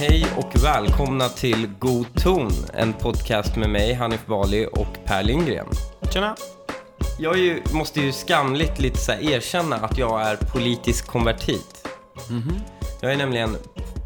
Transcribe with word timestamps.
Hej 0.00 0.26
och 0.36 0.64
välkomna 0.64 1.28
till 1.28 1.66
God 1.78 2.06
ton, 2.14 2.50
en 2.74 2.92
podcast 2.92 3.56
med 3.56 3.70
mig, 3.70 3.94
Hanif 3.94 4.26
Bali 4.26 4.66
och 4.72 5.04
Per 5.04 5.22
Lindgren. 5.22 5.66
Tjena! 6.12 6.36
Jag 7.18 7.38
ju, 7.38 7.62
måste 7.74 8.00
ju 8.00 8.12
skamligt 8.12 8.78
lite 8.78 8.98
så 8.98 9.12
erkänna 9.12 9.76
att 9.76 9.98
jag 9.98 10.22
är 10.22 10.36
politisk 10.36 11.06
konvertit. 11.06 11.88
Jag 13.00 13.12
är 13.12 13.16
nämligen 13.16 13.56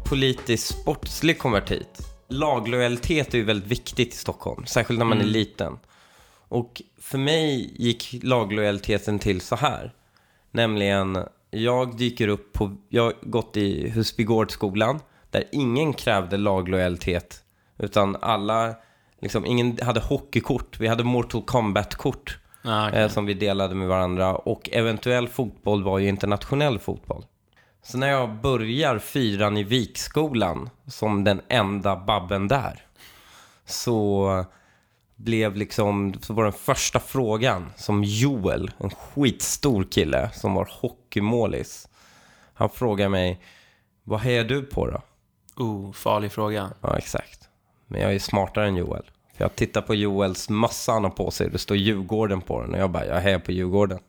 politiskt 0.09 0.67
sportslig 0.67 1.39
konvertit. 1.39 1.99
Laglojalitet 2.27 3.33
är 3.33 3.37
ju 3.37 3.43
väldigt 3.43 3.71
viktigt 3.71 4.13
i 4.13 4.17
Stockholm, 4.17 4.65
särskilt 4.65 4.99
när 4.99 5.05
man 5.05 5.21
är 5.21 5.25
liten. 5.25 5.79
Och 6.47 6.81
för 7.01 7.17
mig 7.17 7.73
gick 7.75 8.19
laglojaliteten 8.23 9.19
till 9.19 9.41
så 9.41 9.55
här. 9.55 9.93
Nämligen, 10.51 11.17
jag 11.51 11.97
dyker 11.97 12.27
upp 12.27 12.53
på, 12.53 12.75
jag 12.89 13.03
har 13.03 13.13
gått 13.21 13.57
i 13.57 13.89
Husbygårdsskolan, 13.89 14.99
där 15.35 15.43
ingen 15.51 15.93
krävde 15.93 16.37
laglojalitet. 16.37 17.43
Utan 17.77 18.17
alla, 18.21 18.75
liksom, 19.21 19.45
ingen 19.45 19.79
hade 19.81 19.99
hockeykort, 19.99 20.79
vi 20.79 20.87
hade 20.87 21.03
Mortal 21.03 21.41
Kombat-kort. 21.41 22.39
Ah, 22.63 22.87
okej. 22.87 23.01
eh, 23.01 23.09
som 23.09 23.25
vi 23.25 23.33
delade 23.33 23.75
med 23.75 23.87
varandra. 23.87 24.35
Och 24.35 24.69
eventuell 24.71 25.27
fotboll 25.27 25.83
var 25.83 25.99
ju 25.99 26.07
internationell 26.07 26.79
fotboll. 26.79 27.25
Så 27.83 27.97
när 27.97 28.07
jag 28.07 28.29
börjar 28.41 28.99
fyran 28.99 29.57
i 29.57 29.63
Vikskolan 29.63 30.69
som 30.87 31.23
den 31.23 31.41
enda 31.49 31.95
babben 31.95 32.47
där 32.47 32.81
så 33.65 34.45
blev 35.15 35.55
liksom, 35.55 36.13
så 36.21 36.33
var 36.33 36.43
den 36.43 36.53
första 36.53 36.99
frågan 36.99 37.71
som 37.75 38.03
Joel, 38.03 38.71
en 38.77 38.89
skitstor 38.89 39.83
kille 39.83 40.29
som 40.33 40.53
var 40.53 40.69
hockeymålis. 40.71 41.87
Han 42.53 42.69
frågade 42.69 43.09
mig, 43.09 43.41
vad 44.03 44.19
hejar 44.19 44.43
du 44.43 44.61
på 44.61 44.87
då? 44.87 45.01
Oh, 45.57 45.91
farlig 45.91 46.31
fråga. 46.31 46.71
Ja, 46.81 46.97
exakt. 46.97 47.49
Men 47.87 48.01
jag 48.01 48.15
är 48.15 48.19
smartare 48.19 48.67
än 48.67 48.75
Joel. 48.75 49.03
För 49.37 49.43
jag 49.43 49.55
tittar 49.55 49.81
på 49.81 49.95
Joels 49.95 50.49
mössa 50.49 50.91
han 50.91 51.03
har 51.03 51.11
på 51.11 51.31
sig. 51.31 51.49
Det 51.49 51.57
står 51.57 51.77
Djurgården 51.77 52.41
på 52.41 52.61
den. 52.61 52.73
Och 52.73 52.79
jag 52.79 52.89
bara, 52.89 53.05
jag 53.05 53.21
hejar 53.21 53.39
på 53.39 53.51
Djurgården. 53.51 53.99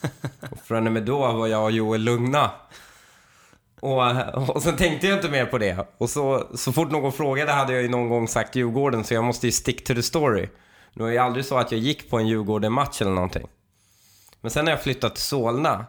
och 0.50 0.58
från 0.58 0.86
och 0.86 0.92
med 0.92 1.02
då 1.02 1.18
var 1.18 1.46
jag 1.46 1.64
och 1.64 1.70
Joel 1.70 2.00
lugna. 2.00 2.50
Och, 3.80 4.00
och 4.48 4.62
sen 4.62 4.76
tänkte 4.76 5.06
jag 5.06 5.18
inte 5.18 5.30
mer 5.30 5.46
på 5.46 5.58
det. 5.58 5.86
Och 5.98 6.10
så, 6.10 6.46
så 6.54 6.72
fort 6.72 6.90
någon 6.90 7.12
frågade 7.12 7.52
hade 7.52 7.72
jag 7.72 7.82
ju 7.82 7.88
någon 7.88 8.08
gång 8.08 8.28
sagt 8.28 8.56
Djurgården. 8.56 9.04
Så 9.04 9.14
jag 9.14 9.24
måste 9.24 9.46
ju 9.46 9.52
stick 9.52 9.84
to 9.84 9.94
the 9.94 10.02
story. 10.02 10.48
Det 10.94 11.02
var 11.02 11.10
ju 11.10 11.18
aldrig 11.18 11.44
så 11.44 11.58
att 11.58 11.72
jag 11.72 11.80
gick 11.80 12.10
på 12.10 12.18
en 12.18 12.26
Djurgården-match 12.26 13.02
eller 13.02 13.10
någonting. 13.10 13.46
Men 14.40 14.50
sen 14.50 14.64
när 14.64 14.72
jag 14.72 14.82
flyttade 14.82 15.14
till 15.14 15.22
Solna. 15.22 15.86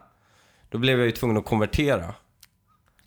Då 0.68 0.78
blev 0.78 0.98
jag 0.98 1.06
ju 1.06 1.12
tvungen 1.12 1.36
att 1.36 1.44
konvertera. 1.44 2.14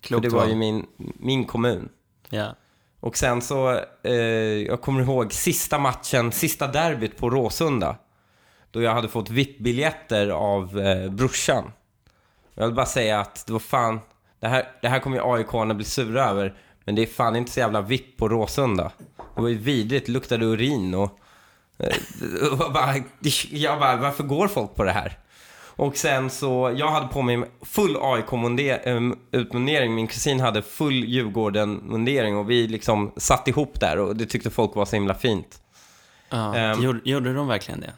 Klokt 0.00 0.22
det 0.22 0.28
var 0.28 0.46
ju 0.46 0.54
min, 0.54 0.86
min 0.96 1.44
kommun. 1.44 1.88
Yeah. 2.32 2.52
Och 3.00 3.16
sen 3.16 3.42
så, 3.42 3.80
eh, 4.02 4.12
jag 4.66 4.80
kommer 4.80 5.02
ihåg 5.02 5.32
sista 5.32 5.78
matchen, 5.78 6.32
sista 6.32 6.66
derbyt 6.66 7.16
på 7.16 7.30
Råsunda. 7.30 7.96
Då 8.70 8.82
jag 8.82 8.94
hade 8.94 9.08
fått 9.08 9.30
VIP-biljetter 9.30 10.28
av 10.28 10.80
eh, 10.80 11.10
brorsan. 11.10 11.72
Jag 12.54 12.66
vill 12.66 12.74
bara 12.74 12.86
säga 12.86 13.20
att 13.20 13.46
det 13.46 13.52
var 13.52 13.60
fan, 13.60 14.00
det 14.40 14.48
här, 14.48 14.68
det 14.82 14.88
här 14.88 15.00
kommer 15.00 15.16
ju 15.16 15.22
aik 15.34 15.76
bli 15.76 15.84
sura 15.84 16.24
över. 16.24 16.54
Men 16.84 16.94
det 16.94 17.02
är 17.02 17.06
fan 17.06 17.36
inte 17.36 17.52
så 17.52 17.60
jävla 17.60 17.80
VIP 17.80 18.16
på 18.16 18.28
Råsunda. 18.28 18.92
Det 19.34 19.40
var 19.40 19.48
ju 19.48 19.58
vidrigt, 19.58 20.06
det 20.06 20.12
luktade 20.12 20.44
urin 20.44 20.94
och... 20.94 21.18
Eh, 21.78 21.96
och 22.52 22.72
bara, 22.72 22.94
jag 23.50 23.80
bara, 23.80 23.96
varför 23.96 24.24
går 24.24 24.48
folk 24.48 24.74
på 24.74 24.84
det 24.84 24.92
här? 24.92 25.18
Och 25.78 25.96
sen 25.96 26.30
så, 26.30 26.74
jag 26.76 26.88
hade 26.90 27.06
på 27.06 27.22
mig 27.22 27.42
full 27.62 27.96
AIK-utmundering. 28.00 29.94
Min 29.94 30.06
kusin 30.06 30.40
hade 30.40 30.62
full 30.62 31.04
Djurgården-mundering 31.04 32.36
och 32.36 32.50
vi 32.50 32.68
liksom 32.68 33.12
satt 33.16 33.48
ihop 33.48 33.80
där 33.80 33.98
och 33.98 34.16
det 34.16 34.26
tyckte 34.26 34.50
folk 34.50 34.74
var 34.74 34.84
så 34.84 34.96
himla 34.96 35.14
fint. 35.14 35.60
Ja, 36.30 36.54
Ehm. 36.56 36.82
gjorde, 36.82 37.00
gjorde 37.04 37.34
de 37.34 37.48
verkligen 37.48 37.80
det? 37.80 37.92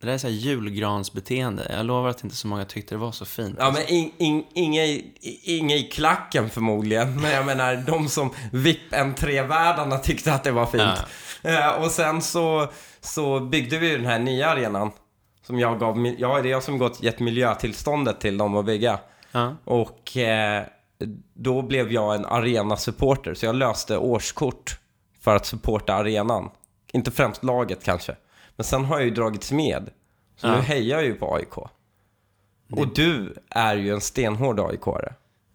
Det 0.00 0.06
där 0.06 0.14
är 0.14 0.18
så 0.18 0.26
här 0.26 0.34
julgransbeteende. 0.34 1.72
Jag 1.76 1.86
lovar 1.86 2.08
att 2.08 2.24
inte 2.24 2.36
så 2.36 2.46
många 2.48 2.64
tyckte 2.64 2.94
det 2.94 2.98
var 2.98 3.12
så 3.12 3.24
fint. 3.24 3.56
Ja, 3.58 3.70
men 3.70 3.88
in, 3.88 4.12
in, 4.18 4.44
inga, 4.54 4.84
i- 4.84 5.40
inga 5.44 5.76
i 5.76 5.82
klacken 5.82 6.50
förmodligen. 6.50 7.20
Men 7.20 7.30
jag 7.30 7.46
menar, 7.46 7.76
de 7.86 8.08
som 8.08 8.30
VIP-entrévärdarna 8.52 9.98
tyckte 9.98 10.32
att 10.34 10.44
det 10.44 10.50
var 10.52 10.66
fint. 10.66 10.98
Eh, 11.42 11.68
och 11.84 11.90
sen 11.90 12.22
så, 12.22 12.68
så 13.00 13.40
byggde 13.40 13.78
vi 13.78 13.90
den 13.90 14.06
här 14.06 14.18
nya 14.18 14.48
arenan. 14.50 14.90
Som 15.42 15.58
jag 15.58 15.78
gav, 15.80 16.06
ja, 16.18 16.42
det 16.42 16.48
är 16.48 16.50
jag 16.50 16.62
som 16.62 16.78
gått, 16.78 17.02
gett 17.02 17.20
miljötillståndet 17.20 18.20
till 18.20 18.38
dem 18.38 18.56
att 18.56 18.64
bygga. 18.66 18.98
Ja. 19.32 19.56
Och 19.64 20.16
eh, 20.16 20.64
då 21.34 21.62
blev 21.62 21.92
jag 21.92 22.14
en 22.14 22.24
arena-supporter, 22.26 23.34
så 23.34 23.46
jag 23.46 23.54
löste 23.54 23.96
årskort 23.98 24.78
för 25.20 25.36
att 25.36 25.46
supporta 25.46 25.94
arenan. 25.94 26.50
Inte 26.92 27.10
främst 27.10 27.44
laget 27.44 27.84
kanske. 27.84 28.16
Men 28.56 28.64
sen 28.64 28.84
har 28.84 28.96
jag 28.98 29.04
ju 29.04 29.14
dragits 29.14 29.52
med. 29.52 29.90
Så 30.36 30.46
Ja. 30.46 30.54
nu 30.56 30.60
hejar 30.60 30.98
jag 30.98 31.04
ju 31.04 31.14
på 31.14 31.34
AIK. 31.34 31.56
Och 32.70 32.94
du 32.94 33.34
är 33.50 33.76
ju 33.76 33.92
en 33.92 34.00
stenhård 34.00 34.60
AIK-are. 34.60 35.12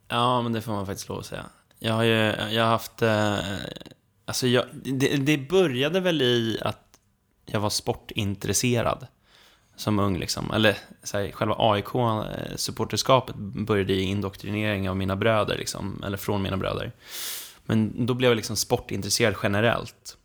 ja, 0.08 0.42
men 0.42 0.54
det 0.54 0.62
får 0.62 0.72
man 0.72 0.86
faktiskt 0.86 1.09
lov 1.09 1.19
att 1.19 1.25
säga. 1.25 1.46
Jag 1.80 1.94
har 1.94 2.04
ju 2.04 2.34
jag 2.52 2.64
har 2.64 2.69
haft... 2.69 3.02
Eh, 3.02 3.38
alltså, 4.25 4.48
jag, 4.48 4.66
det, 4.74 5.18
det 5.18 5.38
började 5.38 6.00
väl 6.00 6.22
i 6.22 6.59
att 6.62 6.84
jag 7.46 7.59
var 7.59 7.69
sportintresserad 7.69 9.08
som 9.77 9.99
ung. 9.99 10.17
Liksom. 10.17 10.51
Eller 10.51 10.77
så 11.03 11.17
här, 11.17 11.31
själva 11.31 11.55
AIK-supporterskapet 11.57 13.35
började 13.38 13.93
i 13.93 14.01
indoktrinering 14.01 14.89
av 14.89 14.97
mina 14.97 15.15
bröder, 15.15 15.57
liksom, 15.57 16.03
eller 16.05 16.17
från 16.17 16.41
mina 16.41 16.57
bröder. 16.57 16.91
Men 17.65 18.05
då 18.05 18.13
blev 18.13 18.29
jag 18.31 18.35
liksom 18.35 18.55
sportintresserad 18.55 19.35
generellt. 19.43 20.17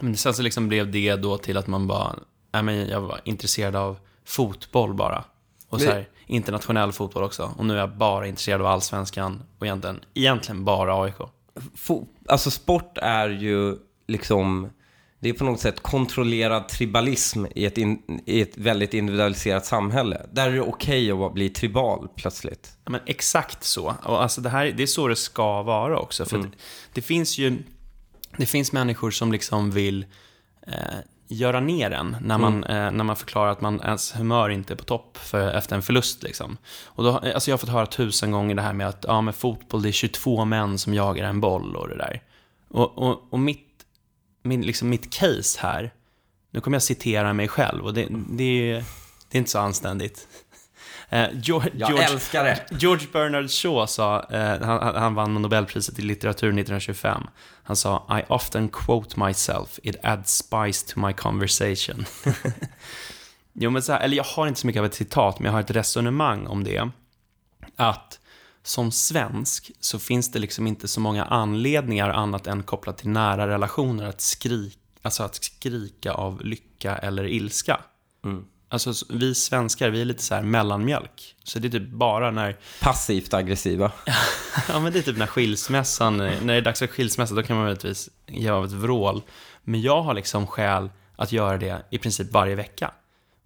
Men 0.00 0.16
sen 0.16 0.34
så 0.34 0.42
liksom 0.42 0.68
blev 0.68 0.90
det 0.90 1.16
då 1.16 1.38
till 1.38 1.56
att 1.56 1.66
man 1.66 1.86
bara, 1.86 2.14
nej 2.52 2.62
men 2.62 2.88
jag 2.88 3.00
var 3.00 3.20
intresserad 3.24 3.76
av 3.76 3.98
fotboll 4.24 4.94
bara. 4.94 5.24
Och 5.68 5.80
så 5.80 5.90
här, 5.90 6.08
internationell 6.26 6.92
fotboll 6.92 7.22
också. 7.22 7.54
Och 7.56 7.66
nu 7.66 7.74
är 7.74 7.78
jag 7.78 7.96
bara 7.96 8.26
intresserad 8.26 8.60
av 8.60 8.66
allsvenskan 8.66 9.42
och 9.58 9.66
egentligen, 9.66 10.00
egentligen 10.14 10.64
bara 10.64 11.02
AIK. 11.02 11.16
Fo- 11.76 12.06
alltså 12.28 12.50
sport 12.50 12.98
är 12.98 13.28
ju 13.28 13.76
liksom... 14.06 14.70
Det 15.24 15.30
är 15.30 15.34
på 15.34 15.44
något 15.44 15.60
sätt 15.60 15.80
kontrollerad 15.80 16.68
tribalism 16.68 17.44
i 17.54 17.66
ett, 17.66 17.78
in, 17.78 18.20
i 18.26 18.40
ett 18.40 18.58
väldigt 18.58 18.94
individualiserat 18.94 19.66
samhälle. 19.66 20.26
Där 20.32 20.48
är 20.48 20.52
det 20.52 20.60
okej 20.60 21.10
att 21.10 21.34
bli 21.34 21.48
tribal 21.48 22.08
plötsligt. 22.16 22.76
Ja, 22.84 22.90
men 22.90 23.00
exakt 23.06 23.64
så. 23.64 23.94
Och 24.02 24.22
alltså 24.22 24.40
det, 24.40 24.48
här, 24.48 24.72
det 24.76 24.82
är 24.82 24.86
så 24.86 25.08
det 25.08 25.16
ska 25.16 25.62
vara 25.62 25.98
också. 25.98 26.24
För 26.24 26.38
att 26.38 26.46
det 26.92 27.02
finns 27.02 27.38
ju 27.38 27.62
det 28.36 28.46
finns 28.46 28.72
människor 28.72 29.10
som 29.10 29.32
liksom 29.32 29.70
vill 29.70 30.06
eh, 30.66 30.74
göra 31.28 31.60
ner 31.60 31.90
en 31.90 32.16
när 32.20 32.38
man, 32.38 32.64
eh, 32.64 32.90
när 32.90 33.04
man 33.04 33.16
förklarar 33.16 33.50
att 33.50 33.60
man 33.60 33.80
ens 33.80 34.16
humör 34.16 34.50
inte 34.50 34.74
är 34.74 34.76
på 34.76 34.84
topp 34.84 35.16
för, 35.16 35.52
efter 35.52 35.76
en 35.76 35.82
förlust. 35.82 36.22
Liksom. 36.22 36.56
Och 36.84 37.04
då, 37.04 37.10
alltså 37.10 37.50
jag 37.50 37.52
har 37.52 37.58
fått 37.58 37.68
höra 37.68 37.86
tusen 37.86 38.30
gånger 38.30 38.54
det 38.54 38.62
här 38.62 38.72
med 38.72 38.88
att 38.88 39.04
ja, 39.08 39.20
men 39.20 39.34
fotboll 39.34 39.82
det 39.82 39.88
är 39.88 39.92
22 39.92 40.44
män 40.44 40.78
som 40.78 40.94
jagar 40.94 41.24
en 41.24 41.40
boll 41.40 41.76
och 41.76 41.88
det 41.88 41.96
där. 41.96 42.22
Och, 42.68 42.98
och, 42.98 43.22
och 43.30 43.38
mitt, 43.38 43.73
min, 44.44 44.62
liksom 44.62 44.88
mitt 44.88 45.12
case 45.12 45.58
här, 45.60 45.92
nu 46.50 46.60
kommer 46.60 46.74
jag 46.74 46.82
citera 46.82 47.32
mig 47.32 47.48
själv 47.48 47.84
och 47.84 47.94
det, 47.94 48.08
det, 48.30 48.44
är, 48.72 48.84
det 49.28 49.36
är 49.36 49.38
inte 49.38 49.50
så 49.50 49.58
anständigt. 49.58 50.28
Eh, 51.08 51.26
George, 51.42 51.70
det. 52.44 52.66
George 52.80 53.06
Bernard 53.12 53.50
Shaw 53.50 53.86
sa, 53.86 54.22
eh, 54.30 54.60
han, 54.66 54.82
han- 54.82 54.94
han 54.94 55.14
vann 55.14 55.34
Nobelpriset 55.42 55.98
i 55.98 56.02
litteratur 56.02 56.46
1925. 56.48 57.22
Han 57.62 57.76
sa, 57.76 58.18
I 58.20 58.22
often 58.32 58.68
quote 58.68 59.20
myself, 59.20 59.78
it 59.82 59.96
adds 60.02 60.32
spice 60.36 60.92
to 60.94 61.00
my 61.06 61.12
conversation. 61.12 62.04
jo, 63.52 63.70
men 63.70 63.82
så 63.82 63.92
här, 63.92 64.00
eller 64.00 64.16
jag 64.16 64.24
har 64.24 64.46
inte 64.46 64.60
så 64.60 64.66
mycket 64.66 64.80
av 64.80 64.86
ett 64.86 64.94
citat, 64.94 65.38
men 65.38 65.46
jag 65.46 65.52
har 65.52 65.60
ett 65.60 65.70
resonemang 65.70 66.46
om 66.46 66.64
det. 66.64 66.90
Att 67.76 68.20
som 68.66 68.90
svensk 68.90 69.70
så 69.80 69.98
finns 69.98 70.32
det 70.32 70.38
liksom 70.38 70.66
inte 70.66 70.88
så 70.88 71.00
många 71.00 71.24
anledningar 71.24 72.10
annat 72.10 72.46
än 72.46 72.62
kopplat 72.62 72.98
till 72.98 73.08
nära 73.08 73.48
relationer 73.48 74.04
att 74.04 74.20
skrika, 74.20 74.78
alltså 75.02 75.22
att 75.22 75.34
skrika 75.34 76.12
av 76.12 76.44
lycka 76.44 76.96
eller 76.96 77.24
ilska. 77.24 77.80
Alltså 78.68 78.92
vi 79.08 79.34
svenskar, 79.34 79.90
vi 79.90 80.00
är 80.00 80.04
lite 80.04 80.22
så 80.22 80.34
här 80.34 80.42
mellanmjölk. 80.42 81.36
Så 81.44 81.58
det 81.58 81.68
är 81.68 81.70
typ 81.70 81.88
bara 81.88 82.30
när, 82.30 82.56
Passivt 82.80 83.34
aggressiva. 83.34 83.92
ja 84.68 84.80
men 84.80 84.92
det 84.92 84.98
är 84.98 85.02
typ 85.02 85.18
när 85.18 85.26
skilsmässan, 85.26 86.16
när 86.16 86.46
det 86.46 86.54
är 86.54 86.62
dags 86.62 86.78
för 86.78 86.86
skilsmässa, 86.86 87.34
då 87.34 87.42
kan 87.42 87.56
man 87.56 87.64
möjligtvis 87.64 88.10
ge 88.26 88.48
av 88.48 88.64
ett 88.64 88.72
vrål. 88.72 89.22
Men 89.62 89.80
jag 89.80 90.02
har 90.02 90.14
liksom 90.14 90.46
skäl 90.46 90.90
att 91.16 91.32
göra 91.32 91.58
det 91.58 91.82
i 91.90 91.98
princip 91.98 92.32
varje 92.32 92.54
vecka. 92.54 92.90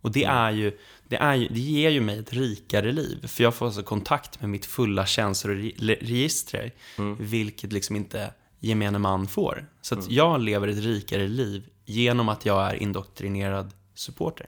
Och 0.00 0.12
det 0.12 0.24
är 0.24 0.50
ju, 0.50 0.78
det, 1.08 1.16
är 1.16 1.34
ju, 1.34 1.48
det 1.48 1.60
ger 1.60 1.90
ju 1.90 2.00
mig 2.00 2.18
ett 2.18 2.32
rikare 2.32 2.92
liv. 2.92 3.26
För 3.26 3.42
jag 3.44 3.54
får 3.54 3.66
alltså 3.66 3.82
kontakt 3.82 4.40
med 4.40 4.50
mitt 4.50 4.66
fulla 4.66 5.06
känsloregister, 5.06 6.72
vilket 7.18 7.72
liksom 7.72 7.96
inte 7.96 8.32
gemene 8.58 8.98
man 8.98 9.26
får. 9.26 9.66
Så 9.80 9.98
att 9.98 10.10
jag 10.10 10.40
lever 10.40 10.68
ett 10.68 10.84
rikare 10.84 11.28
liv 11.28 11.62
genom 11.84 12.28
att 12.28 12.46
jag 12.46 12.70
är 12.70 12.74
indoktrinerad 12.74 13.74
supporter. 13.94 14.46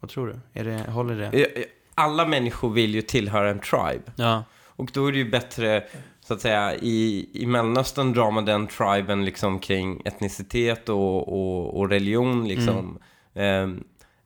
Vad 0.00 0.10
tror 0.10 0.26
du? 0.26 0.60
Är 0.60 0.64
det, 0.64 0.90
håller 0.90 1.16
det? 1.30 1.64
Alla 1.94 2.26
människor 2.26 2.70
vill 2.70 2.94
ju 2.94 3.02
tillhöra 3.02 3.50
en 3.50 3.60
tribe. 3.60 4.12
Ja. 4.16 4.44
Och 4.66 4.90
då 4.94 5.06
är 5.06 5.12
det 5.12 5.18
ju 5.18 5.30
bättre, 5.30 5.84
så 6.20 6.34
att 6.34 6.40
säga, 6.40 6.74
i, 6.76 7.28
i 7.32 7.46
Mellanöstern 7.46 8.12
drar 8.12 8.30
man 8.30 8.44
den 8.44 8.66
triben 8.66 9.24
liksom 9.24 9.58
kring 9.58 10.02
etnicitet 10.04 10.88
och, 10.88 11.28
och, 11.28 11.78
och 11.78 11.88
religion 11.88 12.48
liksom. 12.48 12.98
Eh, 13.34 13.68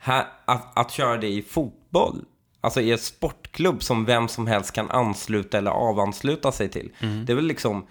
här, 0.02 0.26
att, 0.44 0.78
att 0.78 0.90
köra 0.90 1.16
det 1.16 1.28
i 1.28 1.42
fotboll, 1.42 2.24
alltså 2.60 2.80
i 2.80 2.92
en 2.92 2.98
sportklubb 2.98 3.82
som 3.82 4.04
vem 4.04 4.28
som 4.28 4.46
helst 4.46 4.72
kan 4.72 4.90
ansluta 4.90 5.58
eller 5.58 5.70
avansluta 5.70 6.52
sig 6.52 6.68
till. 6.68 6.92
Det 7.26 7.32
är 7.32 7.36
väl 7.36 7.46
liksom 7.46 7.86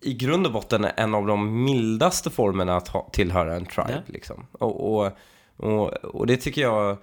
i 0.00 0.14
grund 0.14 0.46
och 0.46 0.52
botten 0.52 0.86
en 0.96 1.14
av 1.14 1.26
de 1.26 1.64
mildaste 1.64 2.30
formerna 2.30 2.76
att 2.76 2.88
ha, 2.88 3.10
tillhöra 3.12 3.56
en 3.56 3.66
tribe. 3.66 4.02
Ja. 4.06 4.12
Liksom. 4.12 4.46
Och, 4.52 4.96
och, 4.96 5.12
och, 5.56 5.88
och 5.92 6.26
det 6.26 6.36
tycker 6.36 6.60
jag, 6.60 6.96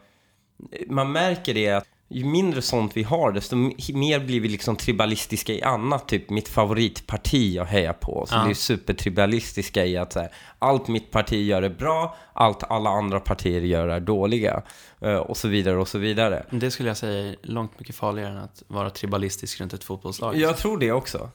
man 0.87 1.11
märker 1.11 1.53
det 1.53 1.69
att 1.69 1.87
ju 2.09 2.25
mindre 2.25 2.61
sånt 2.61 2.97
vi 2.97 3.03
har, 3.03 3.31
desto 3.31 3.55
mer 3.93 4.19
blir 4.19 4.39
vi 4.39 4.47
liksom 4.47 4.75
tribalistiska 4.75 5.53
i 5.53 5.61
annat. 5.63 6.07
Typ 6.07 6.29
mitt 6.29 6.47
favoritparti 6.47 7.55
jag 7.55 7.65
hejar 7.65 7.93
på. 7.93 8.25
Så 8.29 8.35
Ja. 8.35 8.43
det 8.43 8.49
är 8.49 8.53
supertribalistiska 8.53 9.85
i 9.85 9.97
att 9.97 10.13
här, 10.15 10.29
allt 10.59 10.87
mitt 10.87 11.11
parti 11.11 11.47
gör 11.47 11.61
är 11.61 11.69
bra, 11.69 12.15
allt 12.33 12.63
alla 12.63 12.89
andra 12.89 13.19
partier 13.19 13.61
gör 13.61 13.87
är 13.87 13.99
dåliga. 13.99 14.61
Eh, 15.01 15.15
och 15.15 15.37
så 15.37 15.47
vidare 15.47 15.77
och 15.77 15.87
så 15.87 15.97
vidare. 15.97 16.45
Det 16.49 16.71
skulle 16.71 16.89
jag 16.89 16.97
säga 16.97 17.29
är 17.29 17.35
långt 17.43 17.79
mycket 17.79 17.95
farligare 17.95 18.31
än 18.31 18.37
att 18.37 18.63
vara 18.67 18.89
tribalistisk 18.89 19.61
runt 19.61 19.73
ett 19.73 19.83
fotbollslag. 19.83 20.35
Jag 20.37 20.57
tror 20.57 20.77
det 20.77 20.91
också. 20.91 21.29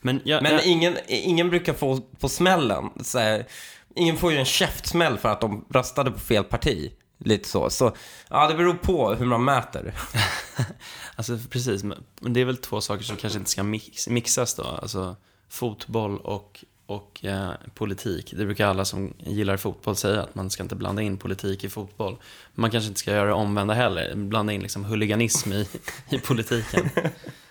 Men, 0.00 0.20
jag, 0.24 0.42
Men 0.42 0.52
jag, 0.52 0.66
ingen, 0.66 0.96
ingen 1.08 1.50
brukar 1.50 1.72
få 1.72 2.00
på 2.20 2.28
smällen. 2.28 2.90
Så 3.04 3.18
här, 3.18 3.46
ingen 3.94 4.16
får 4.16 4.32
ju 4.32 4.38
en 4.38 4.44
käftsmäll 4.44 5.18
för 5.18 5.28
att 5.28 5.40
de 5.40 5.64
röstade 5.70 6.10
på 6.10 6.18
fel 6.18 6.44
parti. 6.44 6.92
Lite 7.24 7.48
så. 7.48 7.70
Så 7.70 7.96
ja, 8.28 8.48
det 8.48 8.54
beror 8.54 8.74
på 8.74 9.14
hur 9.14 9.26
man 9.26 9.44
mäter. 9.44 9.94
Alltså 11.16 11.38
precis, 11.50 11.84
men 11.84 12.04
det 12.20 12.40
är 12.40 12.44
väl 12.44 12.56
två 12.56 12.80
saker 12.80 13.04
som 13.04 13.16
kanske 13.16 13.38
inte 13.38 13.50
ska 13.50 13.62
mix, 13.62 14.08
mixas 14.08 14.54
då. 14.54 14.62
Alltså 14.62 15.16
fotboll 15.48 16.18
och, 16.18 16.64
och 16.86 17.24
eh, 17.24 17.50
politik. 17.74 18.34
Det 18.36 18.44
brukar 18.44 18.66
alla 18.66 18.84
som 18.84 19.14
gillar 19.18 19.56
fotboll 19.56 19.96
säga, 19.96 20.22
att 20.22 20.34
man 20.34 20.50
ska 20.50 20.62
inte 20.62 20.74
blanda 20.74 21.02
in 21.02 21.16
politik 21.16 21.64
i 21.64 21.68
fotboll. 21.68 22.16
Man 22.54 22.70
kanske 22.70 22.88
inte 22.88 23.00
ska 23.00 23.10
göra 23.10 23.26
det 23.26 23.32
omvända 23.32 23.74
heller, 23.74 24.14
blanda 24.14 24.52
in 24.52 24.62
liksom 24.62 24.84
huliganism 24.84 25.52
i, 25.52 25.68
i 26.10 26.18
politiken. 26.18 26.90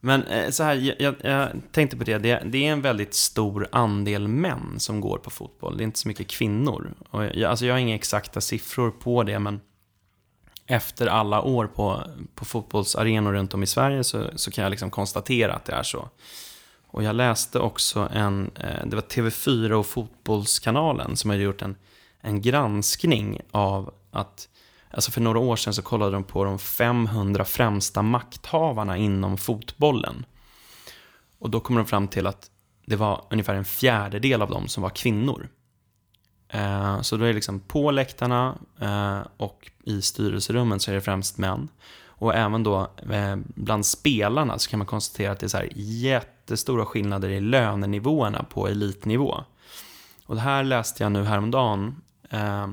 Men 0.00 0.22
eh, 0.22 0.50
så 0.50 0.62
här, 0.62 0.74
jag, 0.74 0.96
jag, 0.98 1.14
jag 1.22 1.48
tänkte 1.72 1.96
på 1.96 2.04
det, 2.04 2.18
det, 2.18 2.42
det 2.46 2.66
är 2.66 2.72
en 2.72 2.82
väldigt 2.82 3.14
stor 3.14 3.68
andel 3.72 4.28
män 4.28 4.74
som 4.80 5.00
går 5.00 5.18
på 5.18 5.30
fotboll. 5.30 5.76
Det 5.76 5.82
är 5.82 5.84
inte 5.84 5.98
så 5.98 6.08
mycket 6.08 6.28
kvinnor. 6.28 6.94
Och 7.10 7.24
jag, 7.24 7.42
alltså 7.42 7.66
jag 7.66 7.74
har 7.74 7.78
inga 7.78 7.94
exakta 7.94 8.40
siffror 8.40 8.90
på 8.90 9.22
det, 9.22 9.38
men 9.38 9.60
efter 10.66 11.06
alla 11.06 11.42
år 11.42 11.66
på, 11.66 12.04
på 12.34 12.44
fotbollsarenor 12.44 13.32
runt 13.32 13.54
om 13.54 13.62
i 13.62 13.66
Sverige 13.66 14.04
så, 14.04 14.30
så 14.36 14.50
kan 14.50 14.62
jag 14.62 14.70
liksom 14.70 14.90
konstatera 14.90 15.54
att 15.54 15.64
det 15.64 15.72
är 15.72 15.82
så. 15.82 16.08
Och 16.92 17.02
jag 17.02 17.16
läste 17.16 17.58
också 17.58 18.08
en, 18.12 18.50
eh, 18.54 18.86
det 18.86 18.96
var 18.96 19.02
TV4 19.02 19.70
och 19.70 19.86
Fotbollskanalen 19.86 21.16
som 21.16 21.30
hade 21.30 21.42
gjort 21.42 21.62
en, 21.62 21.76
en 22.20 22.40
granskning 22.40 23.40
av 23.50 23.94
att, 24.10 24.48
alltså 24.90 25.10
för 25.10 25.20
några 25.20 25.38
år 25.38 25.56
sedan 25.56 25.74
så 25.74 25.82
kollade 25.82 26.12
de 26.12 26.24
på 26.24 26.44
de 26.44 26.58
500 26.58 27.44
främsta 27.44 28.02
makthavarna 28.02 28.96
inom 28.96 29.38
fotbollen. 29.38 30.24
Och 31.38 31.50
då 31.50 31.60
kom 31.60 31.76
de 31.76 31.86
fram 31.86 32.08
till 32.08 32.26
att 32.26 32.50
det 32.86 32.96
var 32.96 33.24
ungefär 33.30 33.54
en 33.54 33.64
fjärdedel 33.64 34.42
av 34.42 34.50
dem 34.50 34.68
som 34.68 34.82
var 34.82 34.90
kvinnor. 34.90 35.48
Eh, 36.48 37.00
Så 37.00 37.16
då 37.16 37.24
är 37.24 37.28
det 37.28 37.34
liksom 37.34 37.60
på 37.60 37.90
läktarna 37.90 38.58
eh, 38.80 39.20
och 39.36 39.70
i 39.84 40.02
styrelserummen 40.02 40.80
så 40.80 40.90
är 40.90 40.94
det 40.94 41.00
främst 41.00 41.38
män. 41.38 41.68
Och 42.04 42.34
även 42.34 42.62
då 42.62 42.90
eh, 43.10 43.36
bland 43.54 43.86
spelarna 43.86 44.58
så 44.58 44.70
kan 44.70 44.78
man 44.78 44.86
konstatera 44.86 45.32
att 45.32 45.38
det 45.40 45.46
är 45.46 45.48
så 45.48 45.56
här 45.56 45.68
jättestora 45.74 46.86
skillnader 46.86 47.28
i 47.28 47.40
lönenivåerna 47.40 48.42
på 48.42 48.68
elitnivå. 48.68 49.44
Och 50.26 50.34
det 50.34 50.40
här 50.40 50.64
läste 50.64 51.02
jag 51.02 51.12
nu 51.12 51.24
häromdagen. 51.24 51.96
eh, 52.30 52.68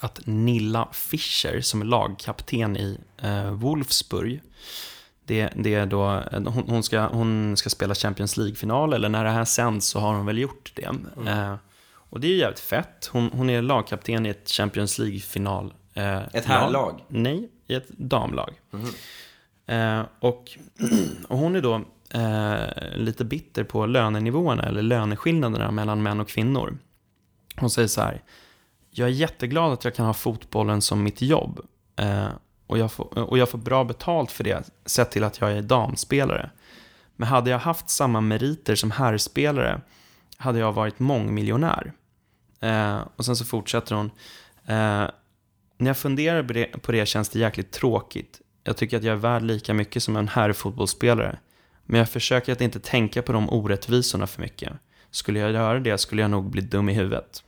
att 0.00 0.20
Nilla 0.24 0.88
Fischer 0.92 1.60
som 1.60 1.80
är 1.80 1.84
lagkapten 1.84 2.76
i 2.76 2.98
eh, 3.22 3.50
Wolfsburg. 3.50 4.42
Det, 5.26 5.52
det 5.56 5.74
är 5.74 5.86
då, 5.86 6.22
hon, 6.32 6.64
hon, 6.68 6.82
ska, 6.82 7.06
hon 7.06 7.56
ska 7.56 7.70
spela 7.70 7.94
Champions 7.94 8.36
League-final, 8.36 8.92
eller 8.92 9.08
när 9.08 9.24
det 9.24 9.30
här 9.30 9.44
sänds 9.44 9.86
så 9.86 9.98
har 10.00 10.14
hon 10.14 10.26
väl 10.26 10.38
gjort 10.38 10.72
det. 10.74 10.90
Eh, 11.30 11.54
och 12.10 12.20
det 12.20 12.26
är 12.28 12.36
jävligt 12.36 12.60
fett. 12.60 13.10
Hon, 13.12 13.30
hon 13.32 13.50
är 13.50 13.62
lagkapten 13.62 14.26
i 14.26 14.28
ett 14.28 14.50
Champions 14.50 14.98
League-final. 14.98 15.74
Eh, 15.94 16.22
Ett 16.32 16.44
herrlag? 16.44 17.04
Nej, 17.08 17.48
i 17.66 17.74
ett 17.74 17.88
damlag. 17.88 18.50
Eh, 19.66 20.02
och, 20.20 20.50
och 21.28 21.38
hon 21.38 21.56
är 21.56 21.60
då 21.60 21.74
eh, 22.10 22.96
lite 22.96 23.24
bitter 23.24 23.64
på 23.64 23.86
lönenivåerna, 23.86 24.62
eller 24.62 24.82
löneskillnaderna 24.82 25.70
mellan 25.70 26.02
män 26.02 26.20
och 26.20 26.28
kvinnor. 26.28 26.78
Hon 27.56 27.70
säger 27.70 27.88
så 27.88 28.00
här. 28.00 28.22
Jag 28.96 29.08
är 29.08 29.12
jätteglad 29.12 29.72
att 29.72 29.84
jag 29.84 29.94
kan 29.94 30.06
ha 30.06 30.14
fotbollen 30.14 30.82
som 30.82 31.02
mitt 31.02 31.22
jobb. 31.22 31.60
Eh, 31.96 32.28
och, 32.66 32.78
jag 32.78 32.92
får, 32.92 33.18
och 33.18 33.38
jag 33.38 33.48
får 33.48 33.58
bra 33.58 33.84
betalt 33.84 34.30
för 34.30 34.44
det, 34.44 34.70
sett 34.86 35.10
till 35.10 35.24
att 35.24 35.40
jag 35.40 35.52
är 35.52 35.62
damspelare. 35.62 36.50
Men 37.16 37.28
hade 37.28 37.50
jag 37.50 37.58
haft 37.58 37.90
samma 37.90 38.20
meriter 38.20 38.74
som 38.74 38.90
herrspelare 38.90 39.80
hade 40.36 40.58
jag 40.58 40.72
varit 40.72 40.98
mångmiljonär. 40.98 41.92
Eh, 42.60 42.98
och 43.16 43.24
sen 43.24 43.36
så 43.36 43.44
fortsätter 43.44 43.94
hon. 43.94 44.10
Eh, 44.66 45.10
när 45.78 45.86
jag 45.86 45.98
funderar 45.98 46.42
på 46.42 46.52
det, 46.52 46.66
på 46.66 46.92
det 46.92 47.06
känns 47.06 47.28
det 47.28 47.38
jäkligt 47.38 47.72
tråkigt. 47.72 48.40
Jag 48.64 48.76
tycker 48.76 48.96
att 48.96 49.04
jag 49.04 49.12
är 49.12 49.16
värd 49.16 49.42
lika 49.42 49.74
mycket 49.74 50.02
som 50.02 50.16
en 50.16 50.28
herrfotbollsspelare. 50.28 51.38
Men 51.84 51.98
jag 51.98 52.08
försöker 52.08 52.52
att 52.52 52.60
inte 52.60 52.80
tänka 52.80 53.22
på 53.22 53.32
de 53.32 53.50
orättvisorna 53.50 54.26
för 54.26 54.42
mycket. 54.42 54.72
Skulle 55.10 55.38
jag 55.38 55.52
göra 55.52 55.80
det 55.80 55.98
skulle 55.98 56.22
jag 56.22 56.30
nog 56.30 56.50
bli 56.50 56.62
dum 56.62 56.88
i 56.88 56.92
huvudet. 56.92 57.44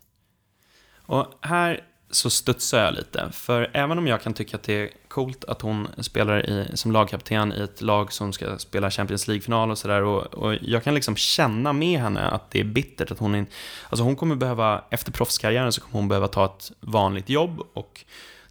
Och 1.06 1.26
här 1.40 1.84
så 2.10 2.30
studsar 2.30 2.84
jag 2.84 2.94
lite. 2.94 3.28
För 3.32 3.70
även 3.72 3.98
om 3.98 4.06
jag 4.06 4.22
kan 4.22 4.34
tycka 4.34 4.56
att 4.56 4.62
det 4.62 4.72
är 4.72 4.90
coolt 5.08 5.44
att 5.44 5.62
hon 5.62 5.88
spelar 5.98 6.50
i, 6.50 6.76
som 6.76 6.92
lagkapten 6.92 7.52
i 7.52 7.60
ett 7.60 7.80
lag 7.80 8.12
som 8.12 8.32
ska 8.32 8.58
spela 8.58 8.90
Champions 8.90 9.28
League-final 9.28 9.70
och 9.70 9.78
sådär. 9.78 10.02
Och, 10.02 10.34
och 10.34 10.54
jag 10.60 10.84
kan 10.84 10.94
liksom 10.94 11.16
känna 11.16 11.72
med 11.72 12.00
henne 12.00 12.20
att 12.20 12.50
det 12.50 12.60
är 12.60 12.64
bittert 12.64 13.10
att 13.10 13.18
hon 13.18 13.34
inte... 13.34 13.52
Alltså 13.88 14.04
hon 14.04 14.16
kommer 14.16 14.36
behöva, 14.36 14.84
efter 14.90 15.12
proffskarriären 15.12 15.72
så 15.72 15.80
kommer 15.80 15.92
hon 15.92 16.08
behöva 16.08 16.28
ta 16.28 16.44
ett 16.44 16.72
vanligt 16.80 17.28
jobb. 17.28 17.60
Och 17.72 18.04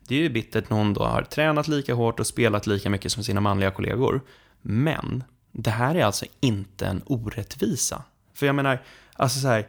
det 0.07 0.15
är 0.15 0.19
ju 0.19 0.29
bittert 0.29 0.69
när 0.69 0.77
hon 0.77 0.93
då 0.93 1.03
har 1.03 1.21
tränat 1.21 1.67
lika 1.67 1.93
hårt 1.93 2.19
och 2.19 2.27
spelat 2.27 2.67
lika 2.67 2.89
mycket 2.89 3.11
som 3.11 3.23
sina 3.23 3.41
manliga 3.41 3.71
kollegor. 3.71 4.21
Men 4.61 5.23
det 5.51 5.69
här 5.69 5.95
är 5.95 6.05
alltså 6.05 6.25
inte 6.39 6.85
en 6.85 7.01
orättvisa. 7.05 8.03
För 8.33 8.45
jag 8.45 8.55
menar, 8.55 8.83
alltså 9.13 9.39
så 9.39 9.47
här, 9.47 9.67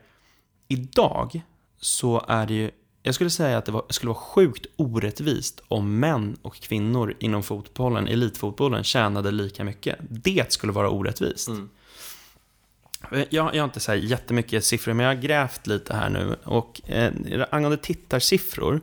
idag 0.68 1.42
så 1.80 2.24
är 2.28 2.46
det 2.46 2.54
ju, 2.54 2.70
jag 3.02 3.14
skulle 3.14 3.30
säga 3.30 3.58
att 3.58 3.64
det 3.64 3.72
var, 3.72 3.84
skulle 3.88 4.08
vara 4.08 4.20
sjukt 4.20 4.66
orättvist 4.76 5.60
om 5.68 5.98
män 6.00 6.36
och 6.42 6.54
kvinnor 6.54 7.14
inom 7.18 7.42
fotbollen, 7.42 8.08
elitfotbollen, 8.08 8.84
tjänade 8.84 9.30
lika 9.30 9.64
mycket. 9.64 9.98
Det 10.00 10.52
skulle 10.52 10.72
vara 10.72 10.90
orättvist. 10.90 11.48
Jag, 13.10 13.26
jag 13.30 13.60
har 13.60 13.64
inte 13.64 13.80
så 13.80 13.92
här 13.92 13.98
jättemycket 13.98 14.64
siffror, 14.64 14.92
men 14.92 15.06
jag 15.06 15.14
har 15.14 15.22
grävt 15.22 15.66
lite 15.66 15.94
här 15.94 16.10
nu. 16.10 16.36
Och 16.44 16.90
eh, 16.90 17.12
angående 17.50 17.76
tittarsiffror 17.76 18.80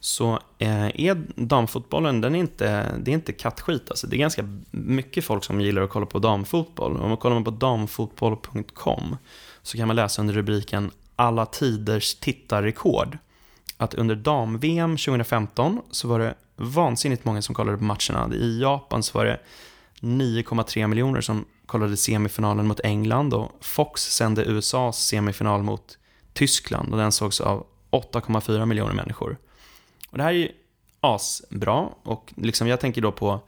så 0.00 0.38
eh, 0.58 1.00
är 1.00 1.24
damfotbollen, 1.36 2.20
den 2.20 2.34
är 2.34 2.38
inte, 2.38 2.98
det 2.98 3.10
är 3.10 3.14
inte 3.14 3.32
kattskit. 3.32 3.90
Alltså. 3.90 4.06
Det 4.06 4.16
är 4.16 4.18
ganska 4.18 4.60
mycket 4.70 5.24
folk 5.24 5.44
som 5.44 5.60
gillar 5.60 5.82
att 5.82 5.90
kolla 5.90 6.06
på 6.06 6.18
damfotboll. 6.18 6.96
Om 6.96 7.08
man 7.08 7.16
kollar 7.16 7.40
på 7.40 7.50
damfotboll.com 7.50 9.16
så 9.62 9.76
kan 9.76 9.86
man 9.86 9.96
läsa 9.96 10.22
under 10.22 10.34
rubriken 10.34 10.90
alla 11.16 11.46
tiders 11.46 12.14
tittarrekord 12.14 13.18
att 13.76 13.94
under 13.94 14.14
dam-VM 14.14 14.96
2015 14.96 15.80
så 15.90 16.08
var 16.08 16.18
det 16.18 16.34
vansinnigt 16.56 17.24
många 17.24 17.42
som 17.42 17.54
kollade 17.54 17.78
på 17.78 17.84
matcherna. 17.84 18.34
I 18.34 18.60
Japan 18.60 19.02
så 19.02 19.18
var 19.18 19.24
det 19.24 19.40
9,3 20.00 20.86
miljoner 20.86 21.20
som 21.20 21.44
kollade 21.66 21.96
semifinalen 21.96 22.66
mot 22.66 22.80
England 22.80 23.34
och 23.34 23.52
Fox 23.60 24.02
sände 24.02 24.44
USAs 24.44 25.06
semifinal 25.06 25.62
mot 25.62 25.98
Tyskland 26.32 26.92
och 26.92 26.98
den 26.98 27.12
sågs 27.12 27.40
av 27.40 27.66
8,4 27.90 28.66
miljoner 28.66 28.94
människor. 28.94 29.36
Och 30.10 30.18
det 30.18 30.24
här 30.24 30.30
är 30.30 30.38
ju 30.38 30.48
asbra 31.00 31.88
och 32.02 32.32
liksom 32.36 32.68
jag 32.68 32.80
tänker 32.80 33.02
då 33.02 33.12
på 33.12 33.40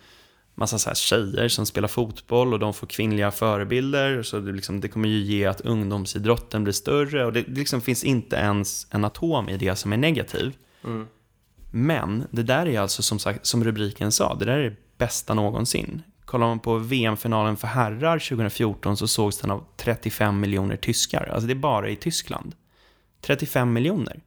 massa 0.58 0.78
så 0.78 0.90
här 0.90 0.94
tjejer 0.94 1.48
som 1.48 1.66
spelar 1.66 1.88
fotboll 1.88 2.52
och 2.52 2.58
de 2.58 2.74
får 2.74 2.86
kvinnliga 2.86 3.30
förebilder. 3.30 4.22
Så 4.22 4.38
det, 4.38 4.52
liksom, 4.52 4.80
det 4.80 4.88
kommer 4.88 5.08
ju 5.08 5.18
ge 5.18 5.46
att 5.46 5.60
ungdomsidrotten 5.60 6.64
blir 6.64 6.72
större 6.72 7.24
och 7.24 7.32
det, 7.32 7.42
det 7.42 7.58
liksom 7.58 7.80
finns 7.80 8.04
inte 8.04 8.36
ens 8.36 8.86
en 8.90 9.04
atom 9.04 9.48
i 9.48 9.56
det 9.56 9.76
som 9.76 9.92
är 9.92 9.96
negativ. 9.96 10.56
Men 11.70 12.24
det 12.30 12.42
där 12.42 12.66
är 12.66 12.80
alltså 12.80 13.02
som, 13.02 13.18
sagt, 13.18 13.46
som 13.46 13.64
rubriken 13.64 14.12
sa, 14.12 14.34
det 14.34 14.44
där 14.44 14.58
är 14.58 14.70
det 14.70 14.76
bästa 14.98 15.34
någonsin. 15.34 16.02
Kollar 16.24 16.46
man 16.46 16.58
på 16.58 16.78
VM-finalen 16.78 17.56
för 17.56 17.68
herrar 17.68 18.18
2014 18.18 18.96
så 18.96 19.08
sågs 19.08 19.38
den 19.38 19.50
av 19.50 19.64
35 19.76 20.40
miljoner 20.40 20.76
tyskar. 20.76 21.30
Alltså 21.32 21.46
det 21.46 21.52
är 21.52 21.54
bara 21.54 21.88
i 21.88 21.96
Tyskland. 21.96 22.54
35 23.20 23.72
miljoner. 23.72 24.20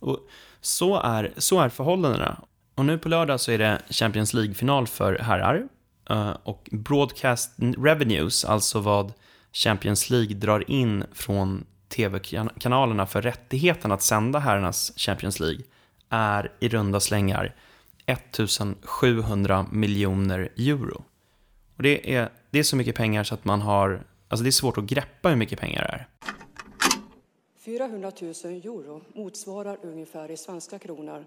Och 0.00 0.18
så 0.60 1.00
är, 1.00 1.32
så 1.36 1.60
är 1.60 1.68
förhållandena. 1.68 2.42
Och 2.74 2.84
nu 2.84 2.98
på 2.98 3.08
lördag 3.08 3.40
så 3.40 3.52
är 3.52 3.58
det 3.58 3.82
Champions 3.90 4.34
League-final 4.34 4.86
för 4.86 5.18
herrar. 5.18 5.68
Eh, 6.10 6.36
och 6.42 6.68
broadcast 6.72 7.50
revenues, 7.58 8.44
alltså 8.44 8.80
vad 8.80 9.12
Champions 9.52 10.10
League 10.10 10.34
drar 10.34 10.70
in 10.70 11.04
från 11.12 11.66
tv-kanalerna 11.88 13.06
för 13.06 13.22
rättigheten 13.22 13.92
att 13.92 14.02
sända 14.02 14.38
herrarnas 14.38 14.92
Champions 14.96 15.40
League 15.40 15.64
är 16.08 16.52
i 16.60 16.68
runda 16.68 17.00
slängar 17.00 17.54
1700 18.06 19.66
miljoner 19.72 20.52
euro. 20.56 21.04
Och 21.76 21.82
det 21.82 22.14
är, 22.14 22.32
det 22.50 22.58
är 22.58 22.62
så 22.62 22.76
mycket 22.76 22.96
pengar 22.96 23.24
så 23.24 23.34
att 23.34 23.44
man 23.44 23.60
har, 23.60 24.06
alltså 24.28 24.44
det 24.44 24.50
är 24.50 24.52
svårt 24.52 24.78
att 24.78 24.84
greppa 24.84 25.28
hur 25.28 25.36
mycket 25.36 25.60
pengar 25.60 25.82
det 25.82 25.92
är. 25.92 26.08
400 27.64 28.12
000 28.20 28.30
euro 28.44 29.02
motsvarar 29.14 29.78
ungefär 29.82 30.30
i 30.30 30.36
svenska 30.36 30.78
kronor 30.78 31.24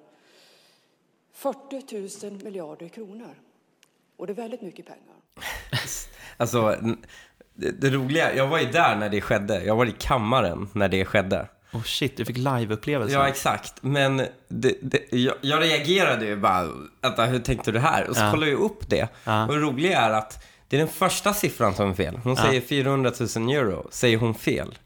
40 1.33 2.29
000 2.29 2.43
miljarder 2.43 2.87
kronor. 2.87 3.35
Och 4.17 4.27
det 4.27 4.33
är 4.33 4.35
väldigt 4.35 4.61
mycket 4.61 4.85
pengar. 4.85 5.15
Alltså, 6.39 6.75
det, 7.55 7.71
det 7.81 7.89
roliga, 7.89 8.35
jag 8.35 8.47
var 8.47 8.59
ju 8.59 8.65
där 8.71 8.95
när 8.95 9.09
det 9.09 9.21
skedde. 9.21 9.63
Jag 9.63 9.75
var 9.75 9.85
i 9.85 9.95
kammaren 9.99 10.69
när 10.73 10.89
det 10.89 11.05
skedde. 11.05 11.47
Oh 11.73 11.83
shit, 11.83 12.17
du 12.17 12.25
fick 12.25 12.37
live-upplevelsen. 12.37 13.13
Ja, 13.19 13.27
exakt. 13.27 13.73
Men 13.83 14.17
det, 14.47 14.77
det, 14.81 15.11
jag, 15.11 15.35
jag 15.41 15.61
reagerade 15.61 16.25
ju 16.25 16.35
bara, 16.35 17.25
hur 17.25 17.39
tänkte 17.39 17.71
du 17.71 17.79
här? 17.79 18.09
Och 18.09 18.15
så 18.15 18.23
Ja. 18.23 18.31
kollade 18.31 18.51
jag 18.51 18.59
upp 18.59 18.89
det. 18.89 19.07
Ja. 19.23 19.47
Och 19.47 19.53
det 19.53 19.59
roliga 19.59 20.01
är 20.01 20.09
att 20.11 20.45
det 20.69 20.75
är 20.75 20.79
den 20.79 20.87
första 20.87 21.33
siffran 21.33 21.73
som 21.73 21.89
är 21.89 21.93
fel. 21.93 22.19
Hon 22.23 22.35
säger 22.35 22.61
400 22.61 23.11
000 23.35 23.49
euro, 23.49 23.87
säger 23.91 24.17
hon 24.17 24.33
fel. 24.33 24.77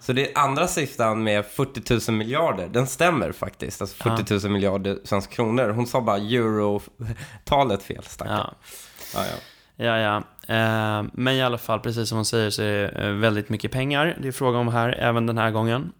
Så 0.00 0.12
det 0.12 0.30
är 0.30 0.38
andra 0.38 0.66
siffran 0.66 1.22
med 1.22 1.46
40 1.46 2.10
000 2.10 2.18
miljarder, 2.18 2.68
den 2.68 2.86
stämmer 2.86 3.32
faktiskt. 3.32 3.80
Alltså 3.80 3.96
40 3.96 4.34
000 4.42 4.52
miljarder 4.52 4.98
svenska 5.04 5.34
kronor. 5.34 5.68
Hon 5.68 5.86
sa 5.86 6.00
bara 6.00 6.16
euro-talet 6.16 7.82
fel, 7.82 8.02
stackarn. 8.04 8.54
ja. 9.14 9.22
Ja, 9.76 9.98
ja. 9.98 10.16
Eh, 10.54 11.04
men 11.12 11.34
i 11.34 11.42
alla 11.42 11.58
fall, 11.58 11.80
precis 11.80 12.08
som 12.08 12.18
hon 12.18 12.24
säger, 12.24 12.50
så 12.50 12.62
är 12.62 12.72
det 12.72 12.88
eh, 12.88 13.10
väldigt 13.10 13.48
mycket 13.48 13.72
pengar 13.72 14.18
det 14.22 14.28
är 14.28 14.32
fråga 14.32 14.58
om 14.58 14.68
här, 14.68 14.88
även 14.98 15.26
den 15.26 15.38
här 15.38 15.50
gången. 15.50 15.92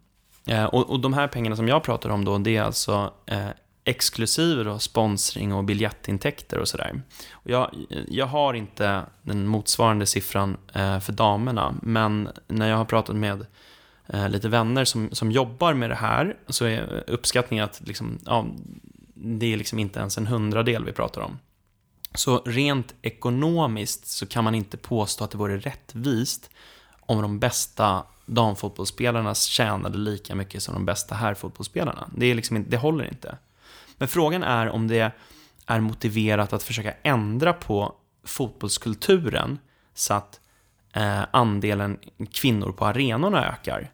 Eh, 0.46 0.64
och, 0.64 0.90
och 0.90 1.00
de 1.00 1.14
här 1.14 1.28
pengarna 1.28 1.56
som 1.56 1.68
jag 1.68 1.82
pratar 1.82 2.10
om 2.10 2.24
då, 2.24 2.38
det 2.38 2.56
är 2.56 2.62
alltså 2.62 3.12
exklusive 3.86 4.62
då 4.62 4.78
sponsring 4.78 5.52
och 5.52 5.64
biljettintäkter 5.64 6.58
och 6.58 6.68
sådär. 6.68 7.02
Jag, 7.42 7.70
jag 8.08 8.26
har 8.26 8.54
inte 8.54 9.02
den 9.22 9.46
motsvarande 9.46 10.06
siffran 10.06 10.56
eh, 10.72 11.00
för 11.00 11.12
damerna, 11.12 11.74
men 11.82 12.28
när 12.48 12.68
jag 12.68 12.76
har 12.76 12.84
pratat 12.84 13.16
med 13.16 13.46
eh, 14.06 14.28
lite 14.28 14.48
vänner 14.48 14.84
som, 14.84 15.08
som 15.12 15.30
jobbar 15.30 15.74
med 15.74 15.90
det 15.90 15.94
här, 15.94 16.36
så 16.48 16.64
är 16.64 17.04
uppskattningen 17.06 17.64
att 17.64 17.80
liksom, 17.84 18.18
ja, 18.24 18.46
det 19.14 19.52
är 19.52 19.56
liksom 19.56 19.78
inte 19.78 19.98
ens 20.00 20.18
en 20.18 20.26
hundradel 20.26 20.84
vi 20.84 20.92
pratar 20.92 21.20
om. 21.20 21.38
Så 22.14 22.42
rent 22.44 22.94
ekonomiskt 23.02 24.06
så 24.06 24.26
kan 24.26 24.44
man 24.44 24.54
inte 24.54 24.76
påstå 24.76 25.24
att 25.24 25.30
det 25.30 25.38
vore 25.38 25.58
rättvist 25.58 26.50
om 27.00 27.22
de 27.22 27.38
bästa 27.38 28.02
damfotbollsspelarna 28.26 29.34
tjänade 29.34 29.98
lika 29.98 30.34
mycket 30.34 30.62
som 30.62 30.74
de 30.74 30.84
bästa 30.84 31.14
herrfotbollsspelarna. 31.14 32.08
Det, 32.16 32.26
är 32.26 32.34
liksom 32.34 32.56
inte, 32.56 32.70
det 32.70 32.76
håller 32.76 33.08
inte. 33.08 33.38
Men 33.98 34.08
frågan 34.08 34.42
är 34.42 34.68
om 34.68 34.88
det 34.88 35.12
är 35.66 35.80
motiverat 35.80 36.52
att 36.52 36.62
försöka 36.62 36.94
ändra 37.02 37.52
på 37.52 37.94
fotbollskulturen 38.24 39.58
så 39.94 40.14
att 40.14 40.40
eh, 40.92 41.22
andelen 41.30 41.98
kvinnor 42.32 42.72
på 42.72 42.86
arenorna 42.86 43.48
ökar. 43.48 43.90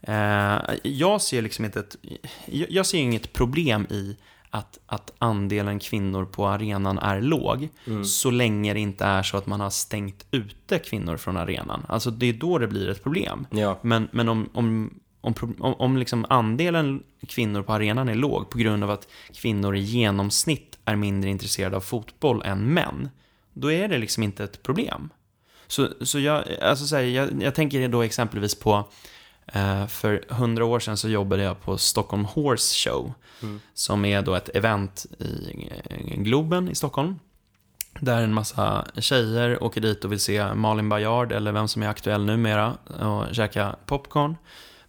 Eh, 0.00 0.74
jag 0.82 1.22
ser 1.22 1.42
liksom 1.42 1.64
inte 1.64 1.80
ett, 1.80 1.96
jag 2.46 2.86
ser 2.86 2.98
inget 2.98 3.32
problem 3.32 3.86
i 3.90 4.16
att, 4.50 4.78
att 4.86 5.12
andelen 5.18 5.78
kvinnor 5.78 6.24
på 6.24 6.46
arenan 6.46 6.98
är 6.98 7.20
låg, 7.20 7.68
så 8.04 8.30
länge 8.30 8.74
det 8.74 8.80
inte 8.80 9.04
är 9.04 9.22
så 9.22 9.36
att 9.36 9.46
man 9.46 9.60
har 9.60 9.70
stängt 9.70 10.26
ute 10.30 10.78
kvinnor 10.78 11.16
från 11.16 11.36
arenan. 11.36 11.86
Alltså 11.88 12.10
det 12.10 12.26
är 12.26 12.32
då 12.32 12.58
det 12.58 12.66
blir 12.66 12.88
ett 12.88 13.02
problem. 13.02 13.46
Ja. 13.50 13.78
Men, 13.82 14.08
men 14.12 14.28
om, 14.28 14.48
om, 14.52 14.94
om, 15.24 15.34
om, 15.60 15.74
om 15.74 15.96
liksom 15.96 16.26
andelen 16.28 17.02
kvinnor 17.28 17.62
på 17.62 17.72
arenan 17.72 18.08
är 18.08 18.14
låg 18.14 18.50
på 18.50 18.58
grund 18.58 18.84
av 18.84 18.90
att 18.90 19.08
kvinnor 19.32 19.76
i 19.76 19.80
genomsnitt 19.80 20.78
är 20.84 20.96
mindre 20.96 21.30
intresserade 21.30 21.76
av 21.76 21.80
fotboll 21.80 22.42
än 22.42 22.74
män, 22.74 23.08
då 23.52 23.72
är 23.72 23.88
det 23.88 23.98
liksom 23.98 24.22
inte 24.22 24.44
ett 24.44 24.62
problem. 24.62 25.10
Så, 25.66 25.88
så, 26.00 26.18
jag, 26.18 26.44
alltså 26.62 26.86
så 26.86 26.96
här, 26.96 27.02
jag, 27.02 27.42
jag 27.42 27.54
tänker 27.54 27.88
då 27.88 28.02
exempelvis 28.02 28.54
på 28.54 28.88
eh, 29.46 29.86
för 29.86 30.24
hundra 30.28 30.64
år 30.64 30.80
sedan 30.80 30.96
så 30.96 31.08
jobbade 31.08 31.42
jag 31.42 31.62
på 31.62 31.78
Stockholm 31.78 32.24
Horse 32.24 32.90
Show, 32.90 33.12
som 33.74 34.04
är 34.04 34.22
då 34.22 34.34
ett 34.34 34.48
event 34.48 35.06
i 35.18 35.68
eh, 35.90 36.16
Globen 36.16 36.68
i 36.68 36.74
Stockholm. 36.74 37.18
Där 38.00 38.22
en 38.22 38.34
massa 38.34 38.86
tjejer 38.98 39.62
åker 39.62 39.80
dit 39.80 40.04
och 40.04 40.12
vill 40.12 40.20
se 40.20 40.54
Malin 40.54 40.88
Baryard 40.88 41.32
eller 41.32 41.52
vem 41.52 41.68
som 41.68 41.82
är 41.82 41.88
aktuell 41.88 42.24
numera 42.24 42.74
och 43.00 43.34
käka 43.34 43.76
popcorn. 43.86 44.36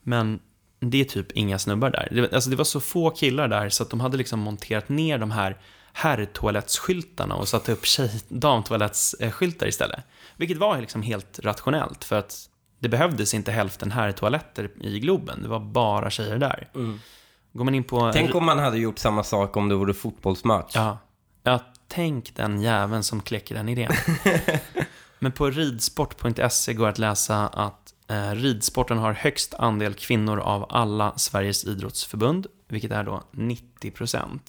Men 0.07 0.39
det 0.79 1.01
är 1.01 1.05
typ 1.05 1.31
inga 1.31 1.59
snubbar 1.59 1.89
där. 1.89 2.07
Det, 2.11 2.33
alltså 2.33 2.49
det 2.49 2.55
var 2.55 2.65
så 2.65 2.79
få 2.79 3.09
killar 3.09 3.47
där 3.47 3.69
så 3.69 3.83
att 3.83 3.89
de 3.89 3.99
hade 3.99 4.17
liksom 4.17 4.39
monterat 4.39 4.89
ner 4.89 5.17
de 5.17 5.31
här 5.31 5.57
herrtoalettsskyltarna 5.93 7.35
och 7.35 7.47
satt 7.47 7.69
upp 7.69 7.85
tjej, 7.85 8.21
damtoalettsskyltar 8.27 9.67
istället. 9.67 9.99
Vilket 10.37 10.57
var 10.57 10.81
liksom 10.81 11.01
helt 11.01 11.39
rationellt 11.39 12.03
för 12.03 12.15
att 12.15 12.49
det 12.79 12.89
behövdes 12.89 13.33
inte 13.33 13.51
hälften 13.51 13.91
herrtoaletter 13.91 14.69
i 14.81 14.99
Globen. 14.99 15.41
Det 15.41 15.47
var 15.47 15.59
bara 15.59 16.09
tjejer 16.09 16.37
där. 16.37 16.67
Går 17.53 17.63
man 17.63 17.75
in 17.75 17.83
på... 17.83 18.11
Tänk 18.13 18.35
om 18.35 18.45
man 18.45 18.59
hade 18.59 18.77
gjort 18.77 18.99
samma 18.99 19.23
sak 19.23 19.57
om 19.57 19.69
det 19.69 19.75
vore 19.75 19.93
fotbollsmatch. 19.93 20.75
Ja. 20.75 20.97
ja, 21.43 21.59
tänk 21.87 22.35
den 22.35 22.61
jäveln 22.61 23.03
som 23.03 23.21
kläcker 23.21 23.55
den 23.55 23.69
idén. 23.69 23.91
Men 25.19 25.31
på 25.31 25.49
ridsport.se 25.49 26.73
går 26.73 26.87
att 26.87 26.97
läsa 26.97 27.47
att 27.47 27.84
ridsporten 28.35 28.97
har 28.97 29.13
högst 29.13 29.53
andel 29.53 29.93
kvinnor 29.93 30.39
av 30.39 30.65
alla 30.69 31.17
Sveriges 31.17 31.65
idrottsförbund, 31.65 32.47
vilket 32.67 32.91
är 32.91 33.03
då 33.03 33.23
90%. 33.31 34.39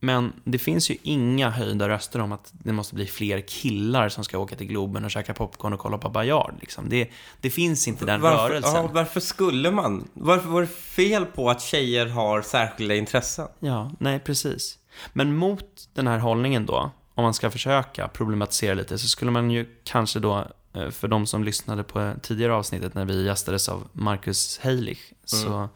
Men 0.00 0.32
det 0.44 0.58
finns 0.58 0.90
ju 0.90 0.96
inga 1.02 1.50
höjda 1.50 1.88
röster 1.88 2.20
om 2.20 2.32
att 2.32 2.50
det 2.52 2.72
måste 2.72 2.94
bli 2.94 3.06
fler 3.06 3.40
killar 3.40 4.08
som 4.08 4.24
ska 4.24 4.38
åka 4.38 4.56
till 4.56 4.66
Globen 4.66 5.04
och 5.04 5.10
käka 5.10 5.34
popcorn 5.34 5.72
och 5.72 5.78
kolla 5.78 5.98
på 5.98 6.08
Bayard. 6.08 6.54
Liksom. 6.60 6.88
Det, 6.88 7.10
det 7.40 7.50
finns 7.50 7.88
inte 7.88 8.04
den 8.04 8.20
varför, 8.20 8.48
rörelsen. 8.48 8.74
ja, 8.74 8.90
varför 8.92 9.20
skulle 9.20 9.70
man? 9.70 10.08
Varför 10.14 10.48
var 10.48 10.60
det 10.60 10.66
fel 10.66 11.26
på 11.26 11.50
att 11.50 11.62
tjejer 11.62 12.06
har 12.06 12.42
särskilda 12.42 12.94
intressen? 12.94 13.48
Ja, 13.58 13.90
nej 13.98 14.20
precis. 14.20 14.78
Men 15.12 15.36
mot 15.36 15.88
den 15.94 16.06
här 16.06 16.18
hållningen 16.18 16.66
då, 16.66 16.90
om 17.14 17.24
man 17.24 17.34
ska 17.34 17.50
försöka 17.50 18.08
problematisera 18.08 18.74
lite, 18.74 18.98
så 18.98 19.06
skulle 19.06 19.30
man 19.30 19.50
ju 19.50 19.66
kanske 19.84 20.20
då, 20.20 20.38
eh, 20.38 20.44
för 20.90 21.08
de 21.08 21.26
som 21.26 21.44
lyssnade 21.44 21.82
på 21.82 22.14
tidigare 22.22 22.54
avsnittet 22.54 22.94
när 22.94 23.04
vi 23.04 23.24
gästades 23.24 23.68
av 23.68 23.88
Marcus 23.92 24.58
Heilich, 24.58 25.12
så 25.24 25.68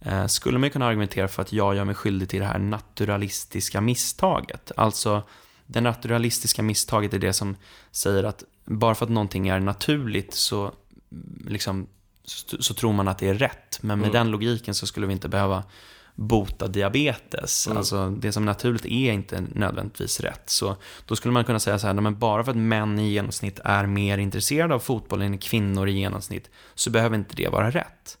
eh, 0.00 0.26
skulle 0.26 0.58
man 0.58 0.66
ju 0.66 0.70
kunna 0.70 0.86
argumentera 0.86 1.28
för 1.28 1.42
att 1.42 1.52
jag 1.52 1.74
gör 1.74 1.84
mig 1.84 1.94
skyldig 1.94 2.28
till 2.28 2.40
det 2.40 2.46
här 2.46 2.58
naturalistiska 2.58 3.80
misstaget. 3.80 4.72
Alltså, 4.76 5.22
det 5.66 5.80
naturalistiska 5.80 6.62
misstaget 6.62 7.14
är 7.14 7.18
det 7.18 7.32
som 7.32 7.56
säger 7.90 8.24
att 8.24 8.44
bara 8.64 8.94
för 8.94 9.04
att 9.04 9.10
någonting 9.10 9.48
är 9.48 9.60
naturligt 9.60 10.34
så, 10.34 10.62
mm, 10.62 11.46
liksom, 11.48 11.86
så, 12.24 12.62
så 12.62 12.74
tror 12.74 12.92
man 12.92 13.08
att 13.08 13.18
det 13.18 13.28
är 13.28 13.34
rätt. 13.34 13.78
Men 13.82 13.98
med 13.98 14.12
den 14.12 14.30
logiken 14.30 14.74
så 14.74 14.86
skulle 14.86 15.06
vi 15.06 15.12
inte 15.12 15.28
behöva 15.28 15.64
bota 16.14 16.66
diabetes. 16.68 17.68
Alltså 17.68 18.10
det 18.10 18.32
som 18.32 18.42
är 18.42 18.46
naturligt 18.46 18.84
är 18.84 19.12
inte 19.12 19.40
nödvändigtvis 19.40 20.20
rätt. 20.20 20.50
Så 20.50 20.76
då 21.06 21.16
skulle 21.16 21.32
man 21.32 21.44
kunna 21.44 21.58
säga 21.60 21.78
så 21.78 21.86
här, 21.86 21.94
men 21.94 22.18
bara 22.18 22.44
för 22.44 22.50
att 22.50 22.56
män 22.56 22.98
i 22.98 23.08
genomsnitt 23.12 23.60
är 23.64 23.86
mer 23.86 24.18
intresserade 24.18 24.74
av 24.74 24.78
fotboll 24.78 25.22
än 25.22 25.38
kvinnor 25.38 25.88
i 25.88 25.92
genomsnitt 25.92 26.50
så 26.74 26.90
behöver 26.90 27.16
inte 27.16 27.36
det 27.36 27.48
vara 27.48 27.70
rätt. 27.70 28.18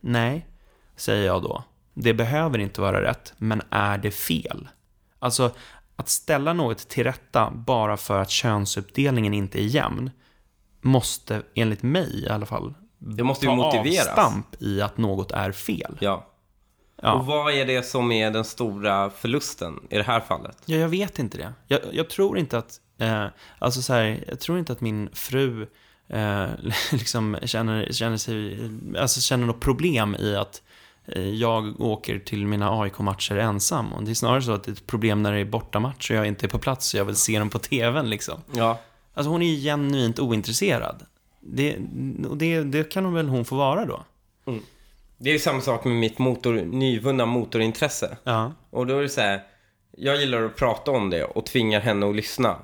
Nej, 0.00 0.46
säger 0.96 1.26
jag 1.26 1.42
då. 1.42 1.64
Det 1.94 2.14
behöver 2.14 2.58
inte 2.58 2.80
vara 2.80 3.02
rätt, 3.02 3.32
men 3.36 3.62
är 3.70 3.98
det 3.98 4.10
fel? 4.10 4.68
Alltså, 5.18 5.50
att 5.96 6.08
ställa 6.08 6.52
något 6.52 6.88
till 6.88 7.04
rätta 7.04 7.50
bara 7.50 7.96
för 7.96 8.20
att 8.20 8.30
könsuppdelningen 8.30 9.34
inte 9.34 9.60
är 9.62 9.64
jämn 9.64 10.10
måste, 10.80 11.42
enligt 11.54 11.82
mig 11.82 12.24
i 12.24 12.28
alla 12.28 12.46
fall, 12.46 12.74
Det 12.98 13.22
måste 13.24 13.46
ta 13.46 13.54
motiveras. 13.54 14.06
avstamp 14.08 14.46
i 14.62 14.80
att 14.82 14.98
något 14.98 15.30
är 15.32 15.52
fel. 15.52 15.96
Ja. 16.00 16.26
Ja. 17.02 17.12
Och 17.12 17.26
vad 17.26 17.52
är 17.52 17.66
det 17.66 17.82
som 17.82 18.12
är 18.12 18.30
den 18.30 18.44
stora 18.44 19.10
förlusten 19.10 19.80
i 19.90 19.96
det 19.96 20.02
här 20.02 20.20
fallet? 20.20 20.58
Ja, 20.64 20.76
jag 20.76 20.88
vet 20.88 21.18
inte 21.18 21.38
det. 21.38 21.52
Jag, 21.66 21.80
jag 21.92 22.10
tror 22.10 22.38
inte 22.38 22.58
att, 22.58 22.80
eh, 22.98 23.26
alltså 23.58 23.82
så 23.82 23.92
här, 23.92 24.24
jag 24.28 24.40
tror 24.40 24.58
inte 24.58 24.72
att 24.72 24.80
min 24.80 25.08
fru 25.12 25.66
eh, 26.08 26.46
liksom 26.92 27.36
känner, 27.42 27.92
känner 27.92 28.16
sig, 28.16 28.58
alltså 28.98 29.20
känner 29.20 29.46
något 29.46 29.60
problem 29.60 30.16
i 30.18 30.36
att 30.36 30.62
eh, 31.06 31.28
jag 31.28 31.80
åker 31.80 32.18
till 32.18 32.46
mina 32.46 32.80
AIK-matcher 32.80 33.36
ensam. 33.36 33.92
Och 33.92 34.04
det 34.04 34.10
är 34.10 34.14
snarare 34.14 34.42
så 34.42 34.52
att 34.52 34.64
det 34.64 34.70
är 34.70 34.72
ett 34.72 34.86
problem 34.86 35.22
när 35.22 35.32
det 35.32 35.40
är 35.40 35.44
bortamatch 35.44 36.10
och 36.10 36.16
jag 36.16 36.26
inte 36.26 36.46
är 36.46 36.48
på 36.48 36.58
plats 36.58 36.94
och 36.94 37.00
jag 37.00 37.04
vill 37.04 37.16
se 37.16 37.38
dem 37.38 37.50
på 37.50 37.58
TVn 37.58 38.10
liksom. 38.10 38.40
Ja. 38.52 38.80
Alltså 39.14 39.30
hon 39.30 39.42
är 39.42 39.56
genuint 39.56 40.18
ointresserad. 40.18 41.06
Det, 41.40 41.76
och 42.28 42.36
det, 42.36 42.62
det 42.62 42.92
kan 42.92 43.04
hon 43.04 43.14
väl 43.14 43.28
hon 43.28 43.44
få 43.44 43.56
vara 43.56 43.84
då? 43.84 44.04
Det 45.18 45.30
är 45.30 45.32
ju 45.32 45.38
samma 45.38 45.60
sak 45.60 45.84
med 45.84 45.94
mitt 45.96 46.18
motor, 46.18 46.52
nyvunna 46.54 47.26
motorintresse. 47.26 48.16
Ja. 48.24 48.52
Och 48.70 48.86
då 48.86 48.98
är 48.98 49.02
det 49.02 49.08
så 49.08 49.20
här, 49.20 49.42
jag 49.96 50.16
gillar 50.16 50.42
att 50.42 50.56
prata 50.56 50.90
om 50.90 51.10
det 51.10 51.24
och 51.24 51.46
tvingar 51.46 51.80
henne 51.80 52.08
att 52.08 52.16
lyssna. 52.16 52.56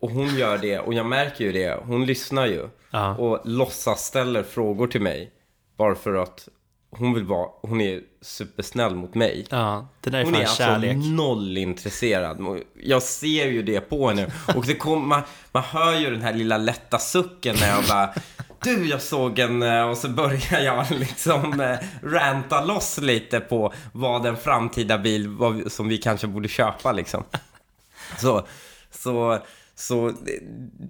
och 0.00 0.10
hon 0.10 0.36
gör 0.36 0.58
det 0.58 0.78
och 0.78 0.94
jag 0.94 1.06
märker 1.06 1.44
ju 1.44 1.52
det. 1.52 1.80
Hon 1.84 2.06
lyssnar 2.06 2.46
ju. 2.46 2.68
Ja. 2.90 3.16
Och 3.16 3.40
låtsas 3.44 4.04
ställer 4.04 4.42
frågor 4.42 4.86
till 4.86 5.00
mig. 5.00 5.30
Bara 5.78 5.94
för 5.94 6.14
att 6.14 6.48
hon 6.90 7.14
vill 7.14 7.24
vara, 7.24 7.48
hon 7.62 7.80
är 7.80 8.00
supersnäll 8.22 8.94
mot 8.94 9.14
mig. 9.14 9.46
Ja, 9.50 9.88
det 10.00 10.10
där 10.10 10.18
är 10.20 10.24
Hon 10.24 10.34
är 10.34 10.40
alltså 10.40 10.56
kärlek. 10.56 10.96
noll 10.96 11.56
intresserad. 11.58 12.38
Jag 12.82 13.02
ser 13.02 13.46
ju 13.46 13.62
det 13.62 13.80
på 13.80 14.08
henne. 14.08 14.26
Och 14.56 14.66
det 14.66 14.74
kom, 14.74 15.08
man, 15.08 15.22
man 15.52 15.62
hör 15.62 15.98
ju 16.00 16.10
den 16.10 16.22
här 16.22 16.32
lilla 16.32 16.58
lätta 16.58 16.98
sucken 16.98 17.56
när 17.60 17.68
jag 17.68 17.84
bara 17.88 18.14
Du, 18.64 18.86
jag 18.88 19.02
såg 19.02 19.38
en... 19.38 19.62
eh", 19.62 19.82
Och 19.82 19.98
så 19.98 20.08
börjar 20.08 20.60
jag 20.60 20.90
liksom 20.98 21.60
eh, 21.60 21.78
ranta 22.02 22.64
loss 22.64 22.98
lite 22.98 23.40
på 23.40 23.72
vad 23.92 24.26
en 24.26 24.36
framtida 24.36 24.98
bil 24.98 25.28
vad, 25.28 25.72
som 25.72 25.88
vi 25.88 25.98
kanske 25.98 26.26
borde 26.26 26.48
köpa 26.48 26.92
liksom. 26.92 27.24
Så, 28.20 28.46
så, 28.90 29.38
så 29.74 30.08
det, 30.24 30.38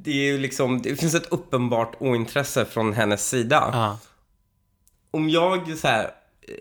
det 0.05 0.11
är 0.11 0.25
ju 0.33 0.39
liksom, 0.39 0.83
det 0.83 0.97
finns 0.97 1.15
ett 1.15 1.27
uppenbart 1.33 1.93
ointresse 1.99 2.65
från 2.65 2.93
hennes 2.93 3.29
sida 3.29 3.71
Ja. 3.73 3.99
om 5.11 5.31
jag 5.31 5.79
så 5.79 5.89
här, 5.89 6.05
eh, 6.05 6.55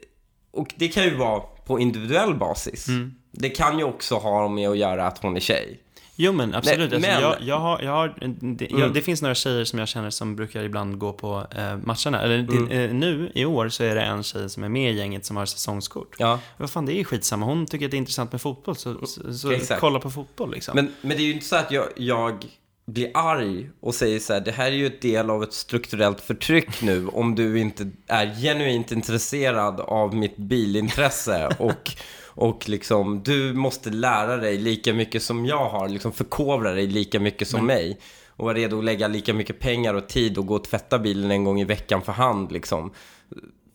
och 0.51 0.73
det 0.75 0.87
kan 0.87 1.03
ju 1.03 1.15
vara 1.15 1.39
på 1.39 1.79
individuell 1.79 2.35
basis. 2.35 2.87
Mm. 2.87 3.15
Det 3.31 3.49
kan 3.49 3.77
ju 3.79 3.83
också 3.83 4.15
ha 4.15 4.47
med 4.47 4.69
att 4.69 4.77
göra 4.77 5.07
att 5.07 5.17
hon 5.17 5.35
är 5.35 5.39
tjej. 5.39 5.79
Jo 6.15 6.31
men 6.31 6.55
absolut. 6.55 6.91
Nej, 6.91 6.95
alltså, 6.95 7.11
men- 7.11 7.21
jag, 7.21 7.35
jag 7.41 7.59
har, 7.59 7.81
jag 7.81 7.91
har, 7.91 8.13
det, 8.55 8.65
jag, 8.71 8.79
Mm. 8.79 8.93
det 8.93 9.01
finns 9.01 9.21
några 9.21 9.35
tjejer 9.35 9.65
som 9.65 9.79
jag 9.79 9.87
känner 9.87 10.09
som 10.09 10.35
brukar 10.35 10.63
ibland 10.63 10.97
gå 10.97 11.13
på 11.13 11.47
eh, 11.55 11.77
matcherna. 11.77 12.21
Eller 12.21 12.37
det, 12.37 12.55
Mm. 12.57 12.71
eh, 12.71 12.93
nu 12.93 13.31
i 13.35 13.45
år 13.45 13.69
så 13.69 13.83
är 13.83 13.95
det 13.95 14.01
en 14.01 14.23
tjej 14.23 14.49
som 14.49 14.63
är 14.63 14.69
med 14.69 14.91
i 14.93 14.97
gänget 14.97 15.25
som 15.25 15.37
har 15.37 15.45
säsongskort. 15.45 16.15
Ja. 16.19 16.39
Vad 16.57 16.69
fan, 16.69 16.85
det 16.85 16.99
är 16.99 17.03
skitsamma. 17.03 17.45
Hon 17.45 17.65
tycker 17.65 17.85
att 17.85 17.91
det 17.91 17.97
är 17.97 17.99
intressant 17.99 18.31
med 18.31 18.41
fotboll, 18.41 18.75
så, 18.75 19.05
så, 19.05 19.33
så 19.33 19.51
Exakt. 19.51 19.81
kolla 19.81 19.99
på 19.99 20.09
fotboll 20.11 20.51
liksom. 20.51 20.75
Men, 20.75 20.91
men 21.01 21.17
det 21.17 21.23
är 21.23 21.25
ju 21.25 21.33
inte 21.33 21.45
så 21.45 21.55
att 21.55 21.71
jag, 21.71 21.85
jag 21.95 22.45
blir 22.85 23.11
arg 23.13 23.69
och 23.81 23.95
säger 23.95 24.19
så 24.19 24.33
här, 24.33 24.41
det 24.41 24.51
här 24.51 24.65
är 24.67 24.71
ju 24.75 24.87
ett 24.87 25.01
del 25.01 25.29
av 25.29 25.43
ett 25.43 25.53
strukturellt 25.53 26.21
förtryck 26.21 26.81
nu 26.81 27.07
om 27.07 27.35
du 27.35 27.59
inte 27.59 27.89
är 28.07 28.41
genuint 28.41 28.91
intresserad 28.91 29.79
av 29.79 30.15
mitt 30.15 30.37
bilintresse 30.37 31.47
och, 31.59 31.91
och 32.35 32.69
liksom, 32.69 33.23
du 33.23 33.53
måste 33.53 33.89
lära 33.89 34.37
dig 34.37 34.57
lika 34.57 34.93
mycket 34.93 35.23
som 35.23 35.45
jag 35.45 35.69
har, 35.69 35.89
liksom 35.89 36.11
förkovra 36.11 36.73
dig 36.73 36.87
lika 36.87 37.19
mycket 37.19 37.47
som 37.47 37.65
mig 37.65 37.99
och 38.27 38.45
vara 38.45 38.57
redo 38.57 38.77
att 38.77 38.83
lägga 38.85 39.07
lika 39.07 39.33
mycket 39.33 39.59
pengar 39.59 39.93
och 39.93 40.07
tid 40.07 40.37
och 40.37 40.45
gå 40.45 40.55
och 40.55 40.63
tvätta 40.63 40.99
bilen 40.99 41.31
en 41.31 41.43
gång 41.43 41.61
i 41.61 41.65
veckan 41.65 42.01
för 42.01 42.11
hand 42.11 42.51
liksom. 42.51 42.93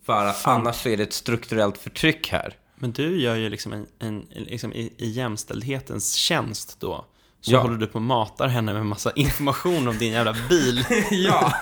För 0.05 0.25
att 0.25 0.47
annars 0.47 0.75
så 0.75 0.89
är 0.89 0.97
det 0.97 1.03
ett 1.03 1.13
strukturellt 1.13 1.77
förtryck 1.77 2.29
här. 2.29 2.55
Men 2.75 2.91
du 2.91 3.21
gör 3.21 3.35
ju 3.35 3.49
liksom, 3.49 3.73
en, 3.73 3.87
en, 3.99 4.25
liksom 4.29 4.73
i, 4.73 4.93
i 4.97 5.09
jämställdhetens 5.09 6.13
tjänst 6.13 6.79
då. 6.79 7.05
Så 7.41 7.51
Ja. 7.51 7.59
håller 7.61 7.77
du 7.77 7.87
på 7.87 7.95
och 7.95 8.01
matar 8.01 8.47
henne 8.47 8.73
med 8.73 8.85
massa 8.85 9.11
information 9.11 9.87
om 9.87 9.97
din 9.97 10.13
jävla 10.13 10.35
bil. 10.49 10.85
Ja, 11.11 11.53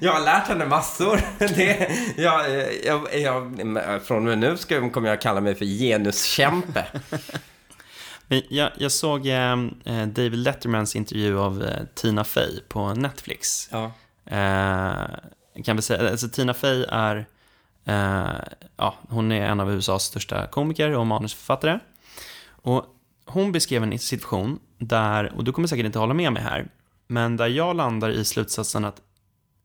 jag 0.00 0.12
har 0.12 0.20
lärt 0.24 0.46
henne 0.48 0.66
massor. 0.66 1.20
Det, 1.38 1.90
jag, 2.16 2.44
jag, 2.84 3.20
jag, 3.20 4.02
från 4.06 4.16
och 4.16 4.22
med 4.22 4.38
nu 4.38 4.56
ska, 4.56 4.90
kommer 4.90 5.08
jag 5.08 5.20
kalla 5.20 5.40
mig 5.40 5.54
för 5.54 5.64
genuskämpe. 5.64 6.86
Men 8.26 8.42
jag, 8.48 8.70
jag 8.78 8.92
såg 8.92 9.26
eh, 9.26 9.52
eh, 9.84 10.06
David 10.06 10.36
Lettermans 10.38 10.96
intervju 10.96 11.38
av 11.38 11.62
eh, 11.62 11.84
Tina 11.94 12.24
Fey 12.24 12.60
på 12.68 12.94
Netflix. 12.94 13.68
Ja. 13.72 13.84
Eh, 14.26 15.62
kan 15.64 15.76
vi 15.76 15.82
säga, 15.82 16.10
alltså 16.10 16.28
Tina 16.28 16.54
Fey 16.54 16.84
är, 16.88 17.26
eh, 17.84 18.26
ja, 18.76 18.94
hon 19.08 19.32
är 19.32 19.46
en 19.46 19.60
av 19.60 19.72
USAs 19.72 20.04
största 20.04 20.46
komiker 20.46 20.90
och 20.90 21.06
manusförfattare. 21.06 21.78
Och 22.62 22.84
hon 23.30 23.52
beskrev 23.52 23.82
en 23.82 23.98
situation 23.98 24.58
där, 24.78 25.32
och 25.36 25.44
du 25.44 25.52
kommer 25.52 25.68
säkert 25.68 25.86
inte 25.86 25.98
hålla 25.98 26.14
med 26.14 26.32
mig 26.32 26.42
här, 26.42 26.70
men 27.06 27.36
där 27.36 27.46
jag 27.46 27.76
landar 27.76 28.10
i 28.10 28.24
slutsatsen 28.24 28.84
att 28.84 29.02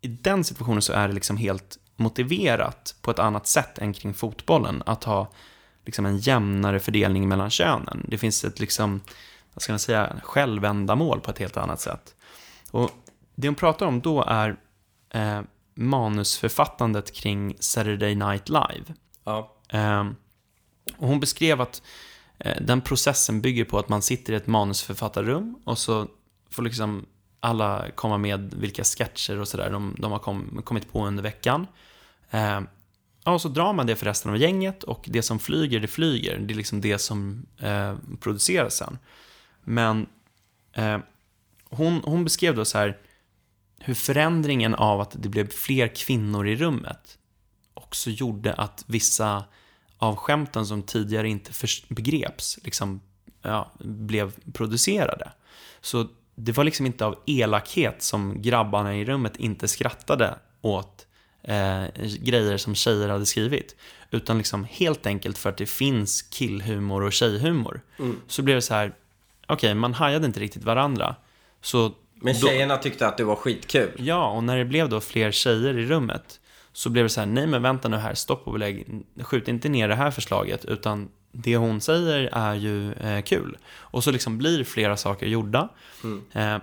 i 0.01 0.07
den 0.07 0.43
situationen 0.43 0.81
så 0.81 0.93
är 0.93 1.07
det 1.07 1.13
liksom 1.13 1.37
helt 1.37 1.77
motiverat 1.95 2.95
på 3.01 3.11
ett 3.11 3.19
annat 3.19 3.47
sätt 3.47 3.77
än 3.77 3.93
kring 3.93 4.13
fotbollen 4.13 4.83
att 4.85 5.03
ha 5.03 5.31
liksom 5.85 6.05
en 6.05 6.17
jämnare 6.17 6.79
fördelning 6.79 7.27
mellan 7.27 7.49
könen. 7.49 8.05
Det 8.07 8.17
finns 8.17 8.43
ett 8.43 8.59
liksom, 8.59 9.01
vad 9.53 9.61
ska 9.61 9.71
man 9.71 9.79
säga, 9.79 10.15
självändamål 10.23 11.19
på 11.19 11.31
ett 11.31 11.39
helt 11.39 11.57
annat 11.57 11.81
sätt. 11.81 12.15
Och 12.71 12.91
det 13.35 13.47
hon 13.47 13.55
pratar 13.55 13.85
om 13.85 14.01
då 14.01 14.23
är 14.23 14.55
eh, 15.09 15.41
manusförfattandet 15.75 17.13
kring 17.13 17.55
Saturday 17.59 18.15
Night 18.15 18.49
Live. 18.49 18.93
Ja. 19.23 19.55
Ehm, 19.69 20.15
och 20.97 21.07
hon 21.07 21.19
beskrev 21.19 21.61
att 21.61 21.81
eh, 21.81 21.81
Eh, 22.43 22.61
den 22.61 22.81
processen 22.81 23.41
bygger 23.41 23.65
på 23.65 23.79
att 23.79 23.89
man 23.89 24.01
sitter 24.01 24.33
i 24.33 24.35
ett 24.35 24.47
manusförfattarrum 24.47 25.55
och 25.63 25.77
så 25.77 26.07
får 26.49 26.63
liksom 26.63 27.05
alla 27.39 27.85
komma 27.95 28.17
med 28.17 28.53
vilka 28.53 28.83
sketcher 28.83 29.39
och 29.39 29.47
sådär 29.47 29.69
de, 29.69 29.95
de 29.99 30.11
har 30.11 30.19
kom, 30.19 30.61
kommit 30.65 30.91
på 30.91 31.05
under 31.05 31.23
veckan. 31.23 31.67
Eh, 32.31 32.61
och 33.25 33.41
så 33.41 33.49
drar 33.49 33.73
man 33.73 33.87
det 33.87 33.95
för 33.95 34.05
resten 34.05 34.31
av 34.31 34.37
gänget 34.37 34.83
och 34.83 35.05
det 35.07 35.21
som 35.21 35.39
flyger, 35.39 35.79
det 35.79 35.87
flyger. 35.87 36.37
Det 36.37 36.53
är 36.53 36.55
liksom 36.55 36.81
det 36.81 36.97
som 36.97 37.45
eh, 37.59 37.95
produceras 38.19 38.75
sen. 38.75 38.97
Men 39.63 40.07
eh, 40.73 40.97
hon, 41.69 42.01
hon 42.03 42.23
beskrev 42.23 42.55
då 42.55 42.65
så 42.65 42.77
här 42.77 42.97
hur 43.79 43.93
förändringen 43.93 44.75
av 44.75 45.01
att 45.01 45.15
det 45.19 45.29
blev 45.29 45.49
fler 45.49 45.87
kvinnor 45.87 46.47
i 46.47 46.55
rummet 46.55 47.17
också 47.73 48.09
gjorde 48.09 48.53
att 48.53 48.83
vissa 48.87 49.43
av 50.03 50.15
skämten 50.15 50.65
som 50.65 50.83
tidigare 50.83 51.29
inte 51.29 51.51
begreps 51.87 52.59
liksom, 52.63 53.01
ja, 53.41 53.71
blev 53.79 54.31
producerade. 54.53 55.31
Så 55.81 56.07
det 56.35 56.51
var 56.51 56.63
liksom 56.63 56.85
inte 56.85 57.05
av 57.05 57.19
elakhet 57.25 58.01
som 58.03 58.41
grabbarna 58.41 58.95
i 58.95 59.05
rummet 59.05 59.35
inte 59.37 59.67
skrattade 59.67 60.35
åt 60.61 61.07
eh, 61.43 61.83
grejer 62.19 62.57
som 62.57 62.75
tjejer 62.75 63.09
hade 63.09 63.25
skrivit. 63.25 63.75
Utan 64.11 64.37
liksom 64.37 64.63
helt 64.71 65.05
enkelt 65.05 65.37
för 65.37 65.49
att 65.49 65.57
det 65.57 65.65
finns 65.65 66.21
killhumor 66.21 67.03
och 67.03 67.13
tjejhumor. 67.13 67.81
Så 68.27 68.41
blev 68.41 68.55
det 68.55 68.61
så 68.61 68.73
här, 68.73 68.93
okej, 69.47 69.73
man 69.75 69.93
hajade 69.93 70.25
inte 70.25 70.39
riktigt 70.39 70.63
varandra. 70.63 71.15
Så 71.61 71.91
Men 72.13 72.33
då- 72.41 72.47
tjejerna 72.47 72.77
tyckte 72.77 73.07
att 73.07 73.17
det 73.17 73.23
var 73.23 73.35
skitkul. 73.35 73.91
Ja, 73.97 74.29
och 74.31 74.43
när 74.43 74.57
det 74.57 74.65
blev 74.65 74.89
då 74.89 75.01
fler 75.01 75.31
tjejer 75.31 75.77
i 75.77 75.85
rummet 75.85 76.39
så 76.73 76.89
blev 76.89 77.05
det 77.05 77.09
så 77.09 77.19
här, 77.21 77.27
nej 77.27 77.47
men 77.47 77.61
vänta 77.61 77.87
nu 77.87 77.97
här, 77.97 78.13
stopp 78.13 78.47
och 78.47 78.53
belägg, 78.53 78.87
skjut 79.21 79.47
inte 79.47 79.69
ner 79.69 79.87
det 79.87 79.95
här 79.95 80.11
förslaget, 80.11 80.65
utan 80.65 81.09
det 81.31 81.57
hon 81.57 81.81
säger 81.81 82.29
är 82.31 82.55
ju 82.55 82.93
eh, 82.93 83.21
kul. 83.21 83.57
Och 83.75 84.03
så 84.03 84.11
liksom 84.11 84.37
blir 84.37 84.63
flera 84.63 84.97
saker 84.97 85.25
gjorda. 85.25 85.69
Eh, 86.33 86.57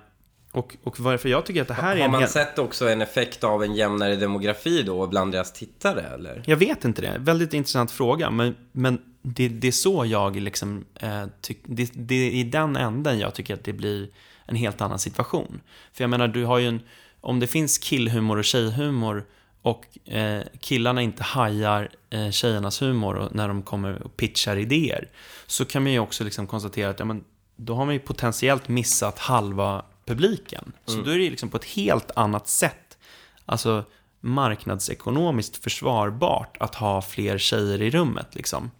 och, 0.53 0.77
och 0.85 1.01
varför 1.01 1.29
jag 1.29 1.47
tycker 1.47 1.63
att 1.63 1.69
det 1.69 1.75
här 1.75 1.97
är 1.97 1.99
Har 1.99 2.05
en 2.05 2.11
man 2.11 2.21
hel... 2.21 2.29
sett 2.29 2.59
också 2.59 2.89
en 2.89 3.03
effekt 3.03 3.45
av 3.45 3.63
en 3.63 3.75
jämnare 3.75 4.17
demografi 4.17 4.83
då 4.83 5.07
bland 5.07 5.33
deras 5.33 5.53
tittare 5.53 6.01
eller? 6.01 6.43
Jag 6.47 6.57
vet 6.57 6.85
inte 6.85 7.03
det, 7.03 7.17
väldigt 7.19 7.55
intressant 7.55 7.91
fråga, 7.91 8.31
men, 8.31 8.57
men 8.73 8.99
det, 9.23 9.49
det 9.49 9.69
är 9.69 9.73
så 9.73 10.05
jag 10.07 10.37
liksom, 10.37 10.85
eh, 10.95 11.25
tyck, 11.41 11.59
det, 11.65 11.91
det 11.95 12.15
är 12.15 12.31
i 12.31 12.45
den 12.45 12.77
änden 12.77 13.19
jag 13.19 13.35
tycker 13.35 13.55
att 13.55 13.65
det 13.65 13.73
blir 13.73 14.09
en 14.47 14.57
helt 14.57 14.81
annan 14.81 14.99
situation. 14.99 15.61
För 15.93 16.05
jag 16.05 16.11
menar, 16.11 16.29
du 16.29 16.45
har 16.45 16.59
ju 16.59 16.69
en, 16.69 16.81
om 17.21 17.41
det 17.41 17.47
finns 17.47 17.79
killhumor 17.79 18.39
och 18.39 18.45
tjejhumor 18.45 19.25
och 19.63 20.09
eh, 20.09 20.43
killarna 20.61 21.03
inte 21.03 21.23
hajar 21.23 21.89
eh, 22.11 22.31
tjejernas 22.31 22.83
humor 22.83 23.15
och, 23.15 23.35
när 23.35 23.49
de 23.49 23.63
kommer 23.63 24.03
och 24.03 24.17
pitchar 24.17 24.57
idéer, 24.57 25.09
så 25.47 25.65
kan 25.65 25.83
man 25.83 25.93
ju 25.93 25.99
också 25.99 26.25
liksom 26.25 26.47
konstatera 26.47 26.91
att 26.91 26.99
ja, 26.99 27.05
men, 27.05 27.25
då 27.57 27.75
har 27.75 27.85
man 27.85 27.95
ju 27.95 28.01
potentiellt 28.01 28.69
missat 28.69 29.19
halva 29.19 29.85
publiken. 30.07 30.73
Så 30.87 30.97
då 30.97 31.11
är 31.11 31.19
det 31.19 31.31
liksom 31.31 31.49
på 31.49 31.57
ett 31.57 31.65
helt 31.65 32.11
annat 32.17 32.49
sätt, 32.49 32.99
alltså 33.47 33.85
marknadsekonomiskt 34.21 35.65
försvarbart 35.65 36.57
att 36.61 36.75
ha 36.75 37.03
fler 37.03 37.39
tjejer 37.39 37.83
i 37.83 37.91
rummet. 37.91 38.35
Liksom. 38.35 38.71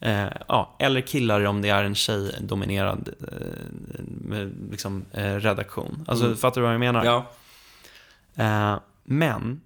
Eh, 0.00 0.26
ja, 0.48 0.76
eller 0.78 1.00
killar 1.00 1.44
om 1.44 1.62
det 1.62 1.68
är 1.68 1.84
en 1.84 1.94
tjejdominerad 1.94 3.08
eh, 3.20 3.36
med, 4.04 4.52
liksom, 4.70 5.04
eh, 5.12 5.34
redaktion. 5.34 6.04
Alltså, 6.08 6.34
fattar 6.34 6.60
du 6.60 6.64
vad 6.64 6.74
jag 6.74 6.80
menar? 6.80 7.04
Ja. 7.04 7.26
Eh, 8.34 8.78
men 9.04 9.60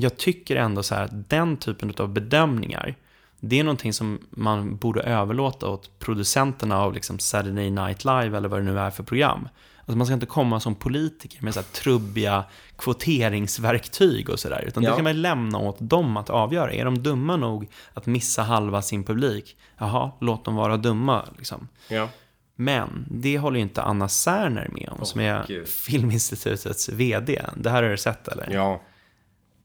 jag 0.00 0.16
tycker 0.16 0.56
ändå 0.56 0.82
så 0.82 0.94
här 0.94 1.04
att 1.04 1.30
den 1.30 1.56
typen 1.56 1.94
av 1.98 2.08
bedömningar, 2.08 2.94
det 3.40 3.60
är 3.60 3.64
någonting 3.64 3.92
som 3.92 4.18
man 4.30 4.76
borde 4.76 5.02
överlåta 5.02 5.68
åt 5.68 5.98
producenterna 5.98 6.78
av 6.78 6.94
liksom 6.94 7.18
Saturday 7.18 7.70
Night 7.70 8.04
Live 8.04 8.36
eller 8.36 8.48
vad 8.48 8.60
det 8.60 8.64
nu 8.64 8.78
är 8.78 8.90
för 8.90 9.02
program. 9.02 9.48
Alltså 9.78 9.96
man 9.98 10.06
ska 10.06 10.14
inte 10.14 10.26
komma 10.26 10.60
som 10.60 10.74
politiker 10.74 11.44
med 11.44 11.54
så 11.54 11.60
här 11.60 11.66
trubbiga 11.66 12.44
kvoteringsverktyg 12.78 14.30
och 14.30 14.40
sådär, 14.40 14.64
utan 14.66 14.82
Ja. 14.82 14.90
det 14.90 14.96
kan 14.96 15.04
man 15.04 15.22
lämna 15.22 15.58
åt 15.58 15.76
dem 15.80 16.16
att 16.16 16.30
avgöra. 16.30 16.72
Är 16.72 16.84
de 16.84 17.02
dumma 17.02 17.36
nog 17.36 17.68
att 17.94 18.06
missa 18.06 18.42
halva 18.42 18.82
sin 18.82 19.04
publik, 19.04 19.56
jaha, 19.78 20.10
låt 20.20 20.44
dem 20.44 20.54
vara 20.54 20.76
dumma. 20.76 21.24
Liksom. 21.38 21.68
ja. 21.88 22.08
Men 22.56 23.06
det 23.10 23.38
håller 23.38 23.56
ju 23.56 23.62
inte 23.62 23.82
Anna 23.82 24.08
Särner 24.08 24.68
med 24.72 24.88
om, 24.88 24.96
Åh, 24.98 25.04
som 25.04 25.20
är 25.20 25.44
Gud. 25.46 25.68
Filminstitutets 25.68 26.88
VD. 26.88 27.42
Det 27.56 27.70
här 27.70 27.82
har 27.82 27.90
du 27.90 27.96
sett 27.96 28.28
eller? 28.28 28.48
Ja. 28.50 28.80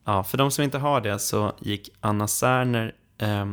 Ja, 0.06 0.24
för 0.24 0.38
de 0.38 0.52
som 0.52 0.64
inte 0.64 0.78
har 0.78 1.02
det 1.02 1.20
så 1.20 1.54
gick 1.60 1.90
Anna 2.00 2.28
Särner 2.28 2.96
eh, 3.18 3.46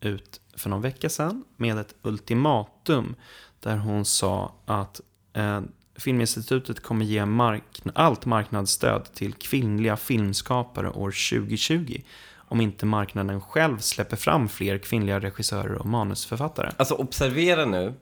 ut 0.00 0.40
för 0.56 0.70
någon 0.70 0.82
vecka 0.82 1.08
sedan 1.08 1.44
med 1.56 1.78
ett 1.78 1.94
ultimatum 2.02 3.14
där 3.60 3.76
hon 3.76 4.04
sa 4.04 4.54
att 4.66 5.00
eh, 5.32 5.60
Filminstitutet 5.96 6.80
kommer 6.80 7.04
ge 7.04 7.26
mark 7.26 7.82
allt 7.94 8.26
marknadsstöd 8.26 9.08
till 9.14 9.34
kvinnliga 9.34 9.96
filmskapare 9.96 10.90
år 10.90 11.10
2020 11.10 12.00
om 12.36 12.60
inte 12.60 12.86
marknaden 12.86 13.40
själv 13.40 13.78
släpper 13.78 14.16
fram 14.16 14.48
fler 14.48 14.78
kvinnliga 14.78 15.20
regissörer 15.20 15.74
och 15.74 15.86
manusförfattare. 15.86 16.72
Alltså 16.76 16.94
observera 16.94 17.64
nu 17.64 17.94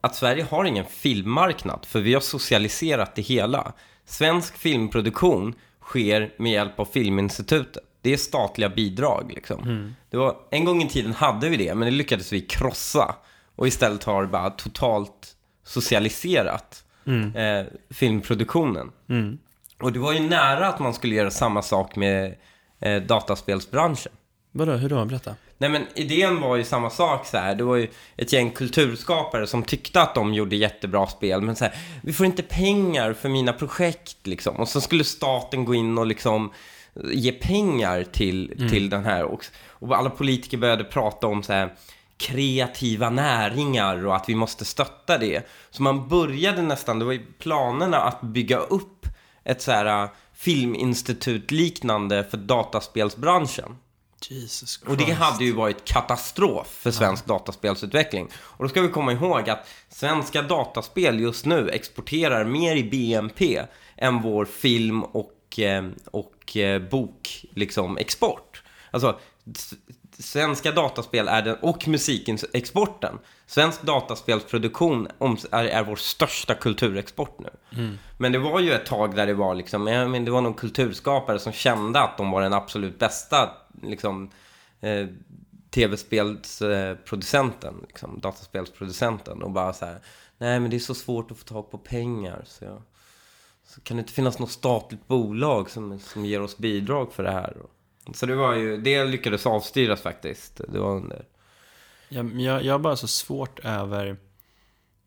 att 0.00 0.14
Sverige 0.14 0.46
har 0.50 0.64
ingen 0.64 0.84
filmmarknad, 0.84 1.86
för 1.86 2.00
vi 2.00 2.14
har 2.14 2.20
socialiserat 2.20 3.14
det 3.14 3.22
hela. 3.22 3.72
Svensk 4.04 4.56
filmproduktion 4.56 5.54
sker 5.92 6.34
med 6.36 6.52
hjälp 6.52 6.80
av 6.80 6.84
Filminstitutet. 6.84 7.82
Det 8.00 8.12
är 8.12 8.16
statliga 8.16 8.68
bidrag 8.68 9.32
liksom. 9.34 9.94
Det 10.10 10.16
var, 10.16 10.36
en 10.50 10.64
gång 10.64 10.82
i 10.82 10.88
tiden 10.88 11.12
hade 11.12 11.48
vi 11.48 11.56
det, 11.56 11.74
men 11.74 11.86
det 11.86 11.94
lyckades 11.94 12.32
vi 12.32 12.40
krossa. 12.40 13.14
Och 13.56 13.66
istället 13.66 14.04
har 14.04 14.22
det 14.22 14.28
bara 14.28 14.50
totalt 14.50 15.36
socialiserat 15.64 16.84
eh, 17.34 17.66
filmproduktionen. 17.90 18.90
Mm. 19.08 19.38
Och 19.80 19.92
det 19.92 19.98
var 19.98 20.12
ju 20.12 20.20
nära 20.20 20.68
att 20.68 20.78
man 20.78 20.94
skulle 20.94 21.14
göra 21.14 21.30
samma 21.30 21.62
sak 21.62 21.96
med 21.96 22.34
eh, 22.80 23.02
dataspelsbranschen. 23.02 24.12
Vadå, 24.52 24.72
hur 24.72 24.88
då? 24.88 25.04
Berätta. 25.04 25.34
Nej 25.58 25.70
men 25.70 25.86
idén 25.94 26.40
var 26.40 26.56
ju 26.56 26.64
samma 26.64 26.90
sak 26.90 27.26
så 27.26 27.36
här. 27.36 27.54
Det 27.54 27.64
var 27.64 27.76
ju 27.76 27.88
ett 28.16 28.32
gäng 28.32 28.50
kulturskapare 28.50 29.46
som 29.46 29.62
tyckte 29.62 30.02
att 30.02 30.14
de 30.14 30.34
gjorde 30.34 30.56
jättebra 30.56 31.06
spel. 31.06 31.40
Men 31.40 31.56
så 31.56 31.64
här, 31.64 31.74
vi 32.02 32.12
får 32.12 32.26
inte 32.26 32.42
pengar 32.42 33.12
för 33.12 33.28
mina 33.28 33.52
projekt 33.52 34.26
liksom. 34.26 34.56
Och 34.56 34.68
så 34.68 34.80
skulle 34.80 35.04
staten 35.04 35.64
gå 35.64 35.74
in 35.74 35.98
och 35.98 36.06
liksom 36.06 36.52
ge 37.12 37.32
pengar 37.32 38.04
till, 38.04 38.68
till 38.70 38.90
den 38.90 39.04
här. 39.04 39.24
Och, 39.24 39.44
och 39.68 39.96
alla 39.96 40.10
politiker 40.10 40.56
började 40.58 40.84
prata 40.84 41.26
om 41.26 41.42
så 41.42 41.52
här 41.52 41.74
kreativa 42.16 43.10
näringar 43.10 44.06
och 44.06 44.16
att 44.16 44.28
vi 44.28 44.34
måste 44.34 44.64
stötta 44.64 45.18
det. 45.18 45.46
Så 45.70 45.82
man 45.82 46.08
började 46.08 46.62
nästan, 46.62 46.98
det 46.98 47.04
var 47.04 47.12
ju 47.12 47.26
planerna 47.38 47.96
att 47.96 48.20
bygga 48.20 48.58
upp 48.58 49.06
ett 49.44 49.62
så 49.62 49.72
här 49.72 50.08
filminstitut 50.34 51.50
liknande 51.50 52.24
för 52.24 52.36
dataspelsbranschen. 52.36 53.76
Jesus 54.30 54.70
Christ. 54.70 54.88
Och 54.90 54.96
det 54.96 55.12
hade 55.12 55.44
ju 55.44 55.52
varit 55.52 55.84
katastrof 55.84 56.66
för 56.66 56.90
svensk 56.90 57.26
dataspelsutveckling. 57.26 58.28
Och 58.34 58.64
då 58.64 58.68
ska 58.68 58.80
vi 58.80 58.88
komma 58.88 59.12
ihåg 59.12 59.50
att 59.50 59.68
svenska 59.88 60.42
dataspel 60.42 61.20
just 61.20 61.46
nu 61.46 61.68
exporterar 61.68 62.44
mer 62.44 62.76
i 62.76 62.84
BNP 62.84 63.62
än 63.96 64.22
vår 64.22 64.44
film 64.44 65.02
och, 65.02 65.58
eh, 65.58 65.84
och 66.10 66.56
eh, 66.56 66.82
bok, 66.82 67.44
liksom, 67.54 67.96
export. 67.96 68.62
Alltså, 68.90 69.18
svenska 70.18 70.72
dataspel 70.72 71.28
är 71.28 71.42
den, 71.42 71.56
och 71.56 71.88
musikexporten. 71.88 73.18
Svensk 73.46 73.82
dataspelsproduktion 73.82 75.08
är, 75.50 75.64
är 75.64 75.84
vår 75.84 75.96
största 75.96 76.54
kulturexport 76.54 77.38
nu. 77.38 77.50
Men 78.18 78.32
det 78.32 78.38
var 78.38 78.60
ju 78.60 78.72
ett 78.72 78.86
tag 78.86 79.16
där 79.16 79.26
det 79.26 79.34
var 79.34 79.54
liksom, 79.54 79.86
jag 79.86 80.10
men 80.10 80.24
det 80.24 80.30
var 80.30 80.40
någon 80.40 80.54
kulturskapare 80.54 81.38
som 81.38 81.52
kände 81.52 82.00
att 82.00 82.16
de 82.16 82.30
var 82.30 82.42
den 82.42 82.52
absolut 82.52 82.98
bästa 82.98 83.50
liksom, 83.82 84.30
eh, 84.80 85.06
tv-spelsproducenten, 85.70 87.74
liksom, 87.86 88.20
dataspelsproducenten 88.20 89.42
och 89.42 89.50
bara 89.50 89.72
så 89.72 89.84
här, 89.84 90.00
nej 90.38 90.60
men 90.60 90.70
det 90.70 90.76
är 90.76 90.80
så 90.80 90.94
svårt 90.94 91.30
att 91.30 91.38
få 91.38 91.44
tag 91.44 91.70
på 91.70 91.78
pengar 91.78 92.42
så 92.46 92.64
jag, 92.64 92.82
så 93.64 93.80
kan 93.80 93.96
det 93.96 94.00
inte 94.00 94.12
finnas 94.12 94.38
något 94.38 94.50
statligt 94.50 95.08
bolag 95.08 95.70
som, 95.70 95.98
som 95.98 96.24
ger 96.24 96.42
oss 96.42 96.58
bidrag 96.58 97.12
för 97.12 97.22
det 97.22 97.30
här? 97.30 97.56
Så 98.14 98.26
det 98.26 98.34
var 98.34 98.54
ju, 98.54 98.76
det 98.76 99.04
lyckades 99.04 99.46
avstyras 99.46 100.00
faktiskt. 100.00 100.60
Det 100.68 100.78
var 100.78 100.96
under... 100.96 101.24
Jag, 102.08 102.24
men 102.24 102.40
jag, 102.40 102.64
jag 102.64 102.74
har 102.74 102.78
bara 102.78 102.96
så 102.96 103.08
svårt 103.08 103.58
över, 103.58 104.16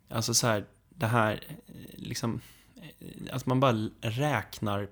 alltså 0.10 0.34
så 0.34 0.47
här, 0.47 0.65
det 0.89 1.06
här, 1.06 1.43
eh, 1.47 1.54
liksom, 1.93 2.41
eh, 2.82 3.36
att 3.36 3.45
man 3.45 3.60
bara 3.60 3.89
räknar 4.01 4.88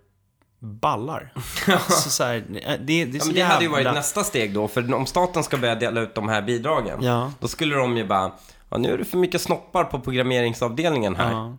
ballar. 0.63 1.34
alltså 1.67 2.10
så 2.10 2.23
här, 2.23 2.43
det, 2.49 2.78
det 2.78 3.02
är 3.02 3.08
Ja, 3.15 3.19
så 3.19 3.26
men 3.28 3.36
det 3.36 3.41
hade 3.41 3.63
ju 3.63 3.69
varit 3.69 3.86
nästa 3.93 4.23
steg 4.23 4.54
då, 4.54 4.67
för 4.67 4.93
om 4.93 5.06
staten 5.06 5.43
ska 5.43 5.58
börja 5.58 5.76
dela 5.76 6.02
ut 6.02 6.15
de 6.15 6.30
här 6.30 6.41
bidragen, 6.41 7.04
Ja. 7.04 7.32
då 7.39 7.47
skulle 7.47 7.76
de 7.76 7.97
ju 7.97 8.06
bara, 8.08 8.32
ja, 8.69 8.78
nu 8.78 8.93
är 8.93 8.97
det 8.97 9.06
för 9.06 9.17
mycket 9.17 9.41
snoppar 9.41 9.84
på 9.84 9.99
programmeringsavdelningen 9.99 11.15
här. 11.15 11.32
Ja. 11.32 11.58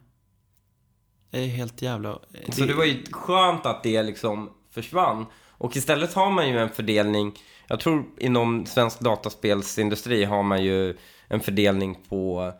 Det 1.30 1.38
är 1.38 1.46
helt 1.46 1.82
jävla... 1.82 2.18
Så 2.52 2.64
det 2.64 2.74
var 2.74 2.84
ju 2.84 3.04
skönt 3.10 3.66
att 3.66 3.82
det 3.82 4.02
liksom 4.02 4.50
försvann. 4.70 5.26
Och 5.48 5.76
istället 5.76 6.14
har 6.14 6.30
man 6.30 6.48
ju 6.48 6.58
en 6.58 6.68
fördelning, 6.68 7.32
jag 7.66 7.80
tror 7.80 8.04
inom 8.18 8.66
svensk 8.66 9.00
dataspelsindustri 9.00 10.24
har 10.24 10.42
man 10.42 10.64
ju 10.64 10.96
en 11.28 11.40
fördelning 11.40 11.98
på, 12.08 12.52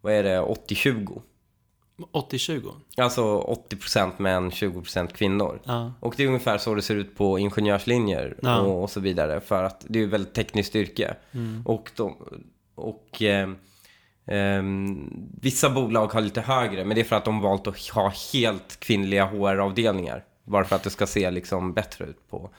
vad 0.00 0.12
är 0.12 0.22
det, 0.22 0.40
80-20. 0.40 1.22
80-20. 2.12 2.72
Alltså 2.96 3.22
80% 3.70 4.12
män, 4.16 4.50
20% 4.50 5.12
kvinnor. 5.12 5.60
Ja. 5.64 5.92
Och 6.00 6.14
det 6.16 6.22
är 6.22 6.26
ungefär 6.26 6.58
så 6.58 6.74
det 6.74 6.82
ser 6.82 6.94
ut 6.94 7.16
på 7.16 7.38
ingenjörslinjer 7.38 8.36
Ja. 8.42 8.60
och, 8.60 8.82
och 8.82 8.90
så 8.90 9.00
vidare. 9.00 9.40
För 9.40 9.64
att 9.64 9.84
det 9.88 9.98
är 9.98 10.00
ju 10.02 10.08
väldigt 10.08 10.34
tekniskt 10.34 10.76
yrke. 10.76 11.14
Och, 11.64 11.90
de, 11.96 12.16
och 12.74 13.22
eh, 13.22 13.48
ehm, 14.26 15.10
vissa 15.40 15.70
bolag 15.70 16.06
har 16.12 16.20
lite 16.20 16.40
högre, 16.40 16.84
men 16.84 16.94
det 16.94 17.00
är 17.00 17.04
för 17.04 17.16
att 17.16 17.24
de 17.24 17.40
valt 17.40 17.66
att 17.66 17.78
ha 17.88 18.12
helt 18.32 18.80
kvinnliga 18.80 19.24
HR-avdelningar. 19.24 20.24
Bara 20.44 20.64
för 20.64 20.76
att 20.76 20.82
det 20.82 20.90
ska 20.90 21.06
se 21.06 21.30
liksom 21.30 21.72
bättre 21.72 22.04
ut 22.04 22.30
på. 22.30 22.50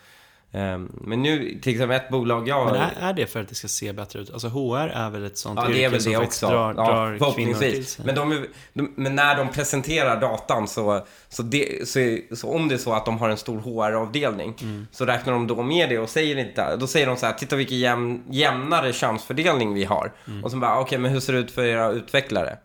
Ehm, 0.51 0.91
men 1.01 1.21
nu, 1.21 1.59
till 1.61 1.71
exempel 1.73 1.97
ett 1.97 2.09
bolag 2.09 2.47
jag... 2.47 2.65
Men 2.65 2.75
är, 2.75 2.93
är 2.99 3.13
det 3.13 3.27
för 3.27 3.41
att 3.41 3.49
det 3.49 3.55
ska 3.55 3.67
se 3.67 3.93
bättre 3.93 4.19
ut? 4.19 4.33
Alltså 4.33 4.47
HR 4.47 4.87
är 4.87 5.09
väl 5.09 5.25
ett 5.25 5.37
sånt 5.37 5.59
Ja, 5.59 5.67
det 5.67 5.71
yrke 5.73 5.85
är 5.85 5.89
väl 5.89 6.01
som 6.01 6.11
det 6.11 6.17
också. 6.17 6.47
drar, 6.47 6.73
ja, 6.77 7.17
drar 7.19 7.33
kvinnor 7.33 7.53
till 7.53 7.85
sig. 7.85 8.05
Men, 8.05 8.15
de, 8.15 8.45
de, 8.73 8.93
men 8.95 9.15
när 9.15 9.37
de 9.37 9.49
presenterar 9.49 10.21
datan 10.21 10.67
så, 10.67 11.05
så, 11.29 11.43
det, 11.43 11.87
så, 11.87 12.17
så 12.35 12.49
om 12.55 12.67
det 12.67 12.75
är 12.75 12.79
så 12.79 12.93
att 12.93 13.05
de 13.05 13.17
har 13.17 13.29
en 13.29 13.37
stor 13.37 13.59
HR-avdelning 13.59 14.55
Mm. 14.61 14.87
så 14.91 15.05
räknar 15.05 15.33
de 15.33 15.47
då 15.47 15.63
med 15.63 15.89
det 15.89 15.99
och 15.99 16.09
säger 16.09 16.37
inte, 16.37 16.75
då 16.75 16.87
säger 16.87 17.07
de 17.07 17.17
så 17.17 17.25
här, 17.25 17.33
titta 17.33 17.55
vilken 17.55 17.77
jämn, 17.79 18.23
jämnare 18.29 18.93
könsfördelning 18.93 19.73
vi 19.73 19.83
har. 19.83 20.11
Mm. 20.27 20.43
Och 20.43 20.51
så 20.51 20.57
bara, 20.57 20.79
okej, 20.79 20.97
men 20.97 21.11
hur 21.11 21.19
ser 21.19 21.33
det 21.33 21.39
ut 21.39 21.51
för 21.51 21.63
era 21.63 21.89
utvecklare? 21.89 22.57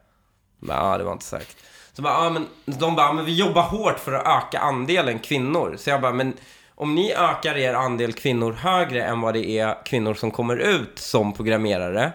Ja, 0.69 0.75
ah, 0.81 0.99
det 0.99 1.05
var 1.05 1.13
inte 1.13 1.25
säkert. 1.25 1.57
Så 1.93 2.03
bara, 2.03 2.15
ah, 2.17 2.31
men 2.31 2.47
de 2.65 2.97
bara, 2.97 3.13
men 3.13 3.25
vi 3.25 3.35
jobbar 3.35 3.63
hårt 3.63 3.99
för 3.99 4.13
att 4.13 4.27
öka 4.45 4.59
andelen 4.59 5.19
kvinnor. 5.19 5.77
Så 5.79 5.91
jag 5.91 6.01
bara, 6.01 6.13
men 6.13 6.33
om 6.75 6.95
ni 6.95 7.13
ökar 7.13 7.57
er 7.57 7.75
andel 7.75 8.13
kvinnor 8.13 8.53
högre 8.53 9.05
än 9.05 9.21
vad 9.21 9.35
det 9.35 9.59
är 9.59 9.85
kvinnor 9.87 10.15
som 10.15 10.31
kommer 10.31 10.57
ut 10.57 10.99
som 10.99 11.33
programmerare, 11.33 12.13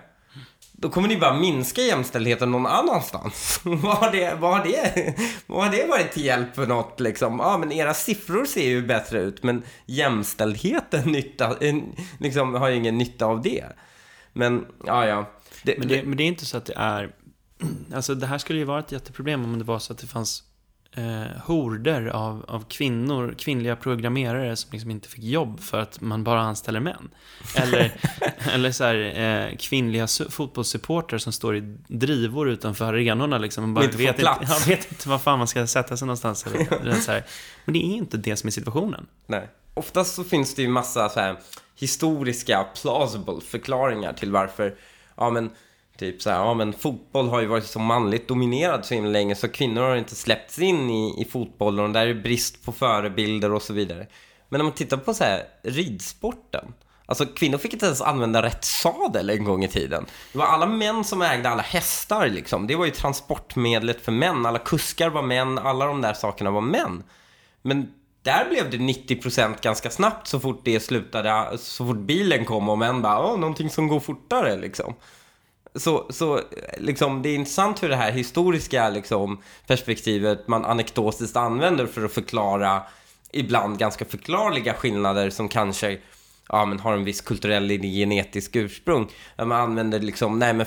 då 0.71 0.89
kommer 0.89 1.07
ni 1.07 1.17
bara 1.17 1.33
minska 1.33 1.81
jämställdheten 1.81 2.51
någon 2.51 2.65
annanstans. 2.65 3.59
vad, 3.63 3.97
har 3.97 4.11
det, 4.11 4.35
vad, 4.39 4.51
har 4.51 4.65
det, 4.65 5.13
vad 5.47 5.63
har 5.63 5.71
det 5.71 5.87
varit 5.87 6.11
till 6.11 6.25
hjälp 6.25 6.55
för 6.55 6.67
något 6.67 6.99
liksom? 6.99 7.39
Ja, 7.39 7.57
men 7.57 7.71
era 7.71 7.93
siffror 7.93 8.45
ser 8.45 8.67
ju 8.67 8.87
bättre 8.87 9.19
ut, 9.19 9.43
men 9.43 9.63
jämställdheten 9.85 11.11
nytta, 11.11 11.57
liksom, 12.17 12.53
har 12.53 12.69
ju 12.69 12.75
ingen 12.75 12.97
nytta 12.97 13.25
av 13.25 13.41
det. 13.41 13.65
Men, 14.33 14.65
ja, 14.85 15.05
ja. 15.05 15.31
Det, 15.63 15.77
Men 15.77 15.87
det, 15.87 16.03
men 16.03 16.17
det 16.17 16.23
är 16.23 16.27
inte 16.27 16.45
så 16.45 16.57
att 16.57 16.65
det 16.65 16.75
är... 16.77 17.15
Alltså 17.93 18.15
det 18.15 18.27
här 18.27 18.37
skulle 18.37 18.59
ju 18.59 18.65
vara 18.65 18.79
ett 18.79 18.91
jätteproblem 18.91 19.43
om 19.43 19.59
det 19.59 19.65
var 19.65 19.79
så 19.79 19.93
att 19.93 19.99
det 19.99 20.07
fanns 20.07 20.43
eh, 20.95 21.41
horder 21.45 22.05
av, 22.05 22.45
av 22.47 22.65
kvinnor, 22.69 23.35
kvinnliga 23.37 23.75
programmerare 23.75 24.55
som 24.55 24.69
liksom 24.71 24.91
inte 24.91 25.09
fick 25.09 25.23
jobb 25.23 25.59
för 25.59 25.79
att 25.79 26.01
man 26.01 26.23
bara 26.23 26.41
anställer 26.41 26.79
män. 26.79 27.09
Eller, 27.55 27.91
eller 28.53 28.71
så 28.71 28.83
här, 28.83 29.19
eh, 29.49 29.57
kvinnliga 29.57 30.05
su- 30.05 30.29
fotbollssupportrar 30.31 31.19
som 31.19 31.33
står 31.33 31.57
i 31.57 31.77
drivor 31.87 32.49
utanför 32.49 32.85
arenorna 32.93 33.37
liksom. 33.37 33.63
Och 33.63 33.69
bara 33.69 33.85
inte 33.85 33.97
vet. 33.97 34.19
Inte, 34.19 34.21
ja, 34.41 34.57
vet 34.67 34.91
inte 34.91 35.09
var 35.09 35.17
fan 35.19 35.37
man 35.37 35.47
ska 35.47 35.67
sätta 35.67 35.97
sig 35.97 36.05
någonstans. 36.05 36.45
Eller 36.81 36.93
så 36.99 37.11
här. 37.11 37.23
Men 37.65 37.73
det 37.73 37.79
är 37.79 37.95
inte 37.95 38.17
det 38.17 38.35
som 38.35 38.47
är 38.47 38.51
situationen. 38.51 39.05
Nej. 39.27 39.49
Oftast 39.73 40.15
så 40.15 40.23
finns 40.23 40.55
det 40.55 40.61
ju 40.61 40.67
massa 40.67 41.09
så 41.09 41.19
här 41.19 41.39
historiska, 41.75 42.65
plausible 42.81 43.41
förklaringar 43.41 44.13
till 44.13 44.31
varför, 44.31 44.75
ja 45.15 45.29
men, 45.29 45.49
typ 45.99 46.21
så 46.21 46.29
här, 46.29 46.37
ja 46.37 46.53
men 46.53 46.73
fotboll 46.73 47.29
har 47.29 47.41
ju 47.41 47.47
varit 47.47 47.65
så 47.65 47.79
manligt 47.79 48.27
dominerad 48.27 48.85
så 48.85 48.93
himla 48.93 49.09
länge 49.09 49.35
så 49.35 49.47
kvinnor 49.47 49.81
har 49.81 49.95
inte 49.95 50.15
släppts 50.15 50.59
in 50.59 50.89
i, 50.89 51.21
i 51.21 51.25
fotbollen 51.25 51.85
och 51.85 51.91
där 51.91 52.07
är 52.07 52.13
brist 52.13 52.65
på 52.65 52.71
förebilder 52.71 53.53
och 53.53 53.61
så 53.61 53.73
vidare. 53.73 54.07
Men 54.49 54.61
om 54.61 54.67
man 54.67 54.75
tittar 54.75 54.97
på 54.97 55.13
så 55.13 55.23
här 55.23 55.43
ridsporten, 55.63 56.73
Alltså 57.09 57.25
kvinnor 57.25 57.57
fick 57.57 57.73
inte 57.73 57.85
ens 57.85 58.01
använda 58.01 58.41
rätt 58.41 58.65
sadel 58.65 59.29
en 59.29 59.43
gång 59.43 59.63
i 59.63 59.67
tiden. 59.67 60.05
Det 60.31 60.37
var 60.37 60.45
alla 60.45 60.65
män 60.65 61.03
som 61.03 61.21
ägde 61.21 61.49
alla 61.49 61.61
hästar 61.61 62.29
liksom. 62.29 62.67
Det 62.67 62.75
var 62.75 62.85
ju 62.85 62.91
transportmedlet 62.91 64.01
för 64.01 64.11
män. 64.11 64.45
Alla 64.45 64.59
kuskar 64.59 65.09
var 65.09 65.21
män, 65.21 65.57
alla 65.57 65.85
de 65.85 66.01
där 66.01 66.13
sakerna 66.13 66.51
var 66.51 66.61
män. 66.61 67.03
Men 67.61 67.93
där 68.23 68.49
blev 68.49 68.69
det 68.69 68.77
90% 68.77 69.61
ganska 69.61 69.89
snabbt 69.89 70.27
så 70.27 70.39
fort 70.39 70.61
det 70.63 70.79
slutade, 70.79 71.57
så 71.57 71.85
fort 71.85 71.97
bilen 71.97 72.45
kom 72.45 72.69
och 72.69 72.77
män 72.77 73.01
bara, 73.01 73.31
åh, 73.31 73.39
någonting 73.39 73.69
som 73.69 73.87
går 73.87 73.99
fortare 73.99 74.57
liksom. 74.57 74.93
Så, 75.79 76.07
så 76.09 76.41
liksom, 76.77 77.21
det 77.21 77.29
är 77.29 77.35
intressant 77.35 77.83
hur 77.83 77.89
det 77.89 77.95
här 77.95 78.11
historiska 78.11 78.89
liksom, 78.89 79.41
perspektivet 79.67 80.47
man 80.47 80.65
anekdotiskt 80.65 81.37
använder 81.37 81.85
för 81.85 82.05
att 82.05 82.11
förklara 82.11 82.81
ibland 83.31 83.79
ganska 83.79 84.05
förklarliga 84.05 84.73
skillnader 84.73 85.29
som 85.29 85.49
kanske 85.49 85.97
ja, 86.49 86.65
men 86.65 86.79
har 86.79 86.93
en 86.93 87.03
viss 87.03 87.21
kulturell 87.21 87.69
genetisk 87.69 88.55
ursprung. 88.55 89.07
Man 89.37 89.51
använder 89.51 89.99
liksom, 89.99 90.39
nej 90.39 90.53
men 90.53 90.65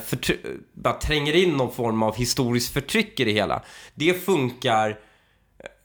bara 0.73 0.93
tränger 0.93 1.33
in 1.33 1.49
någon 1.49 1.73
form 1.73 2.03
av 2.03 2.15
historiskt 2.15 2.73
förtryck 2.73 3.19
i 3.19 3.23
det 3.23 3.31
hela. 3.31 3.61
Det 3.95 4.13
funkar 4.13 4.99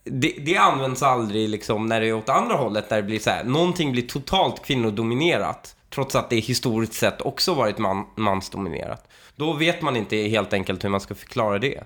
det, 0.05 0.35
det 0.39 0.57
används 0.57 1.03
aldrig 1.03 1.49
liksom 1.49 1.87
när 1.87 2.01
det 2.01 2.07
är 2.07 2.13
åt 2.13 2.29
andra 2.29 2.55
hållet, 2.55 2.89
där 2.89 2.97
det 2.97 3.03
blir 3.03 3.19
så 3.19 3.31
här, 3.31 3.45
någonting 3.45 3.93
blir 3.93 4.03
totalt 4.03 4.65
kvinnodominerat, 4.65 5.77
trots 5.91 6.15
att 6.15 6.31
det 6.31 6.39
historiskt 6.39 6.93
sett 6.93 7.23
också 7.23 7.55
varit 7.55 7.79
man, 7.79 8.07
mansdominerat. 8.17 9.09
Då 9.37 9.53
vet 9.53 9.83
man 9.83 9.97
inte 9.97 10.17
helt 10.17 10.53
enkelt 10.53 10.85
hur 10.85 10.89
man 10.89 11.01
ska 11.01 11.15
förklara 11.15 11.59
det. 11.59 11.85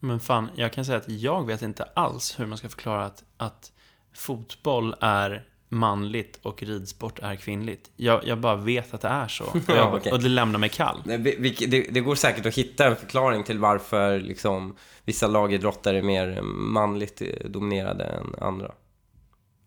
Men 0.00 0.20
fan, 0.20 0.48
jag 0.54 0.72
kan 0.72 0.84
säga 0.84 0.98
att 0.98 1.08
jag 1.08 1.46
vet 1.46 1.62
inte 1.62 1.84
alls 1.94 2.40
hur 2.40 2.46
man 2.46 2.58
ska 2.58 2.68
förklara 2.68 3.04
att, 3.04 3.24
att 3.36 3.72
fotboll 4.14 4.94
är 5.00 5.48
manligt 5.68 6.38
och 6.42 6.62
ridsport 6.62 7.18
är 7.18 7.36
kvinnligt. 7.36 7.90
Jag, 7.96 8.26
jag 8.26 8.40
bara 8.40 8.56
vet 8.56 8.94
att 8.94 9.00
det 9.00 9.08
är 9.08 9.28
så. 9.28 9.44
Och, 9.52 9.56
jag, 9.68 9.76
Ja, 9.76 9.96
okej. 9.96 10.12
och 10.12 10.22
det 10.22 10.28
lämnar 10.28 10.58
mig 10.58 10.68
kall. 10.68 11.02
Det, 11.04 11.16
det, 11.16 11.86
det 11.90 12.00
går 12.00 12.14
säkert 12.14 12.46
att 12.46 12.54
hitta 12.54 12.86
en 12.86 12.96
förklaring 12.96 13.44
till 13.44 13.58
varför 13.58 14.20
liksom, 14.20 14.76
vissa 15.04 15.26
lagidrotter 15.26 15.94
är 15.94 16.02
mer 16.02 16.42
manligt 16.42 17.22
eh, 17.22 17.50
dominerade 17.50 18.04
än 18.04 18.34
andra. 18.40 18.72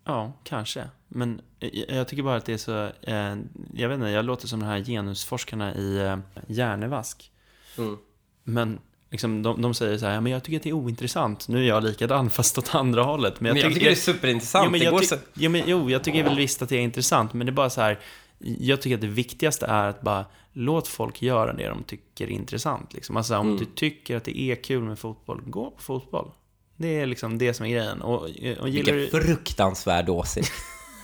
Ja, 0.05 0.33
kanske. 0.43 0.89
Men 1.07 1.41
jag, 1.59 1.71
jag 1.97 2.07
tycker 2.07 2.23
bara 2.23 2.35
att 2.35 2.45
det 2.45 2.53
är 2.53 2.57
så... 2.57 2.83
Eh, 3.01 3.35
jag 3.73 3.89
vet 3.89 3.95
inte, 3.95 4.09
jag 4.09 4.25
låter 4.25 4.47
som 4.47 4.59
de 4.59 4.65
här 4.65 4.83
genusforskarna 4.83 5.75
i 5.75 5.97
eh, 5.97 6.17
Hjärnevask. 6.47 7.31
Mm. 7.77 7.97
Men 8.43 8.79
liksom, 9.11 9.43
de, 9.43 9.61
de 9.61 9.73
säger 9.73 9.97
så 9.97 10.05
här, 10.05 10.13
ja, 10.13 10.21
men 10.21 10.31
jag 10.31 10.43
tycker 10.43 10.57
att 10.57 10.63
det 10.63 10.69
är 10.69 10.73
ointressant. 10.73 11.47
Nu 11.47 11.59
är 11.63 11.67
jag 11.67 11.83
likadan 11.83 12.29
fast 12.29 12.57
åt 12.57 12.75
andra 12.75 13.03
hållet. 13.03 13.39
Men 13.39 13.55
jag, 13.55 13.73
tycker 13.73 13.85
det 13.85 13.91
är 13.91 13.95
superintressant. 13.95 14.65
Jo, 14.65 14.71
men 14.71 14.81
jag 14.81 15.09
ty- 15.09 15.15
jo, 15.33 15.51
men, 15.51 15.63
jo, 15.65 15.89
jag 15.89 16.03
tycker 16.03 16.23
väl 16.23 16.37
visst 16.37 16.61
att 16.61 16.69
det 16.69 16.75
är 16.77 16.81
intressant, 16.81 17.33
men 17.33 17.47
det 17.47 17.51
är 17.51 17.53
bara 17.53 17.69
så 17.69 17.81
här. 17.81 17.99
Jag 18.39 18.81
tycker 18.81 18.95
att 18.95 19.01
det 19.01 19.07
viktigaste 19.07 19.65
är 19.65 19.87
att 19.89 20.01
bara 20.01 20.25
låt 20.53 20.87
folk 20.87 21.21
göra 21.21 21.53
det 21.53 21.67
de 21.67 21.83
tycker 21.83 22.25
är 22.25 22.31
intressant. 22.31 22.93
Liksom. 22.93 23.17
Alltså 23.17 23.37
om 23.37 23.47
Mm. 23.47 23.59
du 23.59 23.65
tycker 23.65 24.17
att 24.17 24.23
det 24.23 24.39
är 24.39 24.55
kul 24.55 24.83
med 24.83 24.99
fotboll, 24.99 25.41
gå 25.45 25.71
på 25.71 25.81
fotboll. 25.81 26.31
Det 26.75 26.99
är 26.99 27.05
liksom 27.05 27.37
det 27.37 27.53
som 27.53 27.65
är 27.65 27.69
grejen. 27.69 28.01
Och, 28.01 28.21
och 28.59 28.67
Vilken 28.67 28.95
du... 28.95 29.07
fruktansvärd 29.07 30.09
åsikt. 30.09 30.51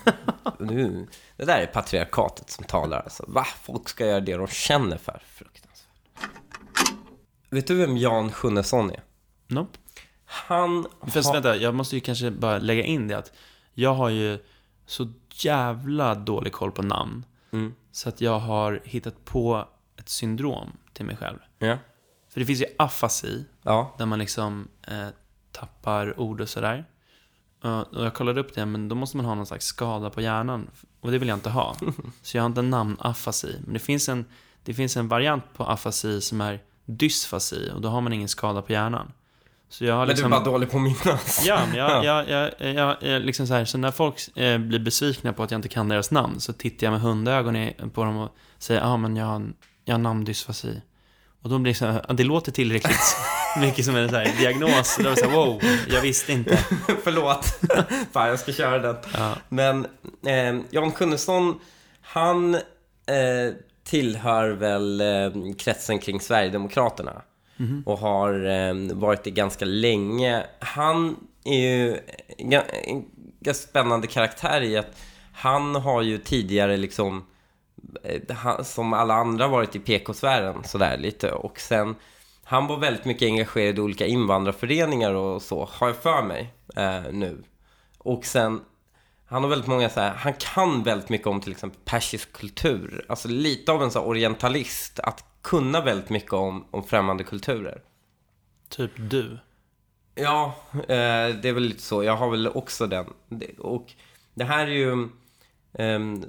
nu, 0.58 1.06
det 1.36 1.44
där 1.44 1.60
är 1.60 1.66
patriarkatet 1.66 2.50
som 2.50 2.64
talar 2.64 3.00
alltså. 3.00 3.24
Va? 3.28 3.44
Folk 3.62 3.88
ska 3.88 4.06
göra 4.06 4.20
det 4.20 4.36
de 4.36 4.46
känner 4.46 4.96
för. 4.96 5.22
Fruktansvärt. 5.26 5.88
Vet 7.50 7.66
du 7.66 7.74
vem 7.74 7.96
Jan 7.96 8.32
Sjunnesson 8.32 8.90
är? 8.90 9.02
Nope. 9.46 9.78
Han 10.24 10.86
Fast 11.06 11.26
har... 11.26 11.34
vänta, 11.34 11.56
jag 11.56 11.74
måste 11.74 11.94
ju 11.94 12.00
kanske 12.00 12.30
bara 12.30 12.58
lägga 12.58 12.84
in 12.84 13.08
det 13.08 13.18
att 13.18 13.32
jag 13.74 13.94
har 13.94 14.08
ju 14.08 14.38
så 14.86 15.12
jävla 15.34 16.14
dålig 16.14 16.52
koll 16.52 16.72
på 16.72 16.82
namn. 16.82 17.26
Mm. 17.52 17.74
Så 17.92 18.08
att 18.08 18.20
jag 18.20 18.38
har 18.38 18.80
hittat 18.84 19.24
på 19.24 19.68
ett 19.96 20.08
syndrom 20.08 20.72
till 20.92 21.04
mig 21.04 21.16
själv. 21.16 21.38
Ja. 21.58 21.78
För 22.28 22.40
det 22.40 22.46
finns 22.46 22.60
ju 22.60 22.66
afasi, 22.78 23.44
Ja. 23.62 23.94
där 23.98 24.06
man 24.06 24.18
liksom 24.18 24.68
eh, 24.88 25.08
tappar 25.52 26.20
ord 26.20 26.40
och 26.40 26.48
sådär. 26.48 26.84
Och 27.64 28.04
jag 28.04 28.14
kollade 28.14 28.40
upp 28.40 28.54
det, 28.54 28.66
men 28.66 28.88
då 28.88 28.94
måste 28.94 29.16
man 29.16 29.26
ha 29.26 29.34
någon 29.34 29.46
slags 29.46 29.66
skada 29.66 30.10
på 30.10 30.20
hjärnan. 30.20 30.70
Och 31.00 31.10
det 31.10 31.18
vill 31.18 31.28
jag 31.28 31.36
inte 31.36 31.50
ha. 31.50 31.76
Så 32.22 32.36
jag 32.36 32.42
har 32.42 32.46
inte 32.46 32.62
namn 32.62 32.96
afasi. 33.00 33.56
Men 33.64 33.72
det 33.74 33.78
finns, 33.80 34.08
en, 34.08 34.24
det 34.64 34.74
finns 34.74 34.96
en 34.96 35.08
variant 35.08 35.44
på 35.56 35.64
afasi 35.64 36.20
som 36.20 36.40
är 36.40 36.60
dysfasi. 36.84 37.70
Och 37.74 37.80
då 37.80 37.88
har 37.88 38.00
man 38.00 38.12
ingen 38.12 38.28
skada 38.28 38.62
på 38.62 38.72
hjärnan. 38.72 39.12
Så 39.68 39.84
jag 39.84 39.94
har 39.94 40.00
Men 40.00 40.08
liksom... 40.08 40.30
du 40.30 40.36
är 40.36 40.40
bara 40.40 40.50
dålig 40.52 40.70
på 40.70 40.76
att 40.76 40.82
minnas. 40.82 41.44
Ja, 41.46 41.58
men 41.68 41.78
jag, 41.78 42.04
jag, 42.28 42.28
jag, 42.28 42.74
jag, 42.74 42.96
jag 43.02 43.22
liksom 43.22 43.46
så 43.46 43.54
här, 43.54 43.64
så 43.64 43.78
när 43.78 43.90
folk 43.90 44.36
eh, 44.38 44.58
blir 44.58 44.78
besvikna 44.78 45.32
på 45.32 45.42
att 45.42 45.50
jag 45.50 45.58
inte 45.58 45.68
kan 45.68 45.88
deras 45.88 46.10
namn 46.10 46.40
så 46.40 46.52
tittar 46.52 46.86
jag 46.86 46.92
med 46.92 47.00
hundögon 47.00 47.90
på 47.94 48.04
dem 48.04 48.16
och 48.16 48.36
säger 48.58 48.80
ja 48.80 48.86
ah, 48.86 48.96
men 48.96 49.16
jag, 49.16 49.26
har- 49.26 49.52
jag 49.84 49.94
har 49.94 49.98
namndysfasi. 49.98 50.82
Och 51.42 51.50
då 51.50 51.58
blir 51.58 51.72
det 51.72 51.78
så 51.78 51.86
här, 51.86 52.14
det 52.14 52.24
låter 52.24 52.52
tillräckligt 52.52 53.16
mycket 53.60 53.84
som 53.84 53.96
en 53.96 54.08
så 54.08 54.16
här, 54.16 54.38
diagnos. 54.38 54.96
Då 54.96 55.10
det 55.10 55.16
så 55.16 55.24
här, 55.24 55.36
wow, 55.36 55.62
jag 55.88 56.00
visste 56.00 56.32
inte. 56.32 56.56
Förlåt. 57.04 57.60
Fan, 58.12 58.28
jag 58.28 58.38
ska 58.38 58.52
köra 58.52 58.78
den. 58.78 58.96
Ja. 59.14 59.34
Men 59.48 59.86
eh, 60.26 60.60
Jan 60.70 60.92
Sjunnesson, 60.92 61.60
han 62.00 62.54
eh, 62.54 62.60
tillhör 63.84 64.50
väl 64.50 65.00
eh, 65.00 65.54
kretsen 65.58 65.98
kring 65.98 66.20
Sverigedemokraterna. 66.20 67.22
Och 67.86 67.98
har 67.98 68.44
eh, 68.44 68.74
varit 68.94 69.24
det 69.24 69.30
ganska 69.30 69.64
länge. 69.64 70.44
Han 70.58 71.16
är 71.44 71.58
ju 71.58 71.98
en 72.38 73.04
ganska 73.40 73.68
spännande 73.68 74.06
karaktär 74.06 74.60
i 74.60 74.76
att 74.76 75.00
han 75.32 75.74
har 75.74 76.02
ju 76.02 76.18
tidigare 76.18 76.76
liksom 76.76 77.24
eh, 78.04 78.62
som 78.62 78.92
alla 78.92 79.14
andra 79.14 79.48
varit 79.48 79.76
i 79.76 79.78
PK-sfären 79.78 80.64
sådär 80.64 80.96
lite 80.98 81.32
och 81.32 81.60
sen 81.60 81.94
han 82.44 82.66
var 82.66 82.76
väldigt 82.76 83.04
mycket 83.04 83.26
engagerad 83.26 83.78
i 83.78 83.80
olika 83.80 84.06
invandrarföreningar 84.06 85.14
och 85.14 85.42
så, 85.42 85.68
har 85.72 85.86
jag 85.86 85.96
för 85.96 86.22
mig 86.22 86.54
eh, 86.76 87.02
nu. 87.12 87.44
Och 87.98 88.24
sen, 88.24 88.60
han 89.26 89.42
har 89.42 89.50
väldigt 89.50 89.68
många 89.68 89.90
så 89.90 90.00
här, 90.00 90.14
han 90.14 90.34
kan 90.34 90.82
väldigt 90.82 91.08
mycket 91.08 91.26
om 91.26 91.40
till 91.40 91.52
exempel 91.52 91.80
persisk 91.84 92.32
kultur. 92.32 93.06
Alltså 93.08 93.28
lite 93.28 93.72
av 93.72 93.82
en 93.82 93.90
så 93.90 94.00
orientalist, 94.00 95.00
att 95.00 95.24
kunna 95.42 95.80
väldigt 95.80 96.10
mycket 96.10 96.32
om, 96.32 96.64
om 96.70 96.84
främmande 96.84 97.24
kulturer. 97.24 97.82
Typ 98.68 98.90
du. 98.96 99.38
Ja, 100.14 100.54
eh, 100.72 101.36
det 101.42 101.44
är 101.48 101.52
väl 101.52 101.62
lite 101.62 101.82
så. 101.82 102.04
Jag 102.04 102.16
har 102.16 102.30
väl 102.30 102.48
också 102.48 102.86
den. 102.86 103.06
Och 103.58 103.92
det 104.34 104.44
här 104.44 104.66
är 104.66 104.70
ju... 104.70 105.08
ehm, 105.72 106.24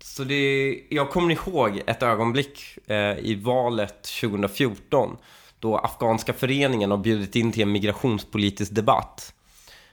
så 0.00 0.24
det, 0.24 0.82
jag 0.88 1.10
kommer 1.10 1.32
ihåg 1.32 1.82
ett 1.86 2.02
ögonblick 2.02 2.78
eh, 2.86 3.18
i 3.18 3.40
valet 3.44 4.02
2014 4.02 5.16
då 5.58 5.76
Afghanska 5.76 6.32
föreningen 6.32 6.90
har 6.90 6.98
bjudit 6.98 7.36
in 7.36 7.52
till 7.52 7.62
en 7.62 7.72
migrationspolitisk 7.72 8.74
debatt. 8.74 9.34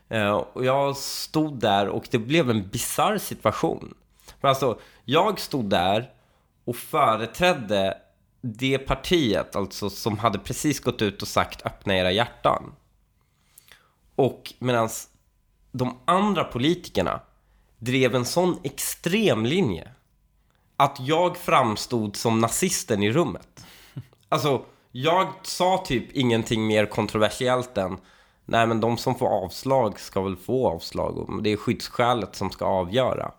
Eh, 0.09 0.31
och 0.31 0.65
jag 0.65 0.97
stod 0.97 1.59
där 1.59 1.87
och 1.87 2.07
det 2.11 2.17
blev 2.17 2.49
en 2.49 2.67
bizarr 2.67 3.17
situation. 3.17 3.93
Men 4.41 4.49
alltså, 4.49 4.79
jag 5.05 5.39
stod 5.39 5.69
där 5.69 6.09
och 6.65 6.75
företrädde 6.75 7.97
det 8.41 8.77
partiet, 8.77 9.55
alltså 9.55 9.89
som 9.89 10.19
hade 10.19 10.39
precis 10.39 10.79
gått 10.79 11.01
ut 11.01 11.21
och 11.21 11.27
sagt 11.27 11.65
öppna 11.65 11.97
era 11.97 12.11
hjärtan. 12.11 12.63
Och 14.15 14.53
medan 14.59 14.89
de 15.71 15.97
andra 16.05 16.43
politikerna 16.43 17.21
drev 17.77 18.15
en 18.15 18.25
sån 18.25 18.59
extrem 18.63 19.45
linje 19.45 19.91
att 20.77 20.97
jag 20.99 21.37
framstod 21.37 22.15
som 22.15 22.39
nazisten 22.39 23.03
i 23.03 23.11
rummet. 23.11 23.65
Alltså, 24.29 24.65
jag 24.91 25.27
sa 25.43 25.83
typ 25.85 26.11
ingenting 26.11 26.67
mer 26.67 26.85
kontroversiellt 26.85 27.77
än 27.77 27.97
Nej 28.45 28.67
men 28.67 28.81
de 28.81 28.97
som 28.97 29.15
får 29.15 29.27
avslag 29.27 29.99
ska 29.99 30.21
väl 30.21 30.35
få 30.35 30.67
avslag 30.67 31.17
och 31.17 31.43
det 31.43 31.51
är 31.51 31.57
skyddsskälet 31.57 32.35
som 32.35 32.51
ska 32.51 32.65
avgöra. 32.65 33.31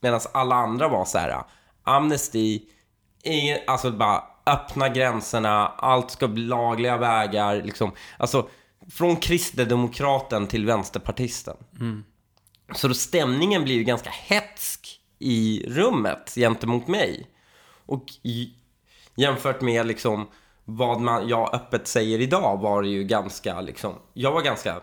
Medan 0.00 0.20
alla 0.32 0.54
andra 0.54 0.88
var 0.88 1.04
så 1.04 1.18
här 1.18 1.42
amnesti, 1.82 2.62
ingen, 3.22 3.58
alltså 3.66 3.90
bara 3.90 4.24
öppna 4.46 4.88
gränserna, 4.88 5.68
allt 5.68 6.10
ska 6.10 6.28
bli 6.28 6.42
lagliga 6.42 6.96
vägar, 6.96 7.62
liksom. 7.62 7.92
Alltså, 8.18 8.48
från 8.90 9.16
kristdemokraten 9.16 10.46
till 10.46 10.66
vänsterpartisten. 10.66 11.56
Mm. 11.80 12.04
Så 12.74 12.88
då 12.88 12.94
stämningen 12.94 13.64
blir 13.64 13.74
ju 13.74 13.84
ganska 13.84 14.10
hetsk 14.10 15.00
i 15.18 15.64
rummet 15.68 16.32
gentemot 16.34 16.88
mig. 16.88 17.26
Och 17.86 18.04
i, 18.22 18.54
jämfört 19.14 19.60
med 19.60 19.86
liksom 19.86 20.28
vad 20.64 21.00
man, 21.00 21.28
jag 21.28 21.54
öppet 21.54 21.88
säger 21.88 22.20
idag 22.20 22.60
var 22.60 22.82
det 22.82 22.88
ju 22.88 23.04
ganska 23.04 23.60
liksom, 23.60 23.94
jag 24.14 24.32
var 24.32 24.42
ganska 24.42 24.80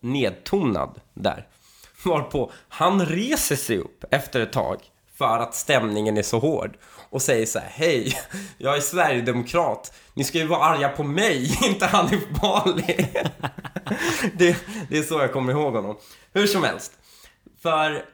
nedtonad 0.00 1.00
där. 1.14 1.46
Varpå 2.04 2.52
han 2.68 3.06
reser 3.06 3.56
sig 3.56 3.78
upp 3.78 4.04
efter 4.10 4.40
ett 4.40 4.52
tag 4.52 4.78
för 5.18 5.38
att 5.38 5.54
stämningen 5.54 6.18
är 6.18 6.22
så 6.22 6.38
hård 6.38 6.76
och 7.10 7.22
säger 7.22 7.46
så 7.46 7.58
här: 7.58 7.68
Hej, 7.70 8.12
jag 8.58 8.76
är 8.76 8.80
Sverigedemokrat. 8.80 9.92
Ni 10.14 10.24
ska 10.24 10.38
ju 10.38 10.46
vara 10.46 10.60
arga 10.60 10.88
på 10.88 11.04
mig, 11.04 11.58
inte 11.68 11.86
Hanif 11.86 12.28
Bali. 12.42 13.08
det, 14.34 14.56
det 14.90 14.98
är 14.98 15.02
så 15.02 15.18
jag 15.18 15.32
kommer 15.32 15.52
ihåg 15.52 15.74
honom. 15.74 15.96
Hur 16.32 16.46
som 16.46 16.64
helst, 16.64 16.92
för 17.62 18.04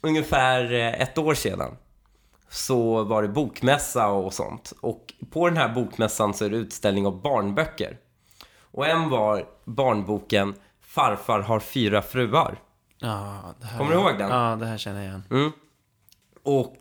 ungefär 0.00 0.72
eh, 0.72 1.00
ett 1.00 1.18
år 1.18 1.34
sedan 1.34 1.76
så 2.48 3.04
var 3.04 3.22
det 3.22 3.28
bokmässa 3.28 4.08
och 4.08 4.34
sånt. 4.34 4.72
Och 4.80 5.14
på 5.30 5.48
den 5.48 5.56
här 5.56 5.68
bokmässan 5.68 6.34
så 6.34 6.44
är 6.44 6.50
det 6.50 6.56
utställning 6.56 7.06
av 7.06 7.22
barnböcker. 7.22 7.98
Och 8.60 8.86
en 8.86 9.08
var 9.08 9.46
barnboken 9.64 10.54
Farfar 10.80 11.40
har 11.40 11.60
fyra 11.60 12.02
fruar. 12.02 12.58
Ja, 12.98 13.54
det 13.60 13.66
här, 13.66 13.78
Kommer 13.78 13.92
du 13.92 14.00
ihåg 14.00 14.18
den? 14.18 14.30
Ja, 14.30 14.56
det 14.56 14.66
här 14.66 14.78
känner 14.78 14.98
jag 14.98 15.08
igen. 15.08 15.24
Mm. 15.30 15.52
Och 16.42 16.78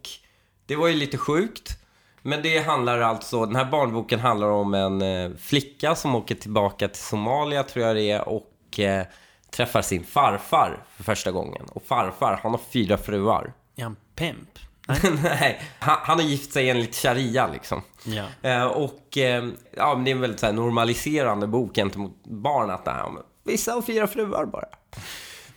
det 0.66 0.76
var 0.76 0.88
ju 0.88 0.94
lite 0.94 1.18
sjukt. 1.18 1.80
Men 2.22 2.42
det 2.42 2.60
handlar 2.60 3.00
alltså, 3.00 3.46
den 3.46 3.56
här 3.56 3.66
barnboken 3.66 4.20
handlar 4.20 4.48
om 4.48 4.74
en 4.74 5.02
eh, 5.02 5.32
flicka 5.38 5.96
som 5.96 6.16
åker 6.16 6.36
tillbaka 6.36 6.88
till 6.88 7.02
Somalia 7.02 7.64
tror 7.64 7.86
jag 7.86 7.96
det 7.96 8.12
är 8.12 8.30
och 8.30 8.80
eh, 8.80 9.06
träffar 9.54 9.82
sin 9.82 10.04
farfar 10.04 10.84
för 10.96 11.04
första 11.04 11.32
gången. 11.32 11.66
Och 11.72 11.84
farfar, 11.84 12.40
han 12.44 12.52
har 12.52 12.60
fyra 12.72 12.98
fruar. 12.98 13.54
Är 13.76 13.84
han 13.84 13.96
pimp? 14.16 14.50
Nej, 15.24 15.62
han, 15.80 15.98
han 16.02 16.20
har 16.20 16.26
gift 16.26 16.54
sig 16.54 16.70
enligt 16.70 16.96
sharia 16.96 17.48
liksom. 17.48 17.82
Ja. 18.04 18.26
Eh, 18.42 18.66
och 18.66 19.18
eh, 19.18 19.46
ja, 19.78 19.96
men 19.96 20.04
det 20.04 20.12
är 20.12 20.16
en 20.16 20.22
väldigt 20.22 20.40
så 20.40 20.46
här, 20.46 20.54
normaliserande 20.54 21.48
bok 21.48 21.76
gentemot 21.76 22.24
barn 22.24 22.70
att 22.70 22.86
det 22.86 22.92
här, 22.92 23.10
vissa 23.44 23.74
har 23.74 23.82
fyra 23.82 24.08
fruar 24.08 24.46
bara. 24.46 24.68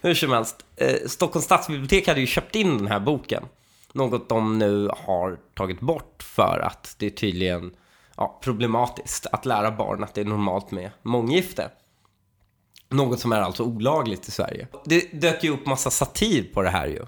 Hur 0.01 0.15
som 0.15 0.33
helst, 0.33 0.67
eh, 0.77 0.97
Stockholms 1.07 1.45
stadsbibliotek 1.45 2.09
hade 2.09 2.21
ju 2.21 2.27
köpt 2.27 2.55
in 2.55 2.79
den 2.79 2.87
här 2.87 3.01
boken. 3.01 3.45
Något 3.93 4.29
de 4.29 4.59
nu 4.59 4.91
har 5.07 5.39
tagit 5.55 5.81
bort 5.81 6.23
för 6.23 6.59
att 6.59 6.95
det 6.99 7.07
är 7.07 7.11
tydligen 7.11 7.75
ja, 8.17 8.39
problematiskt 8.43 9.27
att 9.33 9.47
lära 9.47 9.71
barn 9.71 10.05
att 10.05 10.15
det 10.15 10.21
är 10.21 10.25
normalt 10.25 10.71
med 10.71 10.91
månggifte. 11.03 11.71
Något 12.89 13.21
som 13.21 13.33
är 13.33 13.41
alltså 13.41 13.63
olagligt 13.63 14.29
i 14.29 14.31
Sverige. 14.31 14.69
Det 14.85 15.21
dök 15.21 15.45
ju 15.45 15.51
upp 15.51 15.67
massa 15.67 15.91
satir 15.91 16.51
på 16.55 16.63
det 16.63 16.71
här 16.71 16.87
ju. 16.87 17.07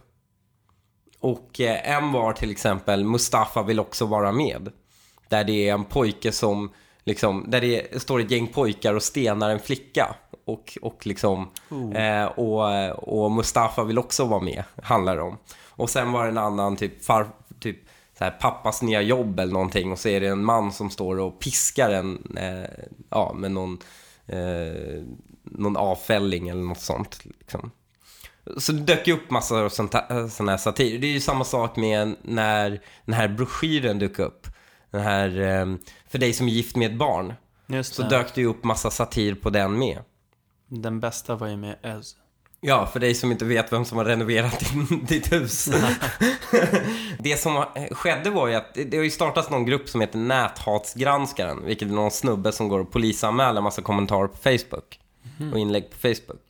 Och 1.21 1.61
eh, 1.61 1.97
en 1.97 2.12
var 2.12 2.33
till 2.33 2.51
exempel 2.51 3.05
Mustafa 3.05 3.62
vill 3.62 3.81
också 3.81 4.07
vara 4.07 4.33
med. 4.33 4.73
Där 5.29 5.45
det 5.45 5.69
är 5.69 5.75
en 5.75 5.85
pojke 5.85 6.33
som, 6.33 6.71
liksom, 7.05 7.45
där 7.49 7.61
det 7.61 8.03
står 8.03 8.21
ett 8.21 8.31
gäng 8.31 8.47
pojkar 8.47 8.95
och 8.95 9.03
stenar 9.03 9.51
en 9.51 9.61
flicka. 9.61 10.14
Och, 10.45 10.79
och 10.83 11.07
liksom, 11.07 11.51
eh, 11.95 12.25
och, 12.25 13.25
och 13.25 13.33
Mustafa 13.33 13.85
vill 13.85 13.99
också 13.99 14.25
vara 14.25 14.41
med, 14.41 14.64
handlar 14.83 15.17
det 15.17 15.23
om. 15.23 15.38
Och 15.69 15.91
sen 15.91 16.12
var 16.12 16.23
det 16.25 16.31
en 16.31 16.38
annan 16.38 16.77
typ, 16.77 17.05
far, 17.05 17.29
typ 17.61 17.79
så 18.19 18.25
här, 18.25 18.31
pappas 18.31 18.83
nya 18.83 19.03
jobb 19.03 19.41
eller 19.41 19.53
någonting. 19.53 19.93
Och 19.93 19.99
så 19.99 20.09
är 20.09 20.21
det 20.21 20.27
en 20.27 20.45
man 20.45 20.73
som 20.73 20.91
står 20.91 21.21
och 21.21 21.38
piskar 21.38 21.91
en, 21.91 22.37
eh, 22.37 22.71
ja, 23.11 23.33
med 23.37 23.51
någon, 23.51 23.79
eh, 24.27 25.03
någon 25.51 25.77
avfälling 25.77 26.49
eller 26.49 26.63
något 26.63 26.81
sånt. 26.81 27.25
Liksom. 27.25 27.71
Så 28.57 28.73
det 28.73 28.81
dök 28.81 29.07
ju 29.07 29.13
upp 29.13 29.31
massor 29.31 29.57
av 29.57 29.63
här, 29.63 30.29
sån 30.29 30.49
här 30.49 30.57
satir. 30.57 30.99
Det 30.99 31.07
är 31.07 31.13
ju 31.13 31.21
samma 31.21 31.45
sak 31.45 31.77
med 31.77 32.17
när 32.23 32.81
den 33.05 33.15
här 33.15 33.29
broschyren 33.29 33.99
dök 33.99 34.19
upp. 34.19 34.47
Den 34.91 35.01
här, 35.01 35.41
eh, 35.41 35.67
för 36.09 36.19
dig 36.19 36.33
som 36.33 36.49
är 36.49 36.53
gift 36.53 36.77
med 36.77 36.91
ett 36.91 36.99
barn. 36.99 37.35
Just 37.67 37.95
Så 37.95 38.03
det. 38.03 38.09
dök 38.09 38.35
det 38.35 38.41
ju 38.41 38.47
upp 38.47 38.65
massa 38.65 38.91
satir 38.91 39.35
på 39.35 39.51
den 39.51 39.79
med. 39.79 39.99
Den 40.69 41.01
bästa 41.01 41.37
var 41.37 41.49
ju 41.49 41.57
med 41.57 41.77
Öz. 41.83 42.17
Ja, 42.61 42.87
för 42.87 43.01
dig 43.01 43.15
som 43.15 43.33
inte 43.33 43.45
vet 43.45 43.73
vem 43.73 43.85
som 43.85 43.99
har 43.99 44.05
renoverat 44.05 44.61
din, 44.73 45.05
ditt 45.05 45.33
hus. 45.33 45.69
det 47.19 47.37
som 47.37 47.65
skedde 47.91 48.31
var 48.31 48.49
ju 48.49 48.55
att 48.55 48.75
det 48.75 48.85
det 48.85 48.97
har 48.97 49.05
ju 49.05 49.11
startats 49.11 49.51
någon 49.51 49.67
grupp 49.67 49.89
som 49.89 50.01
heter 50.01 50.19
Näthatsgranskaren, 50.19 51.65
vilket 51.65 51.89
är 51.89 51.93
någon 51.93 52.11
snubbe 52.11 52.53
som 52.53 52.69
går 52.69 52.79
och 52.79 52.93
polisanmäler 52.93 53.57
en 53.59 53.65
massa 53.65 53.83
kommentarer 53.83 54.29
på 54.29 54.37
Facebook 54.37 55.01
och 55.53 55.59
inlägg 55.59 55.90
på 55.90 55.96
Facebook. 55.96 56.42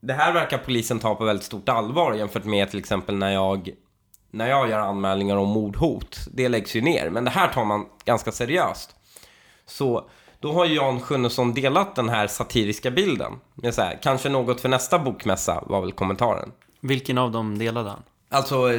Det 0.00 0.12
här 0.12 0.32
verkar 0.32 0.58
polisen 0.58 0.98
ta 0.98 1.14
på 1.14 1.24
väldigt 1.24 1.44
stort 1.44 1.68
allvar 1.68 2.14
jämfört 2.14 2.44
med 2.44 2.70
till 2.70 2.78
exempel 2.78 3.14
när 3.16 3.30
jag 3.30 3.70
när 4.30 4.48
jag 4.48 4.70
gör 4.70 4.78
anmälningar 4.78 5.36
om 5.36 5.48
mordhot. 5.48 6.18
Det 6.32 6.48
läggs 6.48 6.76
ju 6.76 6.80
ner, 6.80 7.10
men 7.10 7.24
det 7.24 7.30
här 7.30 7.48
tar 7.48 7.64
man 7.64 7.86
ganska 8.04 8.32
seriöst. 8.32 8.96
Så 9.66 10.08
då 10.40 10.52
har 10.52 10.66
ju 10.66 10.74
Jan 10.74 11.00
Sjunnesson 11.00 11.54
delat 11.54 11.96
den 11.96 12.08
här 12.08 12.26
satiriska 12.26 12.90
bilden. 12.90 13.32
Med 13.54 13.74
så 13.74 13.82
här, 13.82 13.98
kanske 14.02 14.28
något 14.28 14.60
för 14.60 14.68
nästa 14.68 14.98
bokmässa 14.98 15.64
var 15.66 15.80
väl 15.80 15.92
kommentaren. 15.92 16.52
Vilken 16.80 17.18
av 17.18 17.32
dem 17.32 17.58
delade 17.58 17.90
han? 17.90 18.02
Alltså 18.28 18.70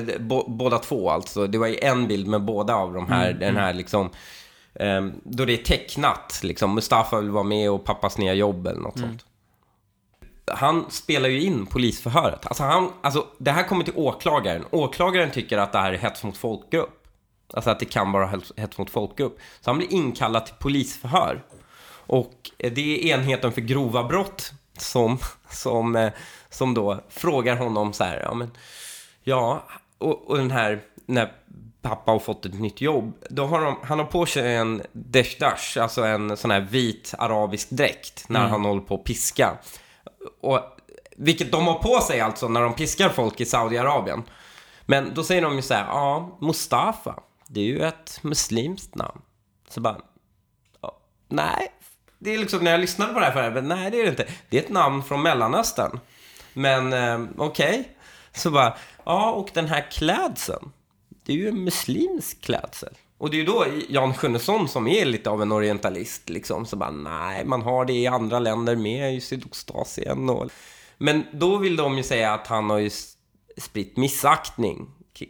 båda 0.47 0.79
två 0.79 1.09
alltså. 1.09 1.47
Det 1.47 1.57
var 1.57 1.67
ju 1.67 1.77
en 1.81 2.07
bild 2.07 2.27
med 2.27 2.41
båda 2.41 2.75
av 2.75 2.93
de 2.93 3.07
här, 3.07 3.33
den 3.33 3.57
här 3.57 3.73
liksom. 3.73 4.09
ehm, 4.73 5.13
då 5.23 5.45
det 5.45 5.53
är 5.53 5.63
tecknat 5.63 6.39
liksom. 6.43 6.75
Mustafa 6.75 7.21
vill 7.21 7.29
vara 7.29 7.43
med 7.43 7.71
och 7.71 7.83
pappas 7.83 8.17
nya 8.17 8.33
jobb 8.33 8.67
eller 8.67 8.81
något 8.81 8.99
sånt. 8.99 9.25
Han 10.51 10.91
spelar 10.91 11.29
ju 11.29 11.41
in 11.41 11.65
polisförhöret. 11.65 12.45
Alltså, 12.45 12.63
han, 12.63 12.91
alltså 13.01 13.25
det 13.37 13.51
här 13.51 13.63
kommer 13.63 13.83
till 13.83 13.93
åklagaren. 13.95 14.65
Åklagaren 14.71 15.31
tycker 15.31 15.57
att 15.57 15.71
det 15.71 15.79
här 15.79 15.93
är 15.93 15.97
hets 15.97 16.23
mot 16.23 16.37
folkgrupp. 16.37 17.07
Alltså 17.53 17.69
att 17.69 17.79
det 17.79 17.85
kan 17.85 18.11
vara 18.11 18.27
hets- 18.27 18.77
mot 18.77 18.89
folkgrupp. 18.89 19.37
Så 19.61 19.69
han 19.69 19.77
blir 19.77 19.93
inkallad 19.93 20.45
till 20.45 20.55
polisförhör. 20.55 21.43
Och 22.07 22.51
eh, 22.57 22.71
det 22.73 22.81
är 23.11 23.15
enheten 23.17 23.51
för 23.51 23.61
grova 23.61 24.03
brott 24.03 24.51
som, 24.77 25.17
som, 25.49 25.95
eh, 25.95 26.11
som 26.49 26.73
då 26.73 26.99
frågar 27.09 27.55
honom 27.55 27.93
så 27.93 28.03
här, 28.03 28.21
ja 28.23 28.33
men, 28.33 28.51
ja, 29.23 29.63
och, 29.97 30.29
och 30.29 30.37
den 30.37 30.51
här, 30.51 30.81
när 31.05 31.31
pappa 31.81 32.11
har 32.11 32.19
fått 32.19 32.45
ett 32.45 32.59
nytt 32.59 32.81
jobb, 32.81 33.13
då 33.29 33.45
har 33.45 33.61
de, 33.61 33.75
han 33.83 33.99
har 33.99 34.05
på 34.05 34.25
sig 34.25 34.55
en 34.55 34.81
deshdash, 34.91 35.77
alltså 35.81 36.03
en 36.03 36.37
sån 36.37 36.51
här 36.51 36.61
vit 36.61 37.13
arabisk 37.17 37.69
dräkt, 37.69 38.29
när 38.29 38.39
han 38.47 38.65
håller 38.65 38.81
på 38.81 38.95
att 38.95 39.03
piska. 39.03 39.57
Och, 40.41 40.59
vilket 41.17 41.51
de 41.51 41.67
har 41.67 41.73
på 41.73 41.99
sig 41.99 42.21
alltså 42.21 42.47
när 42.47 42.61
de 42.61 42.73
piskar 42.73 43.09
folk 43.09 43.41
i 43.41 43.45
Saudiarabien. 43.45 44.23
Men 44.85 45.13
då 45.13 45.23
säger 45.23 45.41
de 45.41 45.55
ju 45.55 45.61
så 45.61 45.73
här, 45.73 45.85
ja, 45.85 46.37
Mustafa, 46.41 47.19
det 47.47 47.59
är 47.59 47.65
ju 47.65 47.79
ett 47.79 48.19
muslimskt 48.21 48.95
namn. 48.95 49.21
Så 49.69 49.81
bara, 49.81 49.97
nej. 51.27 51.71
Det 52.19 52.33
är 52.33 52.37
liksom 52.37 52.63
när 52.63 52.71
jag 52.71 52.79
lyssnade 52.79 53.13
på 53.13 53.19
det 53.19 53.25
här 53.25 53.33
förut, 53.33 53.53
men 53.53 53.67
nej 53.67 53.91
det 53.91 53.99
är 53.99 54.03
det 54.03 54.09
inte. 54.09 54.27
Det 54.49 54.57
är 54.57 54.61
ett 54.61 54.69
namn 54.69 55.03
från 55.03 55.21
Mellanöstern. 55.21 55.99
Men 56.53 56.93
eh, 56.93 57.19
okej. 57.37 57.89
Så 58.33 58.51
bara, 58.51 58.77
ja 59.05 59.31
och 59.31 59.49
den 59.53 59.67
här 59.67 59.91
klädseln, 59.91 60.71
det 61.23 61.33
är 61.33 61.37
ju 61.37 61.47
en 61.47 61.63
muslimsk 61.63 62.41
klädsel. 62.41 62.93
Och 63.17 63.29
det 63.29 63.37
är 63.37 63.39
ju 63.39 63.45
då 63.45 63.65
Jan 63.89 64.13
Sjunnesson 64.13 64.67
som 64.67 64.87
är 64.87 65.05
lite 65.05 65.29
av 65.29 65.41
en 65.41 65.51
orientalist 65.51 66.29
liksom, 66.29 66.65
så 66.65 66.75
bara 66.75 66.91
nej, 66.91 67.45
man 67.45 67.61
har 67.61 67.85
det 67.85 67.93
i 67.93 68.07
andra 68.07 68.39
länder 68.39 68.75
med, 68.75 69.15
i 69.15 69.21
Sydostasien 69.21 70.29
och... 70.29 70.49
Men 70.97 71.23
då 71.33 71.57
vill 71.57 71.75
de 71.75 71.97
ju 71.97 72.03
säga 72.03 72.33
att 72.33 72.47
han 72.47 72.69
har 72.69 72.77
ju 72.77 72.89
spritt 73.57 73.97
missaktning 73.97 74.87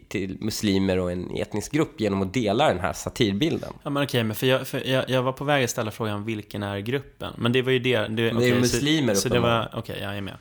till 0.07 0.37
muslimer 0.41 0.99
och 0.99 1.11
en 1.11 1.31
etnisk 1.35 1.71
grupp 1.71 2.01
genom 2.01 2.21
att 2.21 2.33
dela 2.33 2.67
den 2.67 2.79
här 2.79 2.93
satirbilden. 2.93 3.73
Ja 3.83 3.89
men 3.89 4.03
okej, 4.03 4.23
men 4.23 4.35
för, 4.35 4.47
jag, 4.47 4.67
för 4.67 4.87
jag, 4.87 5.09
jag 5.09 5.23
var 5.23 5.31
på 5.31 5.43
väg 5.43 5.63
att 5.63 5.69
ställa 5.69 5.91
frågan 5.91 6.25
vilken 6.25 6.63
är 6.63 6.79
gruppen? 6.79 7.33
Men 7.37 7.51
det 7.51 7.61
var 7.61 7.71
ju 7.71 7.79
det... 7.79 8.07
det, 8.07 8.23
är 8.23 8.37
okej, 8.37 8.59
muslimer 8.59 9.13
så, 9.13 9.21
så 9.21 9.29
det 9.29 9.39
var, 9.39 9.69
okej, 9.73 9.99
jag 10.01 10.17
är 10.17 10.21
med. 10.21 10.37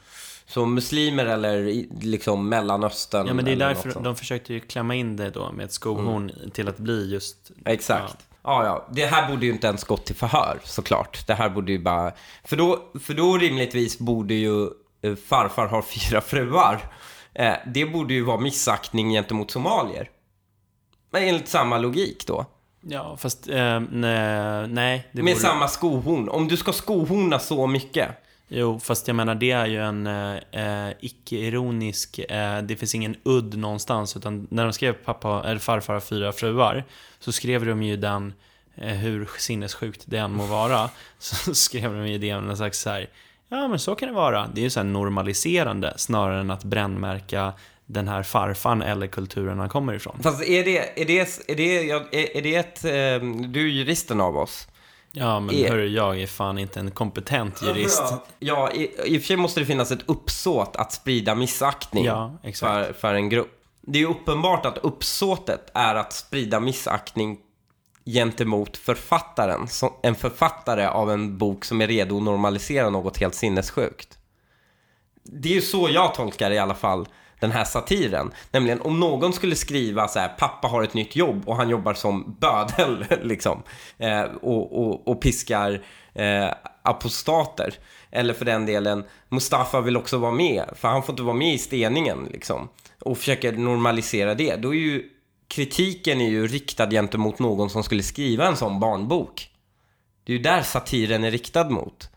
Så 0.47 0.67
muslimer 0.67 1.27
eller 1.27 1.85
liksom 2.01 2.49
Mellanöstern 2.49 3.27
Ja 3.27 3.35
men 3.35 3.45
det 3.45 3.53
är 3.53 3.57
därför 3.57 4.01
de 4.01 4.17
försökte 4.17 4.53
ju 4.55 4.61
klämma 4.61 4.95
in 4.95 5.17
det 5.17 5.31
då 5.31 5.53
med 5.53 5.65
ett 5.65 5.73
skohorn 5.73 6.33
till 6.53 6.69
att 6.69 6.79
bli 6.79 7.11
just... 7.13 7.51
Exakt. 7.65 8.17
Ja, 8.43 8.65
ja. 8.65 8.87
Det 8.93 9.07
här 9.07 9.31
borde 9.31 9.47
ju 9.47 9.53
inte 9.53 9.67
ens 9.67 9.85
gått 9.85 10.05
till 10.07 10.15
förhör, 10.15 10.59
såklart. 10.65 11.27
Det 11.27 11.35
här 11.35 11.49
borde 11.49 11.73
ju 11.73 11.79
bara... 11.79 12.13
För 12.45 12.57
då, 12.57 12.83
för 13.01 13.15
då 13.15 13.39
rimligtvis 13.39 13.99
borde 13.99 14.35
ju 14.35 14.63
eh, 15.03 15.15
farfar 15.15 15.67
ha 15.67 15.83
fyra 16.11 16.21
fruar. 16.21 16.93
Eh, 17.35 17.55
det 17.75 17.87
borde 17.87 18.15
ju 18.15 18.23
vara 18.23 18.41
missaktning 18.41 19.11
gentemot 19.13 19.51
somalier. 19.51 20.11
Men 21.11 21.23
enligt 21.23 21.49
samma 21.49 21.79
logik 21.79 22.27
då. 22.27 22.47
Ja, 22.81 23.17
fast 23.17 23.49
eh, 23.49 23.81
nej, 23.81 24.69
nej. 24.69 25.09
Det 25.13 25.23
Med 25.23 25.35
borde- 25.35 25.47
samma 25.47 25.69
skohorn. 25.69 26.29
Om 26.29 26.49
du 26.49 26.57
ska 26.57 26.73
skohorna 26.73 27.39
så 27.39 27.67
mycket. 27.67 28.09
Jo, 28.49 28.81
fast 28.81 29.09
jag 29.09 29.17
menar 29.17 29.35
det 29.35 29.51
är 29.51 29.67
ju 29.67 29.83
en 29.83 30.07
eh, 30.07 30.37
eh, 30.51 30.93
icke-ironisk, 31.01 32.19
eh, 32.19 32.63
det 32.63 32.77
finns 32.77 32.95
ingen 32.95 33.17
udd 33.25 33.59
någonstans, 33.59 34.17
utan 34.17 34.47
när 34.51 34.65
de 34.65 34.73
skrev 34.73 34.93
pappa, 34.93 35.43
eller 35.47 35.59
farfar 35.59 35.95
har 35.95 36.01
fyra 36.01 36.33
fruar, 36.33 36.85
så 37.19 37.33
skrev 37.33 37.67
de 37.67 37.83
ju 37.83 37.97
den, 37.97 38.35
eh, 38.77 38.95
hur 38.95 39.29
sinnessjukt 39.39 40.03
det 40.07 40.19
än 40.19 40.33
må 40.33 40.47
vara, 40.47 40.91
så 41.19 41.55
skrev 41.55 41.93
de 41.93 42.09
ju 42.09 42.19
det 42.19 42.35
med 42.35 42.45
någon 42.45 42.57
slags 42.57 42.81
så 42.81 42.91
här, 42.91 43.11
ja 43.49 43.69
men 43.69 43.79
så 43.79 43.95
kan 43.95 44.09
det 44.09 44.15
vara. 44.15 44.51
Det 44.55 44.61
är 44.61 44.63
ju 44.63 44.71
så 44.71 44.81
här 44.81 44.85
normaliserande, 44.85 45.95
snarare 45.97 46.41
än 46.41 46.51
att 46.51 46.65
brännmärka 46.65 47.53
den 47.87 48.09
här 48.09 48.23
farfan 48.23 48.83
eller 48.83 49.07
kulturen 49.07 49.59
han 49.59 49.69
kommer 49.69 49.95
ifrån. 49.95 50.19
Fast 50.23 50.43
är 50.43 50.65
det, 50.65 51.03
är 51.03 51.07
det, 51.07 51.19
är 51.49 51.57
det, 51.57 51.91
är, 51.91 52.37
är 52.37 52.43
det 52.43 52.55
ett... 52.55 52.85
Eh, 52.85 53.29
du 53.49 53.61
är 53.61 53.73
juristen 53.73 54.21
av 54.21 54.37
oss. 54.37 54.69
Ja, 55.17 55.41
men 55.41 55.55
Är- 55.55 55.69
hörru, 55.69 55.87
jag 55.89 56.21
är 56.21 56.27
fan 56.27 56.59
inte 56.59 56.81
en 56.81 56.91
kompetent 56.91 57.63
jurist. 57.63 58.03
Ja, 58.39 58.71
i, 58.73 58.83
i 59.05 59.19
och 59.19 59.23
för 59.23 59.27
sig 59.27 59.37
måste 59.37 59.61
det 59.61 59.67
finnas 59.67 59.91
ett 59.91 60.03
uppsåt 60.07 60.77
att 60.77 60.93
sprida 60.93 61.35
missaktning 61.35 62.05
Ja, 62.05 62.39
exakt. 62.43 62.87
för, 62.87 62.93
för 62.93 63.15
en 63.15 63.29
grupp. 63.29 63.61
Det 63.81 63.99
är 63.99 64.01
ju 64.01 64.09
uppenbart 64.09 64.67
att 64.67 64.79
uppsåtet 64.79 65.71
är 65.75 65.95
att 65.95 66.13
sprida 66.13 66.61
missaktning 66.61 67.39
gentemot 68.07 68.77
författaren. 68.77 69.69
Som, 69.69 69.91
en 70.03 70.15
författare 70.15 70.87
av 70.87 71.11
en 71.11 71.39
bok 71.39 71.65
som 71.65 71.81
är 71.81 71.87
redo 71.87 72.17
att 72.17 72.23
normalisera 72.23 72.91
något 72.91 73.17
helt 73.17 73.35
sinnessjukt. 73.35 74.19
Det 75.23 75.49
är 75.49 75.53
ju 75.55 75.63
så 75.63 75.89
jag 75.91 76.15
tolkar 76.15 76.51
i 76.51 76.59
alla 76.59 76.75
fall 76.75 77.07
den 77.41 77.53
här 77.53 77.65
satiren. 77.65 78.31
Nämligen 78.51 78.81
om 78.81 79.01
någon 79.01 79.33
skulle 79.33 79.57
skriva 79.57 80.09
så 80.09 80.19
här, 80.19 80.29
pappa 80.29 80.69
har 80.69 80.83
ett 80.83 80.95
nytt 80.95 81.17
jobb 81.17 81.49
och 81.49 81.57
han 81.57 81.69
jobbar 81.69 81.95
som 81.95 82.37
bödel 82.41 83.05
liksom. 83.23 83.63
Eh, 83.99 84.23
och, 84.23 84.81
och, 84.81 85.09
och 85.09 85.21
piskar 85.21 85.83
eh, 86.15 86.49
apostater. 86.83 87.75
Eller 88.11 88.35
för 88.35 88.45
den 88.45 88.67
delen, 88.67 89.05
Mustafa 89.29 89.81
vill 89.81 89.97
också 89.97 90.19
vara 90.19 90.33
med, 90.33 90.65
för 90.77 90.89
han 90.89 91.03
får 91.03 91.13
inte 91.13 91.23
vara 91.23 91.37
med 91.37 91.55
i 91.55 91.59
steningen 91.59 92.29
liksom. 92.33 92.69
Och 93.01 93.19
försöker 93.19 93.53
normalisera 93.53 94.35
det. 94.35 94.57
Då 94.57 94.75
är 94.75 94.79
ju 94.79 95.11
kritiken 95.49 96.21
är 96.21 96.29
ju 96.29 96.47
riktad 96.47 96.91
gentemot 96.91 97.39
någon 97.39 97.71
som 97.71 97.83
skulle 97.83 98.03
skriva 98.03 98.47
en 98.47 98.57
sån 98.57 98.81
barnbok. 98.81 99.51
Det 100.25 100.33
är 100.33 100.37
ju 100.37 100.43
där 100.43 100.63
satiren 100.63 101.25
är 101.25 101.31
riktad 101.31 101.71
mot 101.71 102.11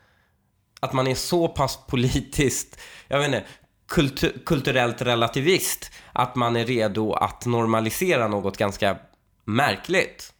att 0.79 0.93
man 0.93 1.07
är 1.07 1.15
så 1.15 1.47
pass 1.47 1.79
politiskt, 1.87 2.79
jag 3.07 3.17
vet 3.17 3.25
inte, 3.25 3.43
kultu- 3.89 4.43
kulturellt 4.45 5.01
relativist. 5.01 5.91
Att 6.13 6.35
man 6.35 6.55
är 6.55 6.65
redo 6.65 7.13
att 7.13 7.45
normalisera 7.45 8.27
något 8.27 8.57
ganska 8.57 8.97
märkligt. 9.45 10.33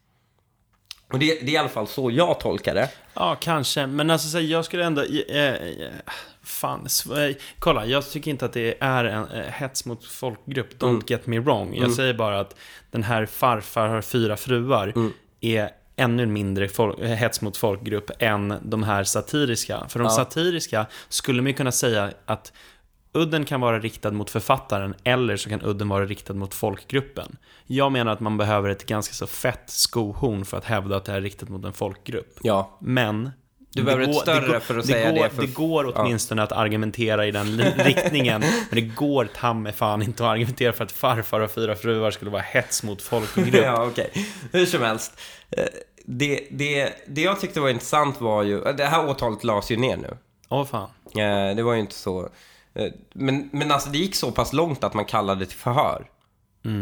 Och 1.14 1.20
det, 1.20 1.26
det 1.26 1.48
är 1.48 1.54
i 1.54 1.58
alla 1.58 1.70
fall 1.70 1.88
så 1.88 2.12
jag 2.12 2.40
tolkar 2.40 2.76
det. 2.76 2.90
Ja, 3.14 3.36
kanske. 3.42 3.88
Men 3.88 4.10
alltså, 4.10 4.28
så 4.28 4.40
jag 4.40 4.66
skulle 4.66 4.86
ändå... 4.86 5.02
Eh, 5.30 5.38
eh, 5.54 5.90
fan. 6.44 6.88
eh, 7.16 7.36
Kolla, 7.60 7.86
jag 7.86 8.10
tycker 8.10 8.32
inte 8.32 8.46
att 8.46 8.54
det 8.54 8.78
är 8.80 9.06
en 9.06 9.28
eh, 9.28 9.42
hets 9.52 9.86
mot 9.86 10.06
folkgrupp. 10.06 10.74
Don't 10.82 10.90
Mm. 10.90 11.02
get 11.08 11.28
me 11.28 11.40
wrong. 11.40 11.76
Jag 11.76 11.92
säger 11.92 12.14
bara 12.14 12.40
att 12.40 12.56
den 12.92 13.04
här 13.04 13.26
farfar 13.26 13.88
har 13.88 14.02
fyra 14.02 14.38
fruar 14.38 14.94
Mm. 14.96 15.14
är 15.42 15.70
ännu 15.96 16.26
mindre 16.26 16.68
fol- 16.68 17.04
eh, 17.04 17.10
hets 17.10 17.42
mot 17.42 17.58
folkgrupp 17.58 18.12
än 18.20 18.54
de 18.62 18.84
här 18.84 19.04
satiriska. 19.04 19.86
För 19.90 20.00
de 20.00 20.04
Ja. 20.06 20.10
satiriska 20.10 20.86
skulle 21.10 21.42
man 21.42 21.48
ju 21.48 21.54
kunna 21.58 21.72
säga 21.72 22.12
att 22.26 22.54
udden 23.18 23.46
kan 23.46 23.62
vara 23.62 23.80
riktad 23.80 24.12
mot 24.12 24.30
författaren 24.30 24.96
eller 25.04 25.38
så 25.38 25.50
kan 25.50 25.62
udden 25.62 25.90
vara 25.90 26.06
riktad 26.06 26.34
mot 26.34 26.54
folkgruppen. 26.54 27.38
Jag 27.66 27.92
menar 27.92 28.12
att 28.12 28.20
man 28.20 28.38
behöver 28.38 28.70
ett 28.70 28.86
ganska 28.86 29.14
så 29.14 29.28
fett 29.28 29.64
skohorn 29.66 30.46
för 30.46 30.58
att 30.58 30.66
hävda 30.66 30.96
att 30.98 31.06
det 31.06 31.12
är 31.12 31.22
riktat 31.22 31.50
mot 31.50 31.66
en 31.66 31.74
folkgrupp. 31.74 32.38
Ja. 32.42 32.78
Men 32.82 33.32
Du 33.74 33.84
behöver 33.84 34.04
ett 34.04 34.14
går- 34.14 34.22
större 34.22 34.48
går- 34.48 34.60
för 34.60 34.78
att 34.78 34.88
det 34.88 34.94
säga 34.94 35.12
går, 35.12 35.24
det 35.24 35.30
för- 35.30 35.42
Det 35.42 35.54
går 35.54 35.94
åtminstone 35.98 36.44
att 36.44 36.52
argumentera 36.52 37.26
i 37.26 37.32
den 37.32 37.62
riktningen. 37.78 38.42
Men 38.42 38.52
det 38.72 38.82
går 38.82 39.26
ta 39.36 39.54
mig 39.54 39.74
fan 39.74 40.02
inte 40.02 40.24
att 40.24 40.30
argumentera 40.32 40.74
för 40.74 40.84
att 40.84 40.92
farfar 40.92 41.40
och 41.40 41.52
fyra 41.52 41.76
fruar 41.76 42.12
skulle 42.12 42.32
vara 42.32 42.42
hets 42.42 42.84
mot 42.84 43.02
folkgrupp. 43.02 43.54
Ja, 43.64 43.86
okej. 43.86 44.10
Hur 44.52 44.66
som 44.66 44.82
helst. 44.82 45.20
Eh, 45.52 45.64
Det, 46.10 46.48
det, 46.52 46.94
det 47.08 47.22
jag 47.22 47.40
tyckte 47.40 47.60
var 47.60 47.70
intressant 47.70 48.22
var 48.22 48.44
ju, 48.44 48.62
det 48.62 48.86
här 48.86 49.10
åtalet 49.10 49.44
lades 49.44 49.72
ju 49.72 49.78
ner 49.78 49.98
nu. 49.98 50.18
Åh 50.50 50.66
fan. 50.66 50.90
Eh, 51.16 51.56
Det 51.56 51.64
var 51.64 51.74
ju 51.74 51.80
inte 51.80 51.96
så... 51.96 52.30
eh, 52.78 52.92
Men, 53.14 53.50
men 53.54 53.72
alltså 53.72 53.90
det 53.90 53.98
gick 53.98 54.16
så 54.16 54.32
pass 54.32 54.54
långt 54.54 54.84
att 54.84 54.94
man 54.94 55.06
kallade 55.06 55.46
till 55.46 55.58
förhör. 55.58 56.10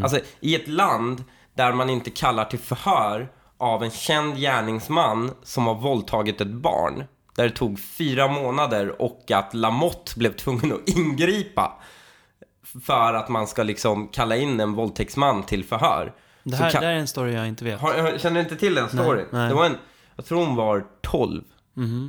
Alltså 0.04 0.20
i 0.40 0.56
ett 0.56 0.68
land 0.68 1.24
där 1.54 1.74
man 1.74 1.90
inte 1.90 2.10
kallar 2.10 2.46
till 2.46 2.60
förhör 2.60 3.30
av 3.58 3.84
en 3.84 3.92
känd 3.92 4.38
gärningsman 4.38 5.32
som 5.44 5.68
har 5.68 5.76
våldtagit 5.76 6.42
ett 6.42 6.48
barn. 6.48 7.04
Där 7.36 7.44
det 7.44 7.56
tog 7.56 7.80
fyra 7.80 8.28
månader 8.28 9.02
och 9.02 9.32
att 9.32 9.54
Lamotte 9.54 10.20
blev 10.20 10.34
tvungen 10.34 10.74
att 10.74 10.90
ingripa. 10.90 11.82
För 12.86 13.14
att 13.14 13.30
man 13.30 13.48
ska 13.48 13.64
liksom 13.64 14.08
kalla 14.08 14.36
in 14.36 14.60
en 14.60 14.74
våldtäktsman 14.74 15.44
till 15.44 15.64
förhör. 15.64 16.14
Det 16.44 16.56
här, 16.56 16.72
det 16.72 16.78
här 16.78 16.86
är 16.86 16.98
en 16.98 17.08
story 17.08 17.34
jag 17.34 17.48
inte 17.48 17.66
vet. 17.66 17.80
har, 17.80 18.18
känner 18.18 18.36
du 18.36 18.42
inte 18.42 18.56
till 18.56 18.76
den 18.76 18.90
storyn? 18.90 19.26
nej. 19.32 19.50
Det 19.50 19.56
var 19.56 19.66
en, 19.66 19.78
jag 20.16 20.26
tror 20.26 20.46
hon 20.46 20.56
var 20.56 20.86
12. 21.02 21.44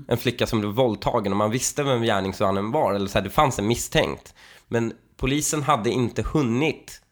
En 0.08 0.18
flicka 0.18 0.46
som 0.46 0.60
blev 0.60 0.72
våldtagen 0.72 1.32
och 1.32 1.38
man 1.38 1.50
visste 1.50 1.82
vem 1.82 2.02
gärningsmannen 2.02 2.70
var. 2.70 2.94
Eller 2.94 3.06
så 3.06 3.18
här, 3.18 3.24
det 3.24 3.30
fanns 3.30 3.58
en 3.58 3.66
misstänkt. 3.66 4.34
Men 4.68 4.92
polisen 5.16 5.62
hade 5.62 5.90
inte 5.90 6.22
hunnit. 6.22 7.02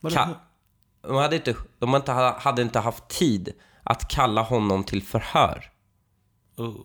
Ka- 0.00 0.34
de 1.02 1.16
hade 1.16 1.36
inte, 1.36 1.56
de 1.78 1.92
hade 1.92 2.02
inte, 2.02 2.12
hade 2.40 2.62
inte 2.62 2.78
haft 2.78 3.08
tid 3.08 3.52
att 3.82 4.08
kalla 4.08 4.42
honom 4.42 4.84
till 4.84 5.02
förhör. 5.02 5.70
Oh. 6.56 6.76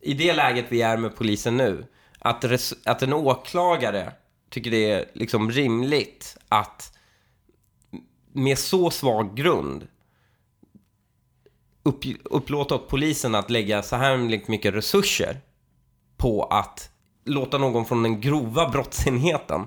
I 0.00 0.14
det 0.14 0.32
läget 0.32 0.66
vi 0.68 0.82
är 0.82 0.96
med 0.96 1.16
polisen 1.16 1.56
nu, 1.56 1.86
att, 2.18 2.44
res, 2.44 2.74
att 2.84 3.02
en 3.02 3.12
åklagare 3.12 4.12
tycker 4.50 4.70
det 4.70 4.90
är 4.90 5.10
liksom 5.14 5.50
rimligt 5.50 6.36
att 6.48 6.96
med 8.32 8.58
så 8.58 8.90
svag 8.90 9.36
grund 9.36 9.88
upp, 11.82 12.04
upplåta 12.24 12.74
åt 12.74 12.88
polisen 12.88 13.34
att 13.34 13.50
lägga 13.50 13.82
så 13.82 13.96
här 13.96 14.16
mycket 14.50 14.74
resurser 14.74 15.40
på 16.16 16.42
att 16.44 16.90
låta 17.24 17.58
någon 17.58 17.86
från 17.86 18.02
den 18.02 18.20
grova 18.20 18.68
brottsenheten 18.68 19.66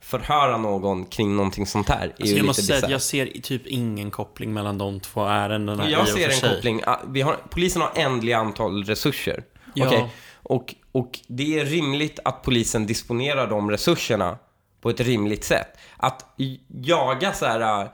förhöra 0.00 0.56
någon 0.56 1.04
kring 1.04 1.36
någonting 1.36 1.66
sånt 1.66 1.88
här. 1.88 2.00
är 2.00 2.04
Alltså 2.04 2.24
jag 2.26 2.28
lite 2.32 2.42
måste 2.46 2.62
säga 2.62 2.84
att 2.84 2.90
jag 2.90 3.02
ser 3.02 3.26
typ 3.26 3.66
ingen 3.66 4.10
koppling 4.10 4.52
mellan 4.52 4.78
de 4.78 5.00
två 5.00 5.24
ärendena 5.24 5.90
Jag 5.90 6.08
ser 6.08 6.28
en 6.28 6.34
sig. 6.34 6.54
koppling. 6.54 6.82
Ah, 6.86 7.00
Vi 7.08 7.20
har, 7.20 7.36
polisen 7.50 7.82
har 7.82 7.90
ändliga 7.94 8.38
antal 8.38 8.84
resurser. 8.84 9.44
Ja. 9.74 9.86
Okej? 9.86 10.08
Och, 10.34 10.74
och 10.92 11.18
det 11.26 11.58
är 11.60 11.64
rimligt 11.64 12.18
att 12.24 12.42
polisen 12.42 12.86
disponerar 12.86 13.46
de 13.46 13.70
resurserna 13.70 14.38
på 14.80 14.90
ett 14.90 15.00
rimligt 15.00 15.44
sätt. 15.44 15.68
Att 15.96 16.34
jaga 16.68 17.32
så 17.32 17.46
här, 17.46 17.82
äh, 17.82 17.88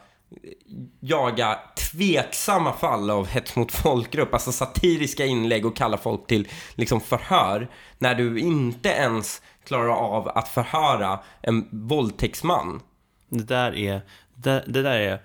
jaga 1.01 1.59
tveksamma 1.76 2.72
fall 2.72 3.11
av 3.11 3.26
hets 3.26 3.57
mot 3.57 3.72
folkgrupp, 3.72 4.35
alltså 4.35 4.53
satiriska 4.53 5.24
inlägg 5.24 5.66
och 5.66 5.76
kalla 5.76 5.97
folk 5.97 6.26
till 6.26 6.49
liksom 6.74 7.01
förhör, 7.01 7.68
när 7.99 8.14
du 8.14 8.39
inte 8.39 8.89
ens 8.89 9.43
klarar 9.64 9.89
av 9.89 10.29
att 10.29 10.49
förhöra 10.49 11.20
en 11.43 11.68
våldtäktsman. 11.70 12.81
Det 13.29 13.45
där 13.45 13.74
är, 13.74 14.01
det, 14.35 14.64
det 14.66 14.83
där 14.83 14.99
är 15.01 15.22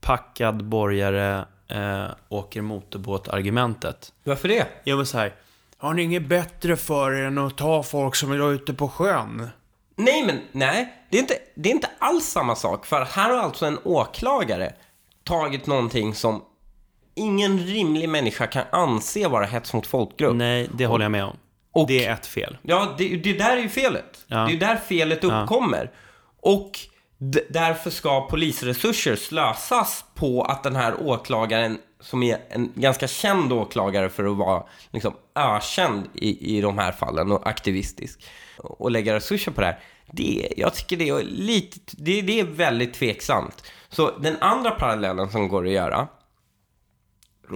packad 0.00 0.64
borgare 0.64 1.46
eh, 1.68 2.06
åker 2.28 2.62
motorbåt-argumentet. 2.62 4.12
Varför 4.24 4.48
det? 4.48 4.66
Jag 4.84 4.96
var 4.96 5.04
så 5.04 5.18
här, 5.18 5.34
har 5.76 5.94
ni 5.94 6.02
inget 6.02 6.28
bättre 6.28 6.76
för 6.76 7.12
er 7.12 7.24
än 7.24 7.38
att 7.38 7.56
ta 7.56 7.82
folk 7.82 8.14
som 8.14 8.32
är 8.32 8.52
ute 8.52 8.74
på 8.74 8.88
sjön? 8.88 9.48
Nej, 9.96 10.26
men 10.26 10.40
nej. 10.52 10.92
Det 11.14 11.18
är, 11.18 11.22
inte, 11.22 11.38
det 11.54 11.68
är 11.68 11.74
inte 11.74 11.90
alls 11.98 12.24
samma 12.24 12.56
sak. 12.56 12.86
För 12.86 13.04
här 13.04 13.30
har 13.30 13.36
alltså 13.36 13.66
en 13.66 13.78
åklagare 13.84 14.72
tagit 15.24 15.66
någonting 15.66 16.14
som 16.14 16.42
ingen 17.14 17.58
rimlig 17.58 18.08
människa 18.08 18.46
kan 18.46 18.64
anse 18.72 19.28
vara 19.28 19.44
hets 19.46 19.72
mot 19.72 19.86
folkgrupp. 19.86 20.34
Nej, 20.36 20.68
det 20.74 20.86
håller 20.86 21.04
jag 21.04 21.12
med 21.12 21.24
om. 21.24 21.36
Och- 21.72 21.86
det 21.88 22.04
är 22.06 22.12
ett 22.12 22.26
fel. 22.26 22.56
Ja, 22.62 22.94
det, 22.98 23.16
det 23.16 23.32
där 23.32 23.56
är 23.56 23.60
ju 23.60 23.68
felet. 23.68 24.24
Ja. 24.26 24.36
Det 24.36 24.52
är 24.54 24.60
där 24.60 24.76
felet 24.76 25.24
uppkommer. 25.24 25.90
Och 26.42 26.70
d- 27.18 27.40
därför 27.50 27.90
ska 27.90 28.26
polisresurser 28.28 29.16
slösas 29.16 30.04
på 30.14 30.42
att 30.42 30.62
den 30.62 30.76
här 30.76 30.94
åklagaren, 31.02 31.78
som 32.00 32.22
är 32.22 32.38
en 32.48 32.72
ganska 32.74 33.08
känd 33.08 33.52
åklagare 33.52 34.08
för 34.08 34.24
att 34.24 34.36
vara 34.36 34.62
liksom 34.90 35.14
ökänd 35.34 36.08
i, 36.14 36.56
i 36.58 36.60
de 36.60 36.78
här 36.78 36.92
fallen 36.92 37.32
och 37.32 37.48
aktivistisk, 37.48 38.24
och 38.56 38.90
lägga 38.90 39.14
resurser 39.14 39.52
på 39.52 39.60
det 39.60 39.66
här. 39.66 39.78
Det, 40.10 40.54
jag 40.56 40.74
tycker 40.74 40.96
det 40.96 41.08
är 41.08 41.22
lite, 41.22 41.78
det, 41.92 42.22
det 42.22 42.40
är 42.40 42.44
väldigt 42.44 42.94
tveksamt. 42.94 43.64
Så 43.88 44.18
den 44.18 44.36
andra 44.40 44.70
parallellen 44.70 45.30
som 45.30 45.48
går 45.48 45.66
att 45.66 45.72
göra 45.72 46.08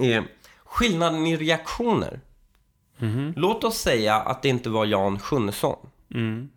är 0.01 0.27
skillnaden 0.63 1.27
i 1.27 1.37
reaktioner. 1.37 2.21
Låt 3.35 3.63
oss 3.63 3.77
säga 3.77 4.15
att 4.15 4.41
det 4.41 4.49
inte 4.49 4.69
var 4.69 4.85
Jan 4.85 5.19
Sjunnesson. 5.19 5.89
Mm. 6.13 6.49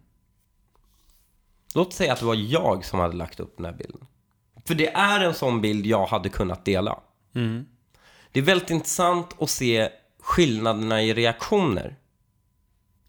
Låt 1.75 1.93
säga 1.93 2.13
att 2.13 2.19
det 2.19 2.25
var 2.25 2.35
jag 2.35 2.85
som 2.85 3.01
hade 3.01 3.17
lagt 3.17 3.41
upp 3.41 3.57
den 3.57 3.67
här 3.67 3.73
bilden. 3.73 4.07
För 4.65 4.75
det 4.75 4.89
är 4.89 5.21
en 5.21 5.35
sån 5.35 5.61
bild 5.61 5.87
jag 5.87 6.07
hade 6.07 6.29
kunnat 6.29 6.65
dela. 6.65 7.01
Mm. 7.35 7.67
Det 8.33 8.41
är 8.41 8.45
väldigt 8.45 8.71
intressant 8.71 9.43
att 9.43 9.51
se 9.51 9.89
skillnaderna 10.21 11.03
i 11.03 11.15
reaktioner. 11.15 11.97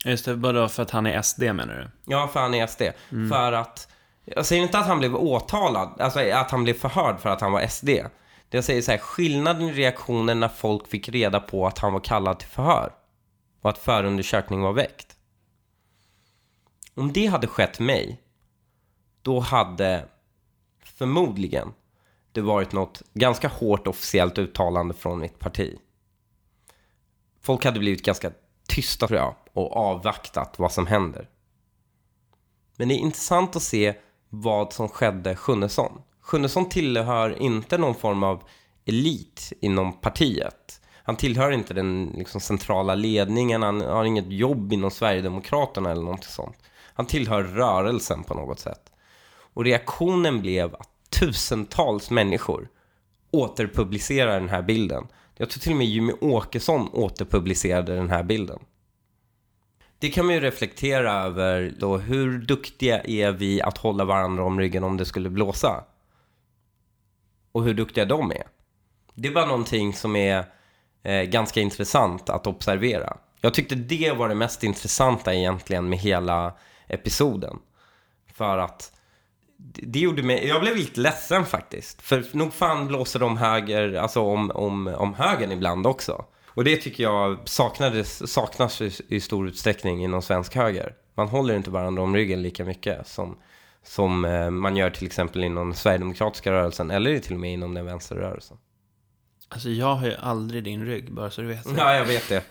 Just 0.04 0.24
det, 0.24 0.36
bara 0.36 0.68
för 0.68 0.82
att 0.82 0.90
han 0.90 1.06
är 1.06 1.22
SD 1.22 1.42
menar 1.42 1.74
du? 1.74 2.12
Ja, 2.12 2.28
för 2.28 2.40
han 2.40 2.54
är 2.54 2.66
SD. 2.66 2.82
För 3.30 3.52
att, 3.52 3.88
jag 4.24 4.46
säger 4.46 4.62
inte 4.62 4.78
att 4.78 4.86
han 4.86 4.98
blev 4.98 5.16
åtalad, 5.16 6.00
alltså 6.00 6.20
att 6.20 6.50
han 6.50 6.64
blev 6.64 6.74
förhörd 6.74 7.20
för 7.20 7.28
att 7.28 7.40
han 7.40 7.52
var 7.52 7.66
SD. 7.66 7.86
Det 8.48 8.56
jag 8.56 8.64
säger 8.64 8.82
så 8.82 8.90
här, 8.90 8.98
skillnaden 8.98 9.62
i 9.62 9.72
reaktionen 9.72 10.40
när 10.40 10.48
folk 10.48 10.88
fick 10.88 11.08
reda 11.08 11.40
på 11.40 11.66
att 11.66 11.78
han 11.78 11.92
var 11.92 12.00
kallad 12.00 12.38
till 12.38 12.48
förhör. 12.48 12.92
Och 13.60 13.70
att 13.70 13.78
förundersökning 13.78 14.60
var 14.60 14.72
väckt. 14.72 15.16
Om 16.94 17.12
det 17.12 17.26
hade 17.26 17.46
skett 17.46 17.80
mig, 17.80 18.20
då 19.22 19.40
hade 19.40 20.04
förmodligen 20.84 21.72
det 22.32 22.40
varit 22.40 22.72
något 22.72 23.02
ganska 23.14 23.48
hårt 23.48 23.86
officiellt 23.86 24.38
uttalande 24.38 24.94
från 24.94 25.20
mitt 25.20 25.38
parti. 25.38 25.78
Folk 27.40 27.64
hade 27.64 27.78
blivit 27.78 28.04
ganska 28.04 28.30
tysta 28.68 29.06
tror 29.06 29.20
jag 29.20 29.34
och 29.52 29.76
avvaktat 29.76 30.58
vad 30.58 30.72
som 30.72 30.86
händer. 30.86 31.28
Men 32.76 32.88
det 32.88 32.94
är 32.94 32.98
intressant 32.98 33.56
att 33.56 33.62
se 33.62 33.94
vad 34.28 34.72
som 34.72 34.88
skedde 34.88 35.36
Sjunnesson. 35.36 36.02
Sjunnesson 36.20 36.68
tillhör 36.68 37.42
inte 37.42 37.78
någon 37.78 37.94
form 37.94 38.22
av 38.22 38.42
elit 38.84 39.52
inom 39.60 39.92
partiet. 39.92 40.80
Han 41.02 41.16
tillhör 41.16 41.50
inte 41.50 41.74
den 41.74 42.14
liksom, 42.14 42.40
centrala 42.40 42.94
ledningen, 42.94 43.62
han 43.62 43.80
har 43.80 44.04
inget 44.04 44.32
jobb 44.32 44.72
inom 44.72 44.90
Sverigedemokraterna 44.90 45.90
eller 45.90 46.02
något 46.02 46.24
sånt. 46.24 46.56
Han 46.94 47.06
tillhör 47.06 47.42
rörelsen 47.42 48.22
på 48.22 48.34
något 48.34 48.58
sätt. 48.60 48.92
Och 49.54 49.64
reaktionen 49.64 50.40
blev 50.40 50.74
att 50.74 50.88
tusentals 51.10 52.10
människor 52.10 52.68
återpublicerar 53.30 54.40
den 54.40 54.48
här 54.48 54.62
bilden. 54.62 55.06
Jag 55.36 55.50
tror 55.50 55.60
till 55.60 55.72
och 55.72 55.78
med 55.78 55.86
Jimmy 55.86 56.12
Åkesson 56.20 56.88
återpublicerade 56.92 57.94
den 57.94 58.10
här 58.10 58.22
bilden. 58.22 58.58
Det 59.98 60.10
kan 60.10 60.26
man 60.26 60.34
ju 60.34 60.40
reflektera 60.40 61.12
över 61.12 61.74
då, 61.78 61.98
hur 61.98 62.38
duktiga 62.38 63.02
är 63.04 63.32
vi 63.32 63.62
att 63.62 63.78
hålla 63.78 64.04
varandra 64.04 64.44
om 64.44 64.60
ryggen 64.60 64.84
om 64.84 64.96
det 64.96 65.04
skulle 65.04 65.30
blåsa? 65.30 65.84
Och 67.52 67.64
hur 67.64 67.74
duktiga 67.74 68.04
de 68.04 68.30
är. 68.30 68.44
Det 69.14 69.28
är 69.28 69.32
bara 69.32 69.46
någonting 69.46 69.94
som 69.94 70.16
är 70.16 70.44
eh, 71.02 71.22
ganska 71.22 71.60
intressant 71.60 72.30
att 72.30 72.46
observera. 72.46 73.16
Jag 73.40 73.54
tyckte 73.54 73.74
det 73.74 74.12
var 74.12 74.28
det 74.28 74.34
mest 74.34 74.64
intressanta 74.64 75.34
egentligen 75.34 75.88
med 75.88 75.98
hela 75.98 76.54
episoden. 76.88 77.58
För 78.34 78.58
att 78.58 78.92
det 79.66 79.98
gjorde 79.98 80.22
mig, 80.22 80.46
jag 80.46 80.60
blev 80.60 80.76
lite 80.76 81.00
ledsen 81.00 81.44
faktiskt. 81.46 82.02
För 82.02 82.24
nog 82.32 82.52
fan 82.54 82.86
blåser 82.86 83.20
de 83.20 83.36
höger, 83.36 83.94
alltså 83.94 84.20
om, 84.20 84.50
om, 84.50 84.86
om 84.86 85.14
högern 85.14 85.52
ibland 85.52 85.86
också. 85.86 86.24
Och 86.48 86.64
det 86.64 86.76
tycker 86.76 87.02
jag 87.02 87.38
saknades, 87.48 88.32
saknas 88.32 88.80
i, 88.80 88.92
i 89.08 89.20
stor 89.20 89.48
utsträckning 89.48 90.04
inom 90.04 90.22
svensk 90.22 90.54
höger. 90.54 90.92
Man 91.16 91.28
håller 91.28 91.56
inte 91.56 91.70
varandra 91.70 92.02
om 92.02 92.14
ryggen 92.16 92.42
lika 92.42 92.64
mycket 92.64 93.06
som, 93.08 93.36
som 93.86 94.24
eh, 94.24 94.50
man 94.50 94.76
gör 94.76 94.90
till 94.90 95.06
exempel 95.06 95.44
inom 95.44 95.74
sverigedemokratiska 95.74 96.52
rörelsen 96.52 96.90
eller 96.90 97.18
till 97.18 97.34
och 97.34 97.40
med 97.40 97.52
inom 97.52 97.74
den 97.74 97.86
vänsterrörelsen. 97.86 98.56
Alltså 99.48 99.68
jag 99.68 99.94
har 99.94 100.06
ju 100.06 100.14
aldrig 100.14 100.64
din 100.64 100.84
rygg, 100.86 101.12
bara 101.14 101.30
så 101.30 101.40
du 101.40 101.46
vet. 101.46 101.66
Ja, 101.76 101.94
jag 101.94 102.04
vet 102.04 102.28
det. 102.28 102.44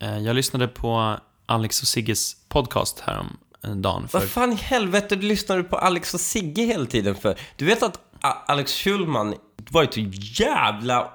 Eh, 0.00 0.18
Jag 0.18 0.36
lyssnade 0.36 0.68
på 0.68 1.16
Alex 1.46 1.82
och 1.82 1.88
Sigges 1.88 2.36
podcast 2.48 3.00
härom 3.00 3.36
dagen 3.62 4.08
för... 4.08 4.18
Vad 4.18 4.28
fan 4.28 4.52
i 4.52 4.56
helvete 4.56 5.16
du 5.16 5.26
lyssnar 5.26 5.56
du 5.56 5.64
på 5.64 5.76
Alex 5.76 6.14
och 6.14 6.20
Sigge 6.20 6.62
hela 6.62 6.86
tiden 6.86 7.14
för? 7.14 7.38
Du 7.56 7.64
vet 7.64 7.82
att 7.82 7.98
Alex 8.46 8.72
Schulman 8.72 9.34
var 9.70 9.82
ju 9.82 9.88
så 9.92 10.00
jävla 10.42 11.10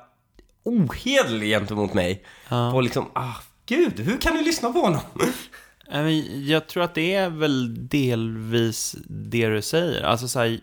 ohederlig 0.63 1.49
gentemot 1.49 1.93
mig. 1.93 2.23
Ja. 2.49 2.73
Och 2.73 2.83
liksom, 2.83 3.05
ah, 3.13 3.33
gud, 3.65 3.99
hur 3.99 4.17
kan 4.17 4.35
du 4.35 4.43
lyssna 4.43 4.73
på 4.73 4.79
honom? 4.79 4.99
Jag 6.45 6.67
tror 6.67 6.83
att 6.83 6.95
det 6.95 7.13
är 7.13 7.29
väl 7.29 7.87
delvis 7.87 8.95
det 9.07 9.47
du 9.47 9.61
säger. 9.61 10.03
Alltså 10.03 10.27
så 10.27 10.39
här, 10.39 10.59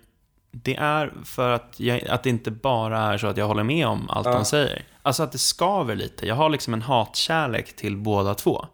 det 0.51 0.77
är 0.77 1.13
för 1.25 1.51
att, 1.51 1.75
jag, 1.77 2.05
att 2.09 2.23
det 2.23 2.31
inte 2.31 2.51
bara 2.51 3.01
är 3.01 3.19
så 3.19 3.27
att 3.27 3.37
jag 3.37 3.47
håller 3.47 3.63
med 3.63 3.87
om 3.87 4.11
allt 4.11 4.27
Ja. 4.27 4.33
de 4.33 4.45
säger. 4.45 4.83
Alltså 5.03 5.23
att 5.23 5.33
det 5.33 5.39
skaver 5.39 5.95
lite. 5.95 6.27
Jag 6.27 6.35
har 6.35 6.51
liksom 6.51 6.75
en 6.75 6.83
hatkärlek 6.83 7.77
till 7.77 7.97
båda 7.97 8.35
två. 8.35 8.67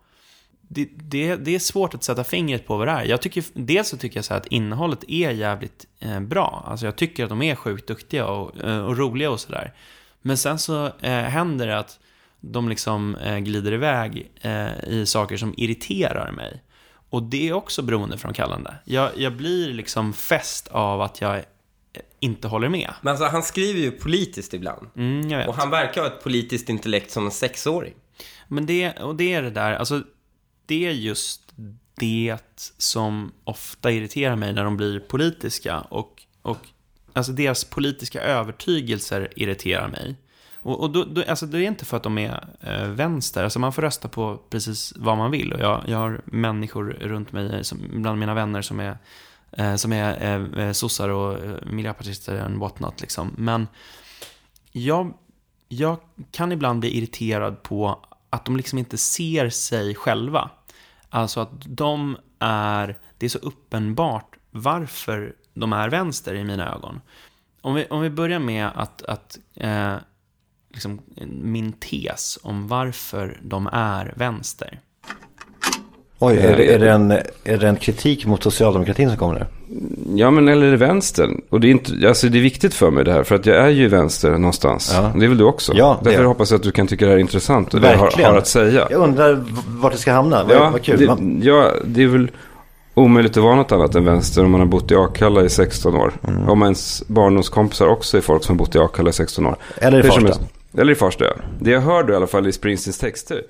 Det, 0.73 0.89
det, 0.95 1.37
det 1.37 1.55
är 1.55 1.59
svårt 1.59 1.95
att 1.95 2.05
sätta 2.05 2.25
fingret 2.25 2.67
på 2.67 2.77
vad 2.77 2.89
det 2.89 2.93
är. 2.93 3.05
Jag 3.05 3.23
tycker, 3.23 3.45
dels 3.53 3.89
så 3.89 3.97
tycker 3.97 4.19
jag 4.19 4.25
så 4.25 4.35
att 4.35 4.47
innehållet 4.47 5.05
är 5.09 5.31
jävligt 5.31 5.87
eh, 5.99 6.21
bra. 6.21 6.65
Alltså 6.67 6.87
jag 6.87 6.97
tycker 6.97 7.25
att 7.25 7.29
de 7.29 7.43
är 7.43 7.55
sjukt 7.55 7.87
duktiga 7.87 8.27
och, 8.27 8.65
eh, 8.65 8.85
och 8.85 8.99
roliga 8.99 9.31
och 9.31 9.41
sådär. 9.41 9.75
Men 10.23 10.37
sen 10.37 10.59
så 10.59 10.87
eh, 10.87 11.13
händer 11.13 11.67
det 11.67 11.79
att 11.79 11.99
de 12.41 12.69
liksom 12.69 13.17
eh, 13.17 13.39
glider 13.39 13.73
iväg 13.73 14.31
eh, 14.41 14.85
i 14.87 15.07
saker 15.07 15.37
som 15.37 15.55
irriterar 15.57 16.33
mig. 16.33 16.63
Och 17.11 17.23
det 17.23 17.49
är 17.49 17.53
också 17.53 17.83
beroendeframkallande. 17.83 18.75
Jag, 18.85 19.11
jag 19.17 19.37
blir 19.37 19.73
liksom 19.73 20.13
fäst 20.13 20.69
av 20.69 21.01
att 21.01 21.21
jag 21.21 21.37
eh, 21.37 21.43
inte 22.21 22.49
håller 22.49 22.69
med. 22.69 22.91
Men 23.01 23.11
alltså, 23.11 23.27
han 23.27 23.43
skriver 23.43 23.81
ju 23.81 23.91
politiskt 23.91 24.55
ibland. 24.55 24.87
Mm. 24.97 25.49
Och 25.49 25.55
han 25.55 25.71
verkar 25.71 26.01
ha 26.01 26.09
ett 26.09 26.23
politiskt 26.23 26.69
intellekt 26.69 27.11
som 27.11 27.25
en 27.25 27.31
sexåring. 27.31 27.95
Men 28.49 28.67
det, 28.67 28.93
och 28.93 29.17
det 29.17 29.35
är 29.35 29.43
det 29.43 29.51
där, 29.51 29.73
alltså 29.73 30.03
det 30.71 30.87
är 30.87 30.91
just 30.91 31.55
det 31.95 32.39
som 32.79 33.33
ofta 33.45 33.91
irriterar 33.91 34.37
mig 34.37 34.53
när 34.53 34.65
de 34.65 34.77
blir 34.77 35.01
politiska 35.01 35.81
och, 35.81 36.23
och 36.43 36.59
alltså 37.13 37.33
deras 37.33 37.65
politiska 37.65 38.23
övertygelser 38.23 39.33
irriterar 39.37 39.89
mig. 39.89 40.17
Och, 40.55 40.81
och 40.81 40.91
då, 40.91 41.05
då, 41.05 41.23
alltså 41.29 41.47
det 41.47 41.59
är 41.59 41.63
inte 41.63 41.85
för 41.85 41.97
att 41.97 42.03
de 42.03 42.19
är 42.19 42.49
eh, 42.61 42.89
vänster, 42.89 43.45
alltså 43.45 43.59
man 43.59 43.73
får 43.73 43.83
rösta 43.83 44.09
på 44.09 44.41
precis 44.51 44.93
vad 44.97 45.17
man 45.17 45.31
vill. 45.31 45.53
Och 45.53 45.61
jag, 45.61 45.85
jag 45.87 45.99
har 45.99 46.21
människor 46.25 46.85
runt 47.01 47.33
mig, 47.33 47.65
som, 47.65 47.79
bland 47.93 48.19
mina 48.19 48.35
vänner 48.35 48.63
som 48.63 48.81
är, 48.81 48.99
eh, 49.53 49.75
som 49.75 49.93
är 49.93 50.23
eh, 50.23 50.67
eh 50.67 50.73
sossar 50.73 51.09
och 51.09 51.45
eh, 51.45 51.55
miljöpartister 51.67 52.45
och 52.45 52.51
whatnot 52.51 53.01
liksom. 53.01 53.35
Men 53.39 53.69
jag, 54.73 55.15
jag 55.69 55.97
kan 56.31 56.53
ibland 56.53 56.81
bli 56.81 56.97
irriterad 56.97 57.63
på 57.63 58.07
att 58.31 58.45
de 58.45 58.57
liksom 58.57 58.79
inte 58.79 58.99
ser 58.99 59.51
sig 59.51 59.95
själva. 59.95 60.51
Alltså 61.11 61.41
att 61.41 61.51
de 61.67 62.17
är, 62.39 62.99
det 63.19 63.27
är 63.27 63.31
så 63.31 63.39
uppenbart 63.39 64.37
varför 64.51 65.35
de 65.55 65.73
är 65.73 65.89
vänster 65.89 66.35
i 66.35 66.45
mina 66.45 66.75
ögon. 66.75 67.01
Om 67.61 67.75
vi, 67.75 67.87
om 67.87 68.01
vi 68.01 68.11
börjar 68.11 68.39
med 68.39 68.71
att, 68.75 69.03
att 69.03 69.39
eh, 69.55 69.97
liksom, 70.75 71.01
min 71.27 71.73
tes 71.73 72.39
om 72.43 72.69
varför 72.69 73.41
de 73.43 73.67
är 73.73 74.15
vänster. 74.17 74.81
Oj, 76.23 76.37
är 76.37 76.57
det, 76.57 76.75
är, 76.75 76.79
det 76.79 76.91
en, 76.91 77.11
är 77.45 77.57
det 77.59 77.69
en 77.69 77.77
kritik 77.77 78.27
mot 78.27 78.43
socialdemokratin 78.43 79.09
som 79.09 79.19
kommer 79.19 79.35
nu? 79.35 79.47
Ja, 80.15 80.31
men 80.31 80.49
eller 80.49 80.67
är 80.67 80.71
det 80.71 80.77
vänstern? 80.77 81.41
Och 81.51 81.61
det 81.61 81.67
är, 81.67 81.71
inte, 81.71 82.09
alltså 82.09 82.29
det 82.29 82.39
är 82.39 82.43
viktigt 82.43 82.75
för 82.75 82.91
mig 82.91 83.05
det 83.05 83.13
här, 83.13 83.23
för 83.23 83.35
att 83.35 83.47
jag 83.47 83.57
är 83.57 83.69
ju 83.69 83.89
vänster 83.89 84.31
någonstans. 84.31 84.93
Ja. 84.95 85.13
Det 85.17 85.25
är 85.25 85.29
väl 85.29 85.39
du 85.39 85.45
också? 85.45 85.73
Ja, 85.75 85.99
det 86.03 86.09
är 86.09 86.11
Därför 86.11 86.23
jag. 86.23 86.29
hoppas 86.29 86.51
jag 86.51 86.59
att 86.59 86.63
du 86.65 86.71
kan 86.71 86.87
tycka 86.87 87.05
det 87.05 87.11
här 87.11 87.17
är 87.17 87.21
intressant 87.21 87.75
och 87.75 87.81
det 87.81 87.89
har, 87.97 88.23
har 88.25 88.37
att 88.39 88.47
säga. 88.47 88.87
Jag 88.91 89.01
undrar 89.03 89.45
vart 89.69 89.93
det 89.93 89.99
ska 89.99 90.13
hamna. 90.13 90.45
Vad, 90.45 90.57
Ja, 90.57 90.71
vad 90.71 90.83
kul. 90.83 90.99
det, 91.07 91.47
ja, 91.47 91.73
det 91.85 92.03
är 92.03 92.07
väl 92.07 92.31
omöjligt 92.95 93.37
att 93.37 93.43
vara 93.43 93.55
något 93.57 93.73
annat 93.73 93.95
än 93.95 94.05
vänster 94.05 94.45
om 94.45 94.51
man 94.51 94.61
har 94.61 94.67
bott 94.67 94.91
i 94.91 94.95
Akalla 94.95 95.45
i 95.45 95.49
16 95.49 95.95
år. 95.95 96.13
Mm. 96.29 96.49
Om 96.49 96.63
ens 96.63 97.03
barndomskompisar 97.07 97.87
också 97.87 98.17
är 98.17 98.21
folk 98.21 98.45
som 98.45 98.57
har 98.57 98.59
bott 98.65 98.75
i 98.75 98.79
Akalla 98.79 99.11
i 99.11 99.13
16 99.13 99.47
år. 99.47 99.57
eller 99.79 99.99
i 100.01 100.03
Farsta. 100.03 100.33
Eller 100.79 100.93
i 100.93 100.95
Farsta, 100.95 101.25
ja. 101.25 101.33
Det 101.61 101.71
jag 101.71 101.81
hörde 101.81 102.13
i 102.13 102.17
alla 102.17 102.27
fall 102.27 102.47
i 102.47 102.53
Springsteens 102.53 102.99
texter. 102.99 103.43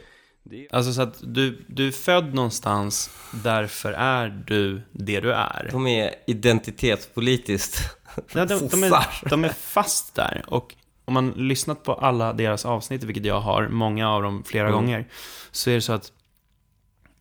Alltså 0.71 0.93
så 0.93 1.03
att 1.03 1.19
du, 1.23 1.65
du 1.69 1.89
är 1.89 1.93
född 1.93 2.35
någonstans, 2.35 3.11
därför 3.45 3.93
är 3.93 4.29
du 4.47 4.83
det 4.93 5.21
du 5.21 5.33
är. 5.33 5.69
De 5.73 5.87
är 5.87 6.15
identitetspolitiskt 6.27 7.97
Ja, 8.33 8.45
de, 8.45 8.69
de, 8.69 8.85
är, 8.85 9.29
de 9.29 9.45
är 9.45 9.49
fast 9.49 10.15
där. 10.15 10.45
Och 10.47 10.75
om 11.05 11.15
man 11.15 11.31
lyssnat 11.31 11.83
på 11.83 11.95
alla 11.95 12.33
deras 12.33 12.65
avsnitt, 12.67 13.03
vilket 13.03 13.25
jag 13.25 13.41
har, 13.41 13.69
många 13.69 14.11
av 14.11 14.23
dem 14.23 14.45
flera 14.47 14.69
Mm. 14.69 14.75
gånger, 14.81 15.09
så 15.51 15.71
är 15.71 15.75
det 15.75 15.81
så 15.81 15.93
att 15.93 16.13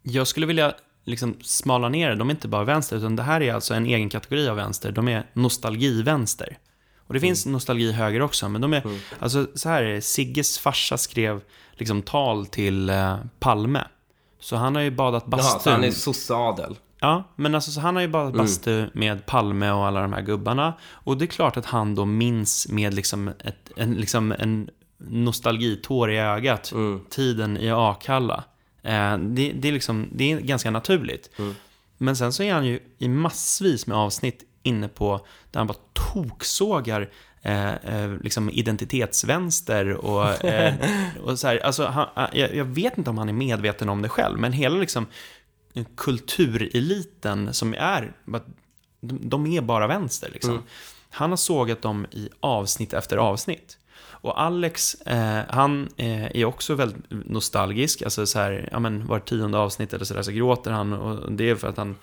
jag 0.04 0.28
skulle 0.28 0.46
vilja 0.46 0.74
liksom 1.06 1.38
smala 1.42 1.90
ner 1.90 2.10
det. 2.10 2.16
De 2.16 2.30
är 2.30 2.34
inte 2.34 2.48
bara 2.48 2.64
vänster, 2.64 2.98
utan 2.98 3.16
det 3.16 3.24
här 3.24 3.42
är 3.42 3.54
alltså 3.54 3.74
en 3.74 3.86
egen 3.86 4.10
kategori 4.10 4.48
av 4.48 4.56
vänster. 4.56 4.92
De 4.92 5.08
är 5.08 5.30
nostalgivänster. 5.34 6.58
Och 7.08 7.14
det 7.14 7.20
finns 7.20 7.46
nostalgi 7.46 7.92
höger 7.92 8.22
också, 8.22 8.50
men 8.50 8.62
de 8.62 8.74
är, 8.74 8.84
alltså 9.20 9.48
så 9.56 9.70
här 9.70 9.84
är 9.84 9.94
det, 9.94 10.02
Sigges 10.02 10.60
farsa 10.60 10.98
skrev 10.98 11.42
liksom 11.80 12.02
tal 12.02 12.46
till 12.46 12.90
eh, 12.90 13.18
Palme. 13.40 13.84
Så 14.40 14.56
han 14.56 14.76
har 14.76 14.82
ju 14.82 14.92
badat 14.92 15.24
Jaha, 15.26 15.38
bastu. 15.38 15.60
så 15.64 15.70
han 15.70 15.84
är 15.84 15.92
sosseadel. 15.92 16.76
Ja, 17.02 17.24
men 17.36 17.56
alltså 17.56 17.72
så 17.72 17.80
han 17.82 17.96
har 17.96 18.02
ju 18.02 18.08
badat 18.08 18.34
Mm. 18.34 18.46
bastu 18.46 18.90
med 18.94 19.26
Palme 19.26 19.72
och 19.72 19.88
alla 19.88 20.02
de 20.02 20.14
här 20.14 20.22
gubbarna. 20.22 20.74
Och 20.92 21.18
det 21.18 21.26
är 21.26 21.28
klart 21.28 21.58
att 21.58 21.66
han 21.66 21.96
då 21.96 22.06
minns 22.06 22.68
med 22.70 22.94
liksom, 22.94 23.28
ett, 23.28 23.72
en, 23.76 23.94
liksom 23.94 24.32
en 24.32 24.70
nostalgitår 24.98 26.12
i 26.12 26.18
ögat 26.20 26.72
Mm. 26.72 27.02
tiden 27.10 27.58
i 27.58 27.72
Akalla. 27.72 28.44
Eh, 28.84 29.18
det, 29.18 29.52
det, 29.56 29.68
är 29.68 29.72
liksom, 29.72 30.08
det 30.12 30.32
är 30.32 30.40
ganska 30.40 30.72
naturligt. 30.72 31.30
Mm. 31.40 31.56
Men 31.98 32.16
sen 32.16 32.34
så 32.34 32.44
är 32.44 32.54
han 32.54 32.66
ju 32.66 32.80
i 32.98 33.08
massvis 33.08 33.88
med 33.88 33.98
avsnitt 33.98 34.44
inne 34.64 34.88
på 34.88 35.26
där 35.52 35.60
han 35.60 35.68
bara 35.68 35.78
toksågar 36.14 37.10
eh, 37.42 37.74
eh, 37.74 38.12
liksom 38.22 38.50
identitetsvänster 38.50 39.94
och, 39.94 40.46
eh, 40.46 40.74
och 41.24 41.40
så 41.40 41.48
här, 41.48 41.58
alltså, 41.58 41.86
han, 41.86 42.08
jag, 42.34 42.56
jag 42.56 42.66
vet 42.66 42.98
inte 42.98 43.10
om 43.10 43.18
han 43.18 43.30
är 43.30 43.34
medveten 43.34 43.90
om 43.90 44.02
det 44.02 44.10
själv, 44.10 44.40
men 44.40 44.54
hela 44.54 44.78
liksom 44.78 45.08
kultureliten 45.98 47.54
som 47.54 47.74
är, 47.74 48.14
de, 49.02 49.30
de 49.30 49.48
är 49.48 49.62
bara 49.62 49.88
vänster 49.88 50.30
liksom. 50.34 50.52
Mm. 50.52 50.64
Han 51.10 51.30
har 51.30 51.38
sågat 51.38 51.82
dem 51.82 52.06
i 52.12 52.30
avsnitt 52.40 52.94
efter 52.94 53.18
avsnitt. 53.18 53.78
Och 54.22 54.42
Alex, 54.42 54.94
eh, 54.94 55.44
han 55.50 55.90
eh, 55.98 56.26
är 56.26 56.46
också 56.46 56.76
väldigt 56.76 57.06
nostalgisk. 57.10 58.02
Alltså 58.02 58.26
så 58.26 58.40
här, 58.40 58.70
ja 58.72 58.80
men 58.80 59.08
var 59.08 59.20
tionde 59.20 59.58
avsnitt 59.58 59.94
eller 59.94 60.06
sådär 60.06 60.22
så 60.22 60.32
gråter 60.32 60.72
han. 60.72 60.94
Och 60.94 61.32
det 61.32 61.50
är 61.50 61.56
för 61.56 61.68
att 61.68 61.78
han, 61.78 61.96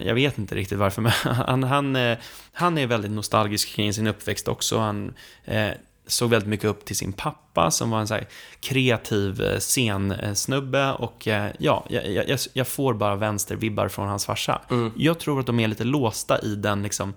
jag 0.00 0.14
vet 0.14 0.38
inte 0.38 0.54
riktigt 0.54 0.78
varför, 0.78 1.02
men 1.02 1.12
han, 1.24 1.62
han, 1.62 1.96
eh, 1.96 2.18
han 2.52 2.78
är 2.78 2.86
väldigt 2.86 3.10
nostalgisk 3.10 3.68
kring 3.68 3.92
sin 3.92 4.06
uppväxt 4.06 4.48
också. 4.48 4.78
Han 4.78 5.14
eh, 5.44 5.70
såg 6.06 6.30
väldigt 6.30 6.48
mycket 6.48 6.66
upp 6.66 6.84
till 6.84 6.96
sin 6.96 7.12
pappa 7.12 7.70
som 7.70 7.90
var 7.90 8.00
en 8.00 8.08
så 8.08 8.18
kreativ 8.60 9.42
eh, 9.42 9.58
scensnubbe. 9.58 10.92
Och 10.92 11.28
eh, 11.28 11.52
ja, 11.58 11.86
jag, 11.88 12.28
jag, 12.28 12.38
jag 12.52 12.68
får 12.68 12.94
bara 12.94 13.16
vänstervibbar 13.16 13.88
från 13.88 14.08
hans 14.08 14.26
farsa. 14.26 14.60
Jag 14.96 15.18
tror 15.18 15.40
att 15.40 15.46
de 15.46 15.60
är 15.60 15.68
lite 15.68 15.84
låsta 15.84 16.40
i 16.40 16.54
den 16.54 16.82
liksom 16.82 17.14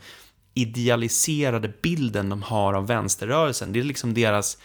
idealiserade 0.53 1.73
bilden 1.81 2.29
de 2.29 2.43
har 2.43 2.73
av 2.73 2.87
vänsterrörelsen. 2.87 3.73
Det 3.73 3.79
är 3.79 3.83
liksom 3.83 4.13
deras, 4.13 4.57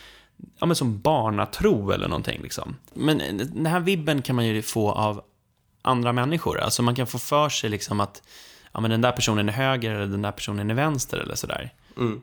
ja 0.59 0.67
men 0.67 0.77
som 0.77 1.01
barnatro 1.01 1.91
eller 1.91 2.09
någonting 2.09 2.43
liksom. 2.43 2.77
Men 2.95 3.21
eh, 3.21 3.35
den 3.35 3.67
här 3.67 3.81
vibben 3.81 4.23
kan 4.23 4.37
man 4.37 4.47
ju 4.47 4.63
få 4.63 4.93
av 4.93 5.23
andra 5.87 6.13
människor. 6.13 6.61
Alltså 6.61 6.83
man 6.83 6.95
kan 6.95 7.07
få 7.07 7.19
för 7.19 7.49
sig 7.49 7.71
liksom 7.71 8.01
att, 8.01 8.23
ja 8.73 8.81
men 8.81 8.91
den 8.91 9.01
där 9.01 9.13
personen 9.13 9.49
är 9.49 9.53
höger 9.53 9.91
eller 9.91 10.07
den 10.07 10.23
där 10.23 10.33
personen 10.33 10.71
är 10.71 10.75
vänster 10.75 11.19
eller 11.19 11.35
sådär. 11.35 11.75
Mm. 11.97 12.23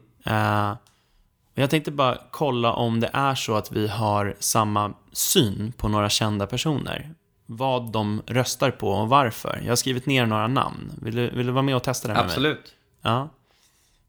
Och 1.55 1.59
jag 1.61 1.70
tänkte 1.70 1.91
bara 1.91 2.18
kolla 2.32 2.74
om 2.74 2.99
det 2.99 3.09
är 3.14 3.36
så 3.36 3.55
att 3.55 3.72
vi 3.72 3.88
har 3.88 4.36
samma 4.39 4.93
syn 5.11 5.74
på 5.78 5.88
några 5.88 6.09
kända 6.09 6.47
personer. 6.47 7.16
Vad 7.45 7.91
de 7.91 8.22
röstar 8.28 8.72
på 8.72 8.89
och 8.89 9.09
varför. 9.09 9.59
Jag 9.64 9.72
har 9.72 9.76
skrivit 9.76 10.05
ner 10.05 10.26
några 10.26 10.47
namn. 10.47 10.91
Vill 11.01 11.16
du, 11.16 11.30
vill 11.30 11.45
du 11.45 11.51
vara 11.51 11.61
med 11.61 11.76
och 11.76 11.84
testa 11.84 12.07
det 12.07 12.14
med 12.14 12.24
mig? 12.24 12.32
Absolut. 12.32 12.76
Ja. 13.01 13.30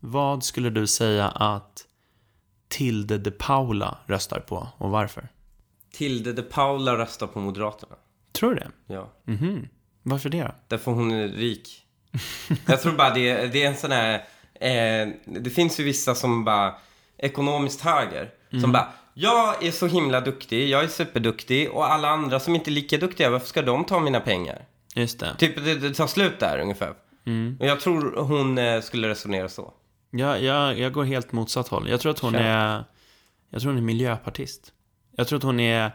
Vad 0.00 0.44
skulle 0.44 0.70
du 0.70 0.86
säga 0.86 1.28
att 1.28 1.84
Tilde 2.68 3.18
de 3.18 3.30
Paula 3.30 3.98
röstar 4.06 4.40
på 4.40 4.68
och 4.76 4.90
varför? 4.90 5.28
Tilde 5.92 6.32
de 6.32 6.42
Paula 6.42 6.96
röstar 6.98 7.26
på 7.26 7.40
Moderaterna. 7.40 7.94
Tror 8.34 8.54
du 8.54 8.56
det? 8.56 8.94
Ja. 8.94 9.12
Mhm. 9.24 9.68
Varför 10.02 10.28
det 10.28 10.42
då? 10.42 10.54
Därför 10.68 10.92
hon 10.92 11.10
är 11.10 11.28
rik. 11.28 11.86
Jag 12.66 12.82
tror 12.82 12.92
bara 12.92 13.14
det, 13.14 13.46
det 13.46 13.62
är 13.62 13.68
en 13.68 13.76
sån 13.76 13.92
här... 13.92 14.14
Eh, 14.60 15.08
det 15.26 15.50
finns 15.50 15.80
ju 15.80 15.84
vissa 15.84 16.14
som 16.14 16.44
bara... 16.44 16.74
Ekonomiskt 17.18 17.80
höger. 17.80 18.30
Som 18.60 18.72
bara... 18.72 18.88
Jag 19.14 19.64
är 19.64 19.70
så 19.70 19.86
himla 19.86 20.20
duktig, 20.20 20.68
jag 20.68 20.84
är 20.84 20.88
superduktig 20.88 21.70
och 21.70 21.92
alla 21.92 22.08
andra 22.08 22.40
som 22.40 22.54
inte 22.54 22.70
är 22.70 22.72
lika 22.72 22.98
duktiga, 22.98 23.30
varför 23.30 23.46
ska 23.46 23.62
de 23.62 23.84
ta 23.84 24.00
mina 24.00 24.20
pengar? 24.20 24.64
Just 24.94 25.20
det. 25.20 25.34
Typ, 25.38 25.64
det, 25.64 25.74
det 25.74 25.94
tar 25.94 26.06
slut 26.06 26.40
där 26.40 26.58
ungefär. 26.58 26.94
Och 27.60 27.66
jag 27.66 27.80
tror 27.80 28.16
hon 28.16 28.58
eh, 28.58 28.80
skulle 28.80 29.08
resonera 29.08 29.48
så. 29.48 29.72
Jag, 30.10 30.42
jag, 30.42 30.78
jag 30.78 30.92
går 30.92 31.04
helt 31.04 31.32
motsatt 31.32 31.68
håll. 31.68 31.88
Jag 31.88 32.00
tror 32.00 32.12
att 32.12 32.18
hon 32.18 32.32
Kör. 32.32 32.40
är... 32.40 32.84
Jag 33.50 33.60
tror 33.60 33.72
hon 33.72 33.78
är 33.78 33.82
miljöpartist. 33.86 34.72
Jag 35.16 35.28
tror 35.28 35.36
att 35.36 35.42
hon 35.42 35.60
är 35.60 35.92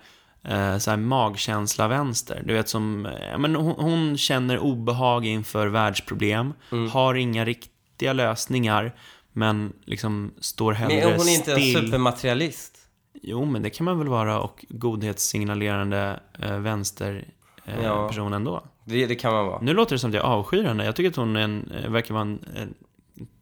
så 0.79 0.89
här 0.89 0.97
magkänsla-vänster. 0.97 2.41
Du 2.45 2.53
vet 2.53 2.69
som... 2.69 3.05
Eh, 3.05 3.37
men 3.37 3.55
hon, 3.55 3.75
hon 3.77 4.17
känner 4.17 4.59
obehag 4.59 5.25
inför 5.25 5.67
världsproblem. 5.67 6.53
Mm. 6.71 6.89
Har 6.89 7.15
inga 7.15 7.45
riktiga 7.45 8.13
lösningar. 8.13 8.95
Men 9.33 9.73
liksom 9.85 10.31
står 10.39 10.73
hellre 10.73 10.95
Men 11.09 11.19
hon 11.19 11.27
är 11.27 11.35
inte 11.35 11.53
en 11.53 11.59
still. 11.59 11.75
supermaterialist. 11.85 12.75
Jo, 13.21 13.45
men 13.45 13.61
det 13.63 13.69
kan 13.69 13.85
man 13.85 13.97
väl 13.99 14.07
vara 14.07 14.39
och 14.39 14.65
godhetssignalerande 14.69 16.19
eh, 16.39 16.57
vänster 16.59 17.27
eh, 17.65 17.83
Ja. 17.83 18.07
person 18.07 18.33
ändå. 18.33 18.63
Det, 18.85 19.05
det 19.05 19.15
kan 19.15 19.33
man 19.33 19.45
vara. 19.45 19.61
Nu 19.61 19.73
låter 19.73 19.95
det 19.95 19.99
som 19.99 20.09
att 20.09 20.15
jag 20.15 20.25
avskyr 20.25 20.63
henne. 20.63 20.85
Jag 20.85 20.95
tycker 20.95 21.09
att 21.09 21.15
hon 21.15 21.35
är 21.35 21.41
en, 21.41 21.71
eh, 21.71 21.89
verkar 21.91 22.13
vara 22.13 22.21
en, 22.21 22.39
en 22.55 22.75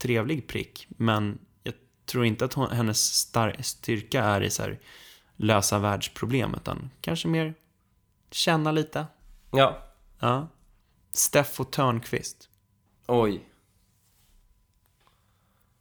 trevlig 0.01 0.47
prick. 0.47 0.87
Men 0.89 1.37
jag 1.63 1.73
tror 2.11 2.25
inte 2.25 2.45
att 2.45 2.53
hon, 2.53 2.69
hennes 2.71 2.97
star- 3.13 3.55
styrka 3.61 4.23
är 4.23 4.41
i 4.41 4.49
så 4.49 4.63
här, 4.63 4.79
lösa 5.37 5.79
världsproblem. 5.79 6.53
Utan 6.55 6.89
kanske 7.01 7.27
mer 7.27 7.53
känna 8.31 8.71
lite. 8.71 9.05
Ja. 9.51 9.83
Ja. 10.19 10.47
Steffo 11.11 11.63
Törnqvist. 11.63 12.49
Oj. 13.07 13.43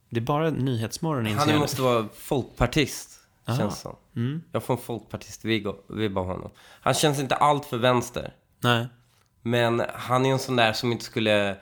Det 0.09 0.19
är 0.19 0.21
bara 0.21 0.49
Nyhetsmorgon 0.49 1.27
inser 1.27 1.51
Han 1.51 1.59
måste 1.59 1.81
vara 1.81 2.07
folkpartist, 2.15 3.19
Aha. 3.45 3.57
känns 3.57 3.79
som. 3.79 3.95
Mm. 4.15 4.43
Jag 4.51 4.63
får 4.63 4.73
en 4.73 4.79
folkpartist-vibb 4.79 6.17
av 6.17 6.25
honom. 6.25 6.51
Han 6.57 6.93
känns 6.93 7.19
inte 7.19 7.35
allt 7.35 7.65
för 7.65 7.77
vänster. 7.77 8.35
Nej. 8.59 8.87
Men 9.41 9.83
han 9.93 10.25
är 10.25 10.31
en 10.31 10.39
sån 10.39 10.55
där 10.55 10.73
som 10.73 10.91
inte 10.91 11.05
skulle 11.05 11.57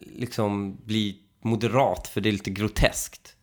liksom 0.00 0.76
bli 0.84 1.22
moderat 1.40 2.08
för 2.08 2.20
det 2.20 2.28
är 2.28 2.32
lite 2.32 2.50
groteskt. 2.50 3.36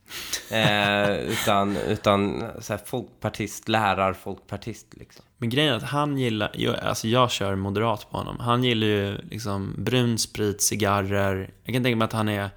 Eh, 0.52 1.12
utan 1.12 1.78
utan 1.78 2.44
så 2.60 2.74
här, 2.74 2.82
folkpartist, 2.86 3.68
lärar 3.70 4.14
folkpartist 4.14 4.88
liksom. 4.92 5.26
Men 5.38 5.50
grejen 5.50 5.74
är 5.74 5.78
att 5.78 5.84
han 5.84 6.18
gillar, 6.18 6.52
jag, 6.54 6.76
alltså 6.76 7.08
jag 7.08 7.32
kör 7.32 7.56
moderat 7.56 8.12
på 8.12 8.18
honom. 8.18 8.40
Han 8.40 8.64
gillar 8.64 8.88
ju 8.88 9.18
liksom 9.18 9.74
brun 9.78 10.18
sprit, 10.18 10.62
cigarrer. 10.62 11.54
Jag 11.64 11.74
kan 11.74 11.84
tänka 11.84 11.96
mig 11.96 12.06
att 12.06 12.14
han 12.14 12.30
är, 12.30 12.50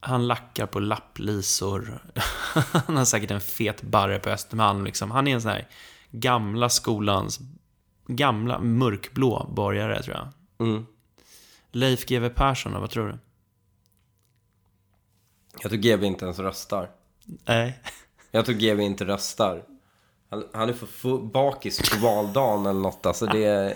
han 0.00 0.26
lackar 0.26 0.66
på 0.66 0.80
lapplisor. 0.80 1.98
han 2.86 2.96
har 2.96 3.04
säkert 3.04 3.30
en 3.30 3.40
fet 3.40 3.82
barre 3.82 4.18
på 4.18 4.30
Östermalm 4.30 4.84
liksom. 4.84 5.10
Han 5.10 5.28
är 5.28 5.34
en 5.34 5.42
sån 5.42 5.50
här 5.50 5.68
gamla 6.10 6.68
skolans, 6.68 7.40
gamla 8.06 8.58
mörkblå 8.58 9.50
borgare 9.56 10.02
tror 10.02 10.16
jag. 10.16 10.28
Mm. 10.68 10.86
Leif 11.72 12.06
GW 12.06 12.28
Persson 12.28 12.80
vad 12.80 12.90
tror 12.90 13.08
du? 13.08 13.18
Jag 15.62 15.70
tror 15.70 15.80
GB 15.80 16.06
inte 16.06 16.24
ens 16.24 16.38
röstar. 16.38 16.88
Nej. 17.46 17.78
Jag 18.30 18.44
tror 18.44 18.54
GB 18.54 18.82
inte 18.82 19.04
röstar. 19.04 19.62
Han, 20.30 20.44
han 20.54 20.68
är 20.68 20.72
för 20.72 21.18
bakis 21.18 21.90
på 21.90 21.98
valdagen 22.06 22.66
eller 22.66 22.80
något. 22.80 23.06
Alltså 23.06 23.26
det 23.26 23.44
är... 23.44 23.74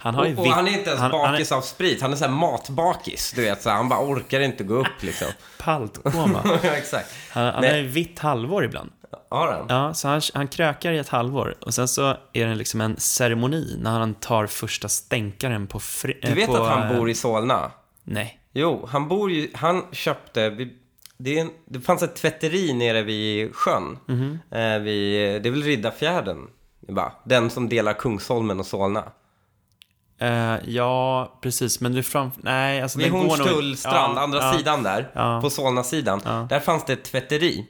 Han 0.00 0.14
har 0.14 0.26
ju 0.26 0.36
och, 0.36 0.40
och 0.46 0.52
han 0.52 0.68
är 0.68 0.72
inte 0.72 0.90
ens 0.90 1.00
han- 1.00 1.10
han 1.10 1.20
är- 1.20 1.30
bakis 1.32 1.52
av 1.52 1.60
sprit. 1.60 2.02
Han 2.02 2.12
är 2.12 2.16
så 2.16 2.24
här 2.24 2.32
matbakis. 2.32 3.32
Du 3.36 3.42
vet, 3.42 3.62
så 3.62 3.68
här, 3.68 3.76
han 3.76 3.88
bara 3.88 4.00
orkar 4.00 4.40
inte 4.40 4.64
gå 4.64 4.74
upp 4.74 5.02
liksom. 5.02 5.28
Paltkoma. 5.58 6.42
ja, 6.62 6.70
exakt. 6.70 7.14
Han, 7.30 7.44
han 7.54 7.64
har 7.64 7.76
ju 7.76 7.86
vitt 7.86 8.18
halvår 8.18 8.64
ibland. 8.64 8.90
Har 9.30 9.52
han? 9.52 9.66
Ja, 9.68 9.94
så 9.94 10.08
han, 10.08 10.20
han 10.34 10.48
krökar 10.48 10.92
i 10.92 10.98
ett 10.98 11.08
halvår 11.08 11.56
och 11.60 11.74
sen 11.74 11.88
så 11.88 12.16
är 12.32 12.46
det 12.46 12.54
liksom 12.54 12.80
en 12.80 12.96
ceremoni 12.96 13.76
när 13.78 13.90
han 13.90 14.14
tar 14.14 14.46
första 14.46 14.88
stänkaren 14.88 15.66
på... 15.66 15.80
Fri, 15.80 16.18
Du 16.22 16.34
vet 16.34 16.46
på, 16.46 16.56
att 16.56 16.68
han 16.68 16.90
eh, 16.90 16.96
bor 16.98 17.10
i 17.10 17.14
Solna? 17.14 17.70
Nej. 18.04 18.40
Jo, 18.52 18.86
han 18.90 19.08
bor 19.08 19.30
ju... 19.30 19.50
Han 19.54 19.84
köpte... 19.92 20.50
vid- 20.50 20.77
Det, 21.18 21.38
en, 21.38 21.50
det 21.64 21.80
fanns 21.80 22.02
ett 22.02 22.16
tvätteri 22.16 22.72
nere 22.72 23.02
vid 23.02 23.54
sjön. 23.54 23.98
Mhm. 24.08 24.38
Eh, 24.50 24.78
vid, 24.78 25.42
det 25.42 25.48
är 25.48 25.50
väl 25.50 25.62
Riddarfjärden? 25.62 26.46
Bara, 26.88 27.12
den 27.24 27.50
som 27.50 27.68
delar 27.68 27.92
Kungsholmen 27.92 28.60
och 28.60 28.66
Solna. 28.66 29.04
Eh, 30.20 30.56
ja, 30.64 31.38
precis, 31.42 31.80
men 31.80 31.92
du 31.92 32.02
fram... 32.02 32.30
Nej, 32.36 32.82
alltså 32.82 32.98
Vid 32.98 33.10
går 33.12 33.18
nog- 33.18 33.28
Hornstull 33.28 33.76
strand, 33.76 34.18
Ja, 34.18 34.22
andra 34.22 34.38
ja. 34.38 34.52
sidan 34.58 34.82
där, 34.82 35.10
Ja. 35.14 35.40
på 35.42 35.50
Solna-sidan. 35.50 36.20
Där 36.48 36.60
fanns 36.60 36.84
det 36.84 36.92
ett 36.92 37.04
tvätteri. 37.04 37.66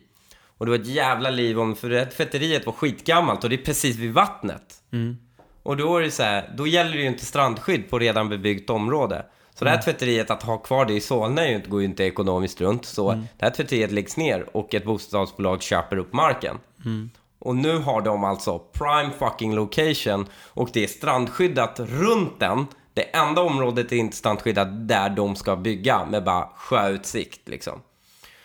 Och 0.59 0.67
det 0.67 0.71
var 0.73 0.79
ett 0.79 0.87
jävla 0.87 1.31
liv 1.31 1.61
om, 1.61 1.77
för 1.77 1.91
det 1.91 2.07
tvätteriet 2.07 2.67
var 2.67 2.73
skitgammalt 2.73 3.45
och 3.45 3.51
det 3.51 3.57
är 3.57 3.65
precis 3.65 3.97
vid 3.97 4.13
vattnet. 4.13 4.63
Mm. 4.93 5.17
Och 5.63 5.77
då 5.77 5.97
är 5.97 6.03
det 6.03 6.11
så 6.11 6.23
här, 6.23 6.51
då 6.57 6.67
gäller 6.67 6.93
det 6.93 6.99
ju 7.03 7.07
inte 7.07 7.27
strandskydd 7.27 7.91
på 7.91 7.99
redan 7.99 8.29
bebyggt 8.29 8.71
område. 8.71 9.27
Så 9.59 9.65
det 9.65 9.71
här 9.71 9.83
tvätteriet, 9.83 10.31
att 10.31 10.43
ha 10.43 10.59
kvar 10.59 10.85
det 10.85 10.95
i 10.95 11.01
Solna 11.01 11.43
är 11.43 11.49
ju 11.49 11.57
inte, 11.57 11.69
går 11.71 11.81
ju 11.81 11.87
inte 11.87 12.05
ekonomiskt 12.05 12.61
runt. 12.61 12.85
Så 12.85 13.11
Mm. 13.11 13.27
det 13.39 13.45
här 13.45 13.53
tvätteriet 13.53 13.93
läggs 13.93 14.17
ner 14.17 14.57
och 14.57 14.75
ett 14.75 14.85
bostadsbolag 14.85 15.63
köper 15.63 15.97
upp 15.97 16.13
marken. 16.13 16.59
Mm. 16.85 17.11
Och 17.39 17.57
nu 17.57 17.79
har 17.79 18.01
de 18.03 18.25
alltså 18.25 18.59
prime 18.59 19.11
fucking 19.19 19.55
location 19.55 20.27
och 20.47 20.71
det 20.73 20.85
är 20.85 20.87
strandskyddat 20.87 21.81
runt 21.81 22.41
den. 22.41 22.67
Det 22.95 23.03
enda 23.03 23.43
området 23.43 23.93
är 23.93 23.97
inte 23.97 24.17
strandskyddat 24.17 24.89
där 24.89 25.11
de 25.11 25.37
ska 25.37 25.57
bygga 25.57 26.05
med 26.05 26.25
bara 26.25 26.49
sjöutsikt 26.57 27.49
liksom. 27.49 27.83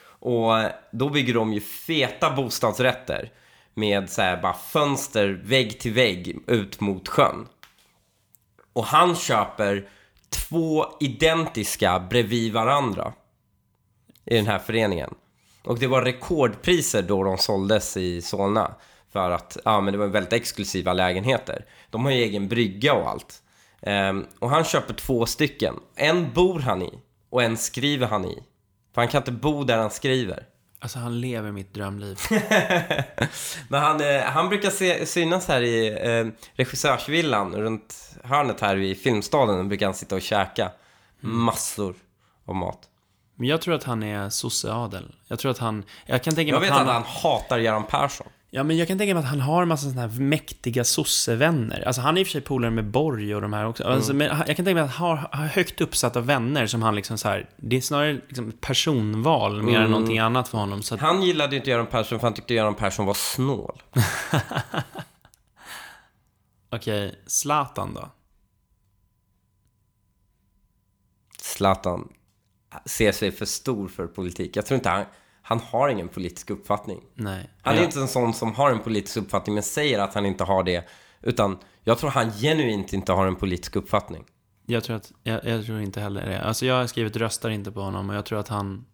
Och 0.05 0.53
då 0.91 1.09
bygger 1.09 1.33
de 1.33 1.53
ju 1.53 1.61
feta 1.61 2.31
bostadsrätter 2.31 3.31
med 3.73 4.09
så 4.09 4.21
här 4.21 4.41
bara 4.41 4.53
fönster 4.53 5.41
vägg 5.43 5.79
till 5.79 5.93
vägg 5.93 6.39
ut 6.47 6.79
mot 6.79 7.07
sjön. 7.07 7.47
Och 8.73 8.85
han 8.85 9.15
köper 9.15 9.87
två 10.33 10.85
identiska 10.99 11.99
bredvid 11.99 12.53
varandra 12.53 13.13
i 14.25 14.35
den 14.35 14.47
här 14.47 14.59
föreningen. 14.59 15.13
Och 15.63 15.79
det 15.79 15.87
var 15.87 16.01
rekordpriser 16.01 17.01
då 17.01 17.23
de 17.23 17.37
såldes 17.37 17.97
i 17.97 18.21
Solna. 18.21 18.75
För 19.11 19.31
att, 19.31 19.57
ja 19.65 19.81
men 19.81 19.91
det 19.91 19.97
var 19.97 20.07
väldigt 20.07 20.33
exklusiva 20.33 20.93
lägenheter. 20.93 21.65
De 21.89 22.05
har 22.05 22.11
ju 22.11 22.17
egen 22.17 22.47
brygga 22.47 22.93
och 22.93 23.09
allt. 23.09 23.41
Ehm, 23.81 24.25
och 24.39 24.49
han 24.49 24.63
köper 24.63 24.93
två 24.93 25.25
stycken. 25.25 25.75
En 25.95 26.33
bor 26.33 26.59
han 26.59 26.81
i 26.81 26.99
och 27.29 27.43
en 27.43 27.57
skriver 27.57 28.07
han 28.07 28.25
i. 28.25 28.43
För 28.93 29.01
han 29.01 29.07
kan 29.07 29.21
inte 29.21 29.31
bo 29.31 29.63
där 29.63 29.77
han 29.77 29.91
skriver. 29.91 30.47
Alltså, 30.83 30.99
han 30.99 31.21
lever 31.21 31.51
mitt 31.51 31.73
drömliv. 31.73 32.19
Men 33.67 33.81
han, 33.81 34.01
eh, 34.01 34.21
han 34.21 34.49
brukar 34.49 34.69
se, 34.69 35.05
synas 35.05 35.47
här 35.47 35.61
i 35.61 35.87
eh, 35.87 36.27
regissörsvillan 36.55 37.55
runt 37.55 38.15
hörnet 38.23 38.59
här 38.61 38.77
i 38.77 38.95
Filmstaden. 38.95 39.67
brukar 39.67 39.85
han 39.85 39.95
sitta 39.95 40.15
och 40.15 40.21
käka 40.21 40.71
massor 41.19 41.95
av 42.45 42.55
mat. 42.55 42.79
Men 43.35 43.47
jag 43.47 43.61
tror 43.61 43.75
att 43.75 43.83
han 43.83 44.03
är 44.03 44.29
sosseadel. 44.29 45.15
Jag 45.27 45.39
tror 45.39 45.51
att 45.51 45.57
han... 45.57 45.83
Jag 46.05 46.23
kan 46.23 46.35
tänka 46.35 46.51
Jag 46.51 46.59
mig 46.59 46.69
vet 46.69 46.79
att 46.79 46.87
han... 46.87 46.97
att 46.97 47.05
han 47.07 47.31
hatar 47.31 47.59
Göran 47.59 47.83
Persson. 47.83 48.27
Ja, 48.55 48.63
men 48.63 48.77
jag 48.77 48.87
kan 48.87 48.97
tänka 48.97 49.13
mig 49.13 49.23
att 49.23 49.29
han 49.29 49.39
har 49.41 49.61
en 49.61 49.67
massa 49.67 49.89
sådana 49.89 50.01
här 50.01 50.09
mäktiga 50.19 50.83
sossevänner. 50.83 51.83
Alltså, 51.87 52.01
han 52.01 52.17
är 52.17 52.21
i 52.21 52.23
och 52.23 52.27
för 52.27 52.31
sig 52.31 52.41
polare 52.41 52.71
med 52.71 52.85
Borg 52.85 53.35
och 53.35 53.41
de 53.41 53.53
här 53.53 53.65
också. 53.65 53.83
Alltså, 53.83 54.13
men 54.13 54.29
han- 54.29 54.47
jag 54.47 54.55
kan 54.55 54.65
tänka 54.65 54.75
mig 54.75 54.83
att 54.83 54.91
han 54.91 55.17
har, 55.17 55.45
högt 55.47 55.81
uppsatta 55.81 56.21
vänner 56.21 56.67
som 56.67 56.81
han 56.81 56.95
liksom 56.95 57.17
så 57.17 57.27
här... 57.27 57.49
Det 57.57 57.75
är 57.77 57.81
snarare 57.81 58.13
liksom 58.13 58.51
personval 58.51 59.63
mer 59.63 59.79
än 59.79 59.91
någonting 59.91 60.19
annat 60.19 60.47
för 60.47 60.57
honom. 60.57 60.81
Att, 60.91 60.99
Han 60.99 61.23
gillade 61.23 61.55
inte 61.55 61.69
Göran 61.69 61.87
Persson 61.87 62.19
för 62.19 62.27
han 62.27 62.33
tyckte 62.33 62.53
Göran 62.53 62.75
Persson 62.75 63.05
var 63.05 63.13
snål. 63.13 63.81
Okej, 66.69 67.23
Zlatan 67.27 67.93
då? 67.93 68.09
Zlatan 71.41 72.13
ser 72.85 73.11
sig 73.11 73.31
för 73.31 73.45
stor 73.45 73.87
för 73.87 74.07
politik. 74.07 74.55
Jag 74.55 74.65
tror 74.65 74.75
inte 74.75 74.89
han, 74.89 75.05
han 75.59 75.67
har 75.71 75.89
ingen 75.89 76.07
politisk 76.07 76.49
uppfattning. 76.49 77.01
Nej. 77.13 77.49
Han 77.61 77.73
är 77.73 77.77
Ja. 77.79 77.83
inte 77.85 77.99
en 77.99 78.07
sån 78.07 78.33
som 78.33 78.53
har 78.55 78.71
en 78.71 78.79
politisk 78.79 79.17
uppfattning 79.17 79.53
men 79.53 79.63
säger 79.63 79.99
att 79.99 80.13
han 80.13 80.25
inte 80.25 80.43
har 80.43 80.63
det. 80.63 80.87
Utan 81.21 81.57
jag 81.83 81.97
tror 81.97 82.09
han 82.09 82.31
genuint 82.31 82.93
inte 82.93 83.11
har 83.11 83.27
en 83.27 83.35
politisk 83.35 83.75
uppfattning. 83.75 84.23
Jag 84.65 84.83
tror, 84.83 84.95
att, 84.95 85.11
jag, 85.23 85.45
jag 85.45 85.65
tror 85.65 85.81
inte 85.81 86.01
heller 86.01 86.25
det. 86.25 86.41
Alltså 86.41 86.65
jag 86.65 86.75
har 86.75 86.87
skrivit 86.87 87.15
röstar 87.15 87.49
inte 87.49 87.71
på 87.71 87.81
honom 87.81 88.09
och 88.09 88.15
jag 88.15 88.25
tror 88.25 88.39
att 88.39 88.47
han 88.47 88.85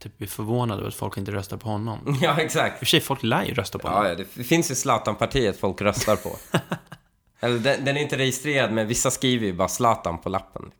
typ 0.00 0.22
är 0.22 0.26
förvånad 0.26 0.78
över 0.78 0.88
att 0.88 0.94
folk 0.94 1.16
inte 1.16 1.32
röstar 1.32 1.56
på 1.56 1.68
honom. 1.68 1.98
I 2.08 2.18
Ja, 2.24 2.40
exakt. 2.40 2.72
och 2.72 2.78
för 2.78 2.86
sig, 2.86 3.00
folk 3.00 3.22
lär 3.22 3.44
ju 3.44 3.54
rösta 3.54 3.78
på 3.78 3.88
honom. 3.88 4.04
Ja, 4.04 4.08
ja, 4.18 4.24
det 4.36 4.44
finns 4.44 4.70
ju 4.70 4.74
Zlatan-partiet 4.74 5.58
folk 5.58 5.80
röstar 5.80 6.16
på. 6.16 6.36
Eller 7.40 7.58
den, 7.58 7.84
den 7.84 7.96
är 7.96 8.00
inte 8.00 8.18
registrerad 8.18 8.72
men 8.72 8.86
vissa 8.88 9.10
skriver 9.10 9.46
ju 9.46 9.52
bara 9.52 9.68
Zlatan 9.68 10.18
på 10.18 10.28
lappen. 10.28 10.70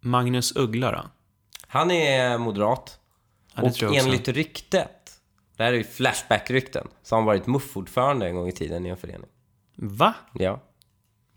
Magnus 0.00 0.56
Uggla 0.56 0.92
då? 0.92 1.02
Han 1.66 1.90
är 1.90 2.38
moderat. 2.38 2.97
Ja, 3.62 3.86
och 3.88 3.94
enligt 3.96 4.28
ryktet, 4.28 4.90
det 5.56 5.62
här 5.64 5.72
är 5.72 5.76
ju 5.76 5.84
Flashback-rykten, 5.84 6.86
så 7.02 7.14
har 7.14 7.20
han 7.20 7.26
varit 7.26 7.46
muffordförande 7.46 8.26
en 8.26 8.34
gång 8.36 8.48
i 8.48 8.52
tiden 8.52 8.86
i 8.86 8.88
en 8.88 8.96
förening. 8.96 9.28
Va? 9.76 10.14
Ja. 10.32 10.60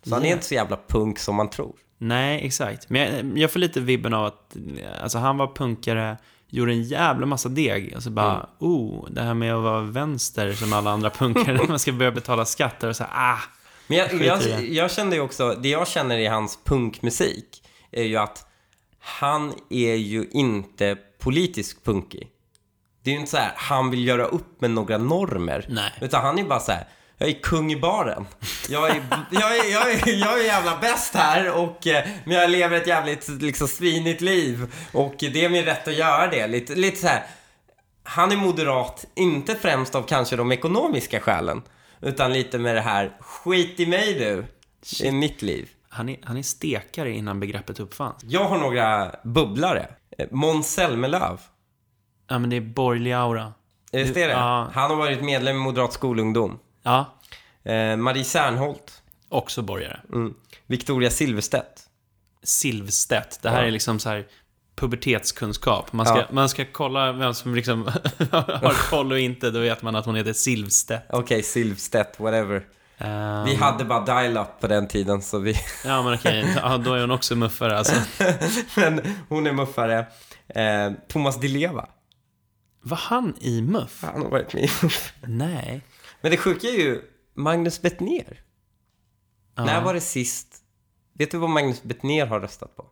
Så 0.04 0.16
han 0.16 0.26
är 0.26 0.32
inte 0.32 0.46
så 0.46 0.54
jävla 0.54 0.80
punk 0.88 1.20
som 1.20 1.36
man 1.36 1.50
tror. 1.50 1.76
Nej, 1.98 2.46
exakt. 2.46 2.90
Men 2.90 3.16
jag, 3.16 3.38
jag 3.38 3.52
får 3.52 3.60
lite 3.60 3.80
vibben 3.80 4.14
av 4.14 4.26
att 4.26 4.56
alltså, 5.02 5.18
han 5.18 5.38
var 5.38 5.56
punkare, 5.56 6.18
gjorde 6.48 6.72
en 6.72 6.84
jävla 6.84 7.26
massa 7.26 7.50
deg. 7.50 7.94
Och 7.96 8.04
så 8.04 8.10
bara, 8.10 8.34
Mm. 8.34 8.46
oh, 8.60 9.10
det 9.10 9.22
här 9.22 9.34
med 9.34 9.56
att 9.56 9.64
vara 9.64 9.82
vänster 9.82 10.54
som 10.54 10.74
alla 10.74 10.92
andra 10.92 11.10
punkare, 11.10 11.58
när 11.58 11.68
man 11.68 11.80
ska 11.80 11.92
börja 11.92 12.12
betala 12.12 12.46
skatter 12.46 12.88
och 12.90 12.96
så 12.96 13.04
här, 13.04 13.34
ah. 13.34 13.40
Men 13.88 13.98
jag, 13.98 14.14
jag, 14.14 14.62
jag 14.68 14.92
kände 14.92 15.16
ju 15.16 15.22
också, 15.22 15.56
det 15.62 15.70
jag 15.70 15.88
känner 15.88 16.18
i 16.18 16.28
hans 16.28 16.60
punkmusik 16.64 17.64
är 17.92 18.04
ju 18.04 18.18
att 18.18 18.46
han 19.00 19.54
är 19.70 19.96
ju 19.96 20.28
inte 20.32 20.98
politisk 21.22 21.84
punkig. 21.84 22.28
Det 23.04 23.10
är 23.10 23.14
ju 23.14 23.20
inte 23.20 23.32
så 23.32 23.38
här, 23.38 23.52
han 23.56 23.92
vill 23.92 24.08
göra 24.08 24.26
upp 24.26 24.62
med 24.62 24.72
några 24.72 24.98
normer. 24.98 25.66
Nej. 25.70 25.92
Utan 26.02 26.22
han 26.26 26.40
är 26.40 26.44
bara 26.44 26.60
så 26.60 26.72
här, 26.72 26.88
jag 27.18 27.30
är 27.30 27.34
kung 27.34 27.72
i 27.72 27.76
baren. 27.76 28.28
Jag 28.70 28.90
är, 28.90 29.04
jag 29.32 29.58
är, 29.58 29.72
jag 29.72 29.92
är, 29.92 30.20
jag 30.20 30.40
är 30.40 30.44
jävla 30.44 30.78
bäst 30.78 31.16
här 31.16 31.52
och 31.52 31.88
eh, 31.88 32.08
men 32.26 32.38
jag 32.38 32.50
lever 32.50 32.78
ett 32.78 32.88
jävligt 32.88 33.28
liksom 33.28 33.68
svinigt 33.68 34.22
liv. 34.22 34.74
Och 34.94 35.16
det 35.20 35.46
är 35.46 35.50
min 35.50 35.66
rätt 35.66 35.88
att 35.88 35.98
göra 35.98 36.28
det. 36.28 36.48
Lite, 36.48 36.76
lite 36.76 36.98
så 36.98 37.08
här, 37.08 37.24
han 38.04 38.32
är 38.32 38.36
moderat, 38.36 39.06
inte 39.16 39.56
främst 39.56 39.96
av 39.96 40.04
kanske 40.04 40.36
de 40.36 40.52
ekonomiska 40.52 41.20
skälen. 41.20 41.62
Utan 42.02 42.34
lite 42.34 42.58
med 42.58 42.76
det 42.76 42.82
här, 42.82 43.18
skit 43.20 43.80
i 43.80 43.86
mig 43.86 44.14
du. 44.14 44.46
Det 45.00 45.08
är 45.08 45.12
mitt 45.12 45.42
liv. 45.42 45.70
Han 45.90 46.10
är, 46.10 46.18
han 46.24 46.38
är 46.38 46.44
stekare 46.44 47.12
innan 47.12 47.40
begreppet 47.40 47.80
uppfanns. 47.80 48.24
Jag 48.24 48.46
har 48.46 48.58
några 48.58 49.16
bubblare. 49.24 49.88
Eh, 50.18 50.28
Måns 50.32 50.74
Zelmerlöw. 50.74 51.38
Ja, 52.28 52.40
men 52.40 52.50
det 52.50 52.56
är 52.56 52.62
borgerlig 52.62 53.12
aura. 53.12 53.54
Visst 53.92 54.18
är 54.18 54.28
det? 54.28 54.34
Ja. 54.34 54.70
Han 54.74 54.90
har 54.92 54.98
varit 54.98 55.24
medlem 55.24 55.56
i 55.56 55.60
Moderat 55.60 55.94
skolungdom. 55.94 56.60
Ja, 56.84 57.18
Eh, 57.64 57.98
Marie 57.98 58.24
Serneholt. 58.24 59.02
också 59.30 59.62
borgare. 59.62 60.00
Mm. 60.14 60.34
Victoria 60.68 61.10
Silvstedt. 61.10 61.82
Silvstedt. 62.44 63.42
Det 63.42 63.50
här 63.50 63.62
Ja. 63.62 63.68
är 63.68 63.72
liksom 63.72 64.00
så 64.00 64.10
här 64.10 64.26
pubertetskunskap. 64.76 65.94
Man 65.94 66.06
ska, 66.06 66.18
Ja. 66.18 66.26
man 66.32 66.50
ska 66.50 66.66
kolla 66.72 67.12
vem 67.12 67.34
som 67.34 67.56
liksom 67.56 67.84
har 68.32 68.90
koll 68.90 69.12
och 69.12 69.20
inte. 69.20 69.52
Då 69.52 69.60
vet 69.60 69.82
man 69.82 69.96
att 69.96 70.06
hon 70.06 70.16
heter 70.16 70.34
Silvstedt. 70.34 71.06
Okej, 71.10 71.44
Silvstedt, 71.44 72.20
whatever. 72.20 72.66
Ehm, 73.02 73.46
Vi 73.46 73.56
hade 73.56 73.86
bara 73.86 74.06
dial-up 74.06 74.60
på 74.60 74.68
den 74.68 74.88
tiden 74.88 75.22
så 75.22 75.40
vi... 75.40 75.56
Ja, 75.86 76.02
men 76.04 76.14
okej. 76.14 76.54
Ja, 76.56 76.78
då 76.78 76.94
är 76.94 77.02
hon 77.02 77.12
också 77.12 77.36
muffare 77.36 77.78
alltså. 77.78 77.96
Men 78.80 79.02
hon 79.30 79.48
är 79.48 79.54
muffare. 79.54 80.06
Eh, 80.48 80.92
Thomas 81.08 81.40
Di 81.40 81.48
Leva. 81.48 81.90
Var 82.82 82.98
han 82.98 83.34
i 83.42 83.62
muff? 83.62 84.04
Han 84.14 84.22
har 84.22 84.30
varit 84.30 84.54
med 84.54 84.64
i 84.64 84.70
Muff. 84.84 85.14
Nej. 85.28 85.82
Men 86.22 86.32
det 86.32 86.38
sjuka 86.38 86.68
är 86.68 86.72
ju 86.80 87.02
Magnus 87.34 87.82
Bettner. 87.82 88.40
Ja. 89.56 89.66
När 89.66 89.82
var 89.82 89.94
det 89.94 90.02
sist? 90.02 90.48
Vet 91.14 91.32
du 91.32 91.38
vad 91.38 91.50
Magnus 91.50 91.84
Bettner 91.84 92.26
har 92.26 92.40
röstat 92.40 92.76
på? 92.76 92.86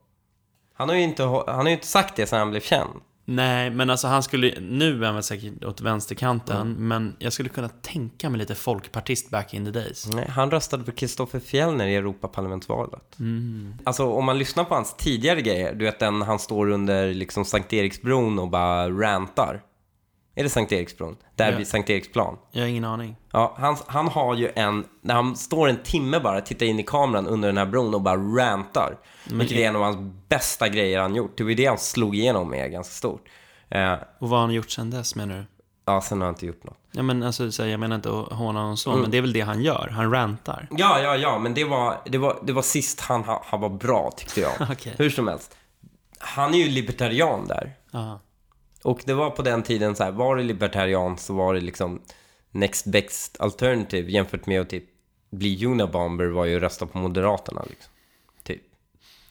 Han 0.74 0.90
har 0.90 0.96
ju 0.96 1.02
inte, 1.02 1.24
han 1.24 1.44
har 1.48 1.66
ju 1.68 1.72
inte 1.72 1.88
sagt 1.88 2.16
det 2.16 2.28
sedan 2.28 2.40
han 2.40 2.50
blev 2.50 2.62
känd. 2.62 2.90
Nej, 3.32 3.70
men 3.70 3.90
alltså 3.90 4.08
han 4.08 4.24
skulle, 4.24 4.60
nu 4.60 5.02
är 5.02 5.06
han 5.06 5.14
väl 5.16 5.24
säkert 5.24 5.64
åt 5.64 5.82
vänsterkanten, 5.82 6.62
Mm. 6.62 6.88
men 6.88 7.16
jag 7.20 7.34
skulle 7.34 7.50
kunna 7.50 7.70
tänka 7.70 8.30
mig 8.30 8.40
lite 8.40 8.56
folkpartist 8.56 9.30
back 9.30 9.54
in 9.54 9.66
the 9.66 9.72
days. 9.72 10.10
Nej, 10.14 10.28
han 10.30 10.52
röstade 10.52 10.84
på 10.84 10.92
Kristoffer 10.92 11.40
Fjellner 11.40 11.88
i 11.88 11.96
Europaparlamentsvalet. 11.96 13.20
Mm. 13.20 13.74
Alltså 13.84 14.12
om 14.12 14.26
man 14.26 14.38
lyssnar 14.38 14.64
på 14.64 14.76
hans 14.76 14.96
tidigare 14.98 15.42
grejer, 15.42 15.74
du 15.76 15.86
vet 15.86 16.00
den 16.00 16.22
han 16.22 16.40
står 16.40 16.70
under 16.70 17.14
liksom 17.14 17.46
Sankt 17.46 17.74
Eriksbron 17.74 18.40
och 18.40 18.50
bara 18.50 18.90
rantar. 18.90 19.62
Är 20.40 20.44
det 20.44 20.50
Sankt 20.50 20.72
Eriksbron? 20.72 21.18
Där 21.36 21.52
Ja. 21.52 21.58
vid 21.58 21.68
Sankt 21.68 21.90
Eriksplan. 21.90 22.38
Jag 22.52 22.62
har 22.62 22.68
ingen 22.68 22.86
aning. 22.86 23.16
Ja, 23.32 23.56
han, 23.58 23.78
han 23.88 24.08
har 24.08 24.36
ju 24.36 24.52
en, 24.56 24.86
när 25.02 25.16
han 25.16 25.36
står 25.36 25.70
en 25.70 25.84
timme 25.84 26.20
bara, 26.20 26.42
tittar 26.42 26.66
in 26.66 26.80
i 26.80 26.84
kameran 26.84 27.28
under 27.28 27.48
den 27.50 27.58
här 27.58 27.66
bron 27.66 27.94
och 27.94 28.02
bara 28.02 28.16
rantar. 28.18 28.98
Vilket 29.26 29.58
är 29.58 29.68
en 29.68 29.76
av 29.76 29.82
hans 29.82 29.98
bästa 30.30 30.70
grejer 30.70 31.00
han 31.02 31.16
gjort. 31.16 31.38
Det 31.38 31.44
var 31.44 31.50
ju 31.50 31.56
det 31.56 31.66
han 31.66 31.78
slog 31.78 32.16
igenom 32.16 32.50
med 32.50 32.72
ganska 32.72 32.92
stort. 32.94 33.26
Eh, 33.70 33.94
Och 34.20 34.30
vad 34.30 34.40
har 34.40 34.40
han 34.48 34.52
gjort 34.54 34.70
sen 34.70 34.90
dess 34.90 35.16
menar 35.16 35.36
du? 35.38 35.44
ja, 35.86 36.02
sen 36.02 36.20
har 36.22 36.26
han 36.26 36.36
inte 36.36 36.46
gjort 36.46 36.64
något. 36.64 36.78
Ja 36.92 37.04
men 37.04 37.24
alltså, 37.24 37.52
så 37.52 37.66
jag 37.66 37.80
menar 37.80 37.96
inte 37.96 38.10
att 38.10 38.32
håna 38.34 38.60
honom 38.60 38.78
så, 38.78 38.90
Mm. 38.90 39.02
men 39.02 39.12
det 39.12 39.18
är 39.18 39.22
väl 39.22 39.34
det 39.34 39.42
han 39.42 39.62
gör. 39.62 39.90
Han 39.94 40.12
rantar. 40.12 40.68
Ja, 40.72 41.00
ja, 41.00 41.16
ja, 41.16 41.40
men 41.40 41.54
det 41.54 41.64
var, 41.64 41.98
det 42.06 42.18
var, 42.18 42.40
det 42.44 42.54
var 42.54 42.62
sist 42.62 43.00
han, 43.02 43.24
ha- 43.24 43.44
han 43.46 43.62
var 43.62 43.70
bra 43.70 44.12
tyckte 44.18 44.42
jag. 44.42 44.52
Okej. 44.72 44.96
Hur 44.98 45.10
som 45.10 45.28
helst. 45.28 45.58
Han 46.20 46.54
är 46.54 46.58
ju 46.58 46.70
libertarian 46.70 47.48
där. 47.48 47.72
Ja. 47.92 48.20
Och 48.84 49.02
det 49.06 49.14
var 49.14 49.30
på 49.30 49.42
den 49.42 49.64
tiden 49.64 49.96
så 49.96 50.04
här, 50.04 50.12
var 50.12 50.36
det 50.36 50.44
libertarian 50.44 51.18
så 51.18 51.34
var 51.34 51.54
det 51.54 51.62
liksom 51.62 52.02
next 52.52 52.86
best 52.86 53.42
alternative 53.42 54.12
jämfört 54.12 54.46
med 54.46 54.62
att 54.62 54.70
typ 54.70 54.84
bli 55.30 55.66
Unabomber 55.66 56.26
var 56.26 56.46
ju 56.46 56.56
att 56.56 56.62
rösta 56.62 56.86
på 56.86 56.98
Moderaterna 56.98 57.66
liksom. 57.70 57.94
Typ. 58.44 58.62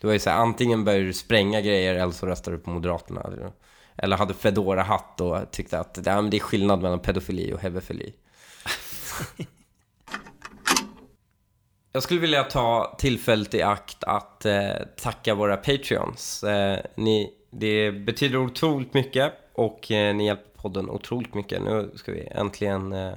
Det 0.01 0.07
var 0.07 0.15
ju 0.15 0.21
så 0.21 0.31
här, 0.31 0.37
antingen 0.37 0.85
började 0.85 1.05
du 1.05 1.13
spränga 1.13 1.61
grejer 1.61 1.95
eller 1.95 2.13
så 2.13 2.27
röstade 2.27 2.57
du 2.57 2.63
på 2.63 2.71
Moderaterna. 2.71 3.21
Eller, 3.21 3.53
eller 3.97 4.17
hade 4.17 4.35
fedora 4.35 4.83
hatt 4.83 5.21
och 5.21 5.51
tyckte 5.51 5.79
att 5.79 5.99
ja, 6.05 6.23
men 6.23 6.31
det 6.31 6.37
är 6.37 6.41
skillnad 6.41 6.83
mellan 6.83 7.01
pedofili 7.01 7.53
och 7.53 7.61
hebefili. 7.61 8.13
Jag 11.93 12.03
skulle 12.03 12.21
vilja 12.21 12.45
ta 12.45 12.97
tillfället 12.99 13.55
i 13.55 13.63
akt 13.63 14.05
att 14.05 14.45
eh, 14.45 14.71
tacka 14.97 15.35
våra 15.35 15.57
Patreons. 15.57 16.45
Eh, 16.45 16.81
ni, 16.97 17.33
det 17.51 17.93
betyder 17.93 18.39
otroligt 18.39 18.95
mycket 18.95 19.33
och 19.53 19.91
eh, 19.91 20.15
ni 20.15 20.27
hjälper 20.27 20.63
podden 20.63 20.91
otroligt 20.91 21.35
mycket. 21.35 21.63
Nu 21.63 21.91
ska 21.95 22.13
vi 22.13 22.29
äntligen 22.31 22.93
eh, 22.93 23.13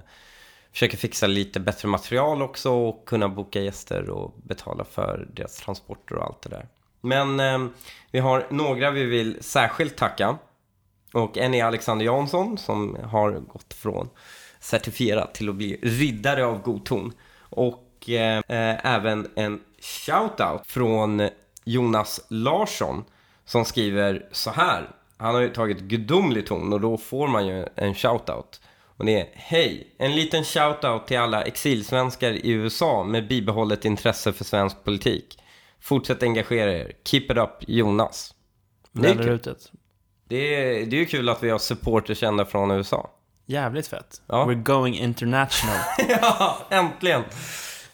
försöka 0.71 0.97
fixa 0.97 1.27
lite 1.27 1.59
bättre 1.59 1.87
material 1.87 2.41
också 2.41 2.71
och 2.71 3.05
kunna 3.05 3.29
boka 3.29 3.61
gäster 3.61 4.09
och 4.09 4.33
betala 4.43 4.83
för 4.83 5.27
deras 5.33 5.57
transporter 5.57 6.15
och 6.15 6.25
allt 6.25 6.41
det 6.41 6.49
där. 6.49 6.67
Men 7.01 7.39
eh, 7.39 7.67
vi 8.11 8.19
har 8.19 8.47
några 8.49 8.91
vi 8.91 9.03
vill 9.03 9.37
särskilt 9.41 9.97
tacka. 9.97 10.37
Och 11.13 11.37
en 11.37 11.53
är 11.53 11.65
Alexander 11.65 12.05
Jansson 12.05 12.57
som 12.57 12.97
har 13.03 13.31
gått 13.31 13.73
från 13.73 14.09
certifierad 14.59 15.33
till 15.33 15.49
att 15.49 15.55
bli 15.55 15.79
riddare 15.81 16.45
av 16.45 16.61
god 16.61 16.85
ton. 16.85 17.13
Och 17.39 18.09
eh, 18.09 18.37
eh 18.37 18.85
även 18.85 19.27
en 19.35 19.61
shout-out 19.79 20.61
från 20.65 21.29
Jonas 21.63 22.25
Larsson 22.29 23.03
som 23.51 23.65
skriver 23.65 24.25
så 24.31 24.49
här. 24.49 24.89
Han 25.17 25.35
har 25.35 25.41
ju 25.41 25.49
tagit 25.49 25.79
gudomlig 25.79 26.47
ton 26.47 26.73
och 26.73 26.81
då 26.81 26.97
får 26.97 27.27
man 27.27 27.47
ju 27.47 27.65
en 27.75 27.95
shoutout. 27.95 28.61
Och 28.97 29.05
det 29.05 29.19
är 29.19 29.27
Hej! 29.33 29.95
En 29.97 30.15
liten 30.15 30.43
shoutout 30.43 31.07
till 31.07 31.17
alla 31.17 31.43
exilsvenskar 31.43 32.31
i 32.31 32.49
USA 32.49 33.03
med 33.03 33.27
bibehållet 33.27 33.85
intresse 33.85 34.33
för 34.33 34.43
svensk 34.43 34.83
politik. 34.83 35.37
Fortsätt 35.79 36.23
engagera 36.23 36.73
er. 36.73 36.91
Keep 37.03 37.21
it 37.21 37.37
up 37.37 37.49
Jonas. 37.67 38.33
Det 38.91 39.09
är, 39.09 39.15
kul. 39.15 39.55
Det, 40.27 40.55
är, 40.55 40.85
det 40.85 40.95
är 40.95 40.99
ju 40.99 41.05
kul 41.05 41.29
att 41.29 41.43
vi 41.43 41.49
har 41.49 41.59
supporters 41.59 42.17
kända 42.17 42.45
från 42.45 42.71
USA. 42.71 43.09
Jävligt 43.45 43.87
fett. 43.87 44.21
Ja. 44.27 44.45
We're 44.45 44.63
going 44.63 44.95
international. 44.95 45.77
ja, 46.21 46.57
äntligen! 46.69 47.23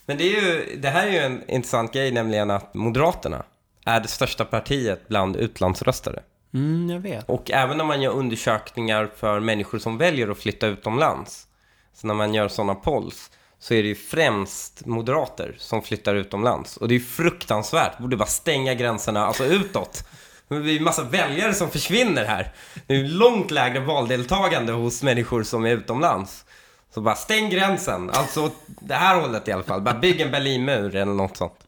Men 0.06 0.18
det, 0.18 0.24
är 0.24 0.42
ju, 0.42 0.76
det 0.78 0.90
här 0.90 1.08
är 1.08 1.12
ju 1.12 1.20
en 1.20 1.50
intressant 1.50 1.94
grej, 1.94 2.12
nämligen 2.12 2.52
att 2.52 2.74
Moderaterna 2.74 3.44
är 3.88 4.00
det 4.00 4.08
största 4.08 4.46
partiet 4.46 5.08
bland 5.08 5.36
utlandsröstare. 5.36 6.24
Mm, 6.54 6.90
jag 6.90 7.00
vet. 7.00 7.30
Och 7.30 7.52
även 7.52 7.78
när 7.78 7.86
man 7.86 8.02
gör 8.02 8.12
undersökningar 8.12 9.10
för 9.16 9.40
människor 9.40 9.80
som 9.80 9.98
väljer 9.98 10.30
att 10.30 10.38
flytta 10.38 10.68
utomlands, 10.68 11.48
så 11.94 12.08
när 12.08 12.14
man 12.14 12.34
gör 12.34 12.48
sådana 12.48 12.76
polls, 12.76 13.32
så 13.60 13.74
är 13.74 13.84
det 13.84 13.90
ju 13.90 13.96
främst 13.96 14.86
moderater 14.86 15.56
som 15.58 15.82
flyttar 15.82 16.16
utomlands. 16.16 16.78
Och 16.78 16.88
det 16.88 16.94
är 16.94 17.00
ju 17.00 17.06
fruktansvärt, 17.06 17.98
borde 17.98 18.18
bara 18.18 18.28
stänga 18.28 18.74
gränserna, 18.74 19.26
alltså 19.26 19.46
utåt. 19.46 20.04
Men 20.48 20.64
det 20.64 20.72
är 20.72 20.74
ju 20.74 20.80
massa 20.80 21.04
väljare 21.04 21.54
som 21.54 21.70
försvinner 21.70 22.26
här. 22.26 22.54
Det 22.88 22.94
är 22.94 22.98
ju 22.98 23.08
långt 23.08 23.52
lägre 23.52 23.80
valdeltagande 23.80 24.72
hos 24.72 25.04
människor 25.04 25.44
som 25.44 25.66
är 25.66 25.72
utomlands. 25.72 26.46
Så 26.94 27.02
bara 27.02 27.16
stäng 27.16 27.50
gränsen, 27.50 28.10
alltså 28.10 28.52
det 28.66 28.94
här 28.94 29.22
hållet 29.22 29.48
i 29.48 29.52
alla 29.52 29.64
fall. 29.64 29.82
Bara 29.82 30.00
bygg 30.00 30.22
en 30.22 30.32
Berlinmur 30.32 30.96
eller 30.96 31.14
något 31.14 31.38
sånt. 31.38 31.67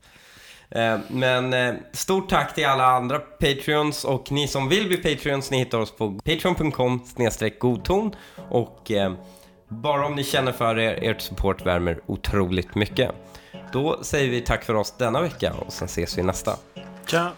Eh, 0.72 1.00
men 1.08 1.54
eh, 1.54 1.74
stort 1.92 2.30
tack 2.30 2.56
till 2.56 2.66
alla 2.66 2.86
andra 2.86 3.20
Patreons 3.20 4.06
och 4.06 4.32
ni 4.32 4.48
som 4.48 4.70
vill 4.70 4.88
bli 4.88 4.98
Patreons, 4.98 5.52
ni 5.52 5.58
hittar 5.58 5.78
oss 5.78 5.92
på 5.92 6.12
patreon.com 6.12 7.02
godton 7.60 8.16
och 8.50 8.92
eh, 8.92 9.14
bara 9.68 10.06
om 10.06 10.16
ni 10.16 10.24
känner 10.24 10.52
för 10.52 10.80
er, 10.80 11.00
ert 11.02 11.22
support 11.22 11.66
värmer 11.66 12.00
otroligt 12.06 12.76
mycket. 12.76 13.12
Då 13.74 14.04
säger 14.04 14.30
vi 14.30 14.42
tack 14.42 14.64
för 14.64 14.74
oss 14.74 14.94
denna 14.98 15.22
vecka 15.22 15.54
och 15.54 15.74
sen 15.74 15.86
ses 15.86 16.18
vi 16.18 16.24
nästa. 16.24 16.56
Ciao. 17.06 17.30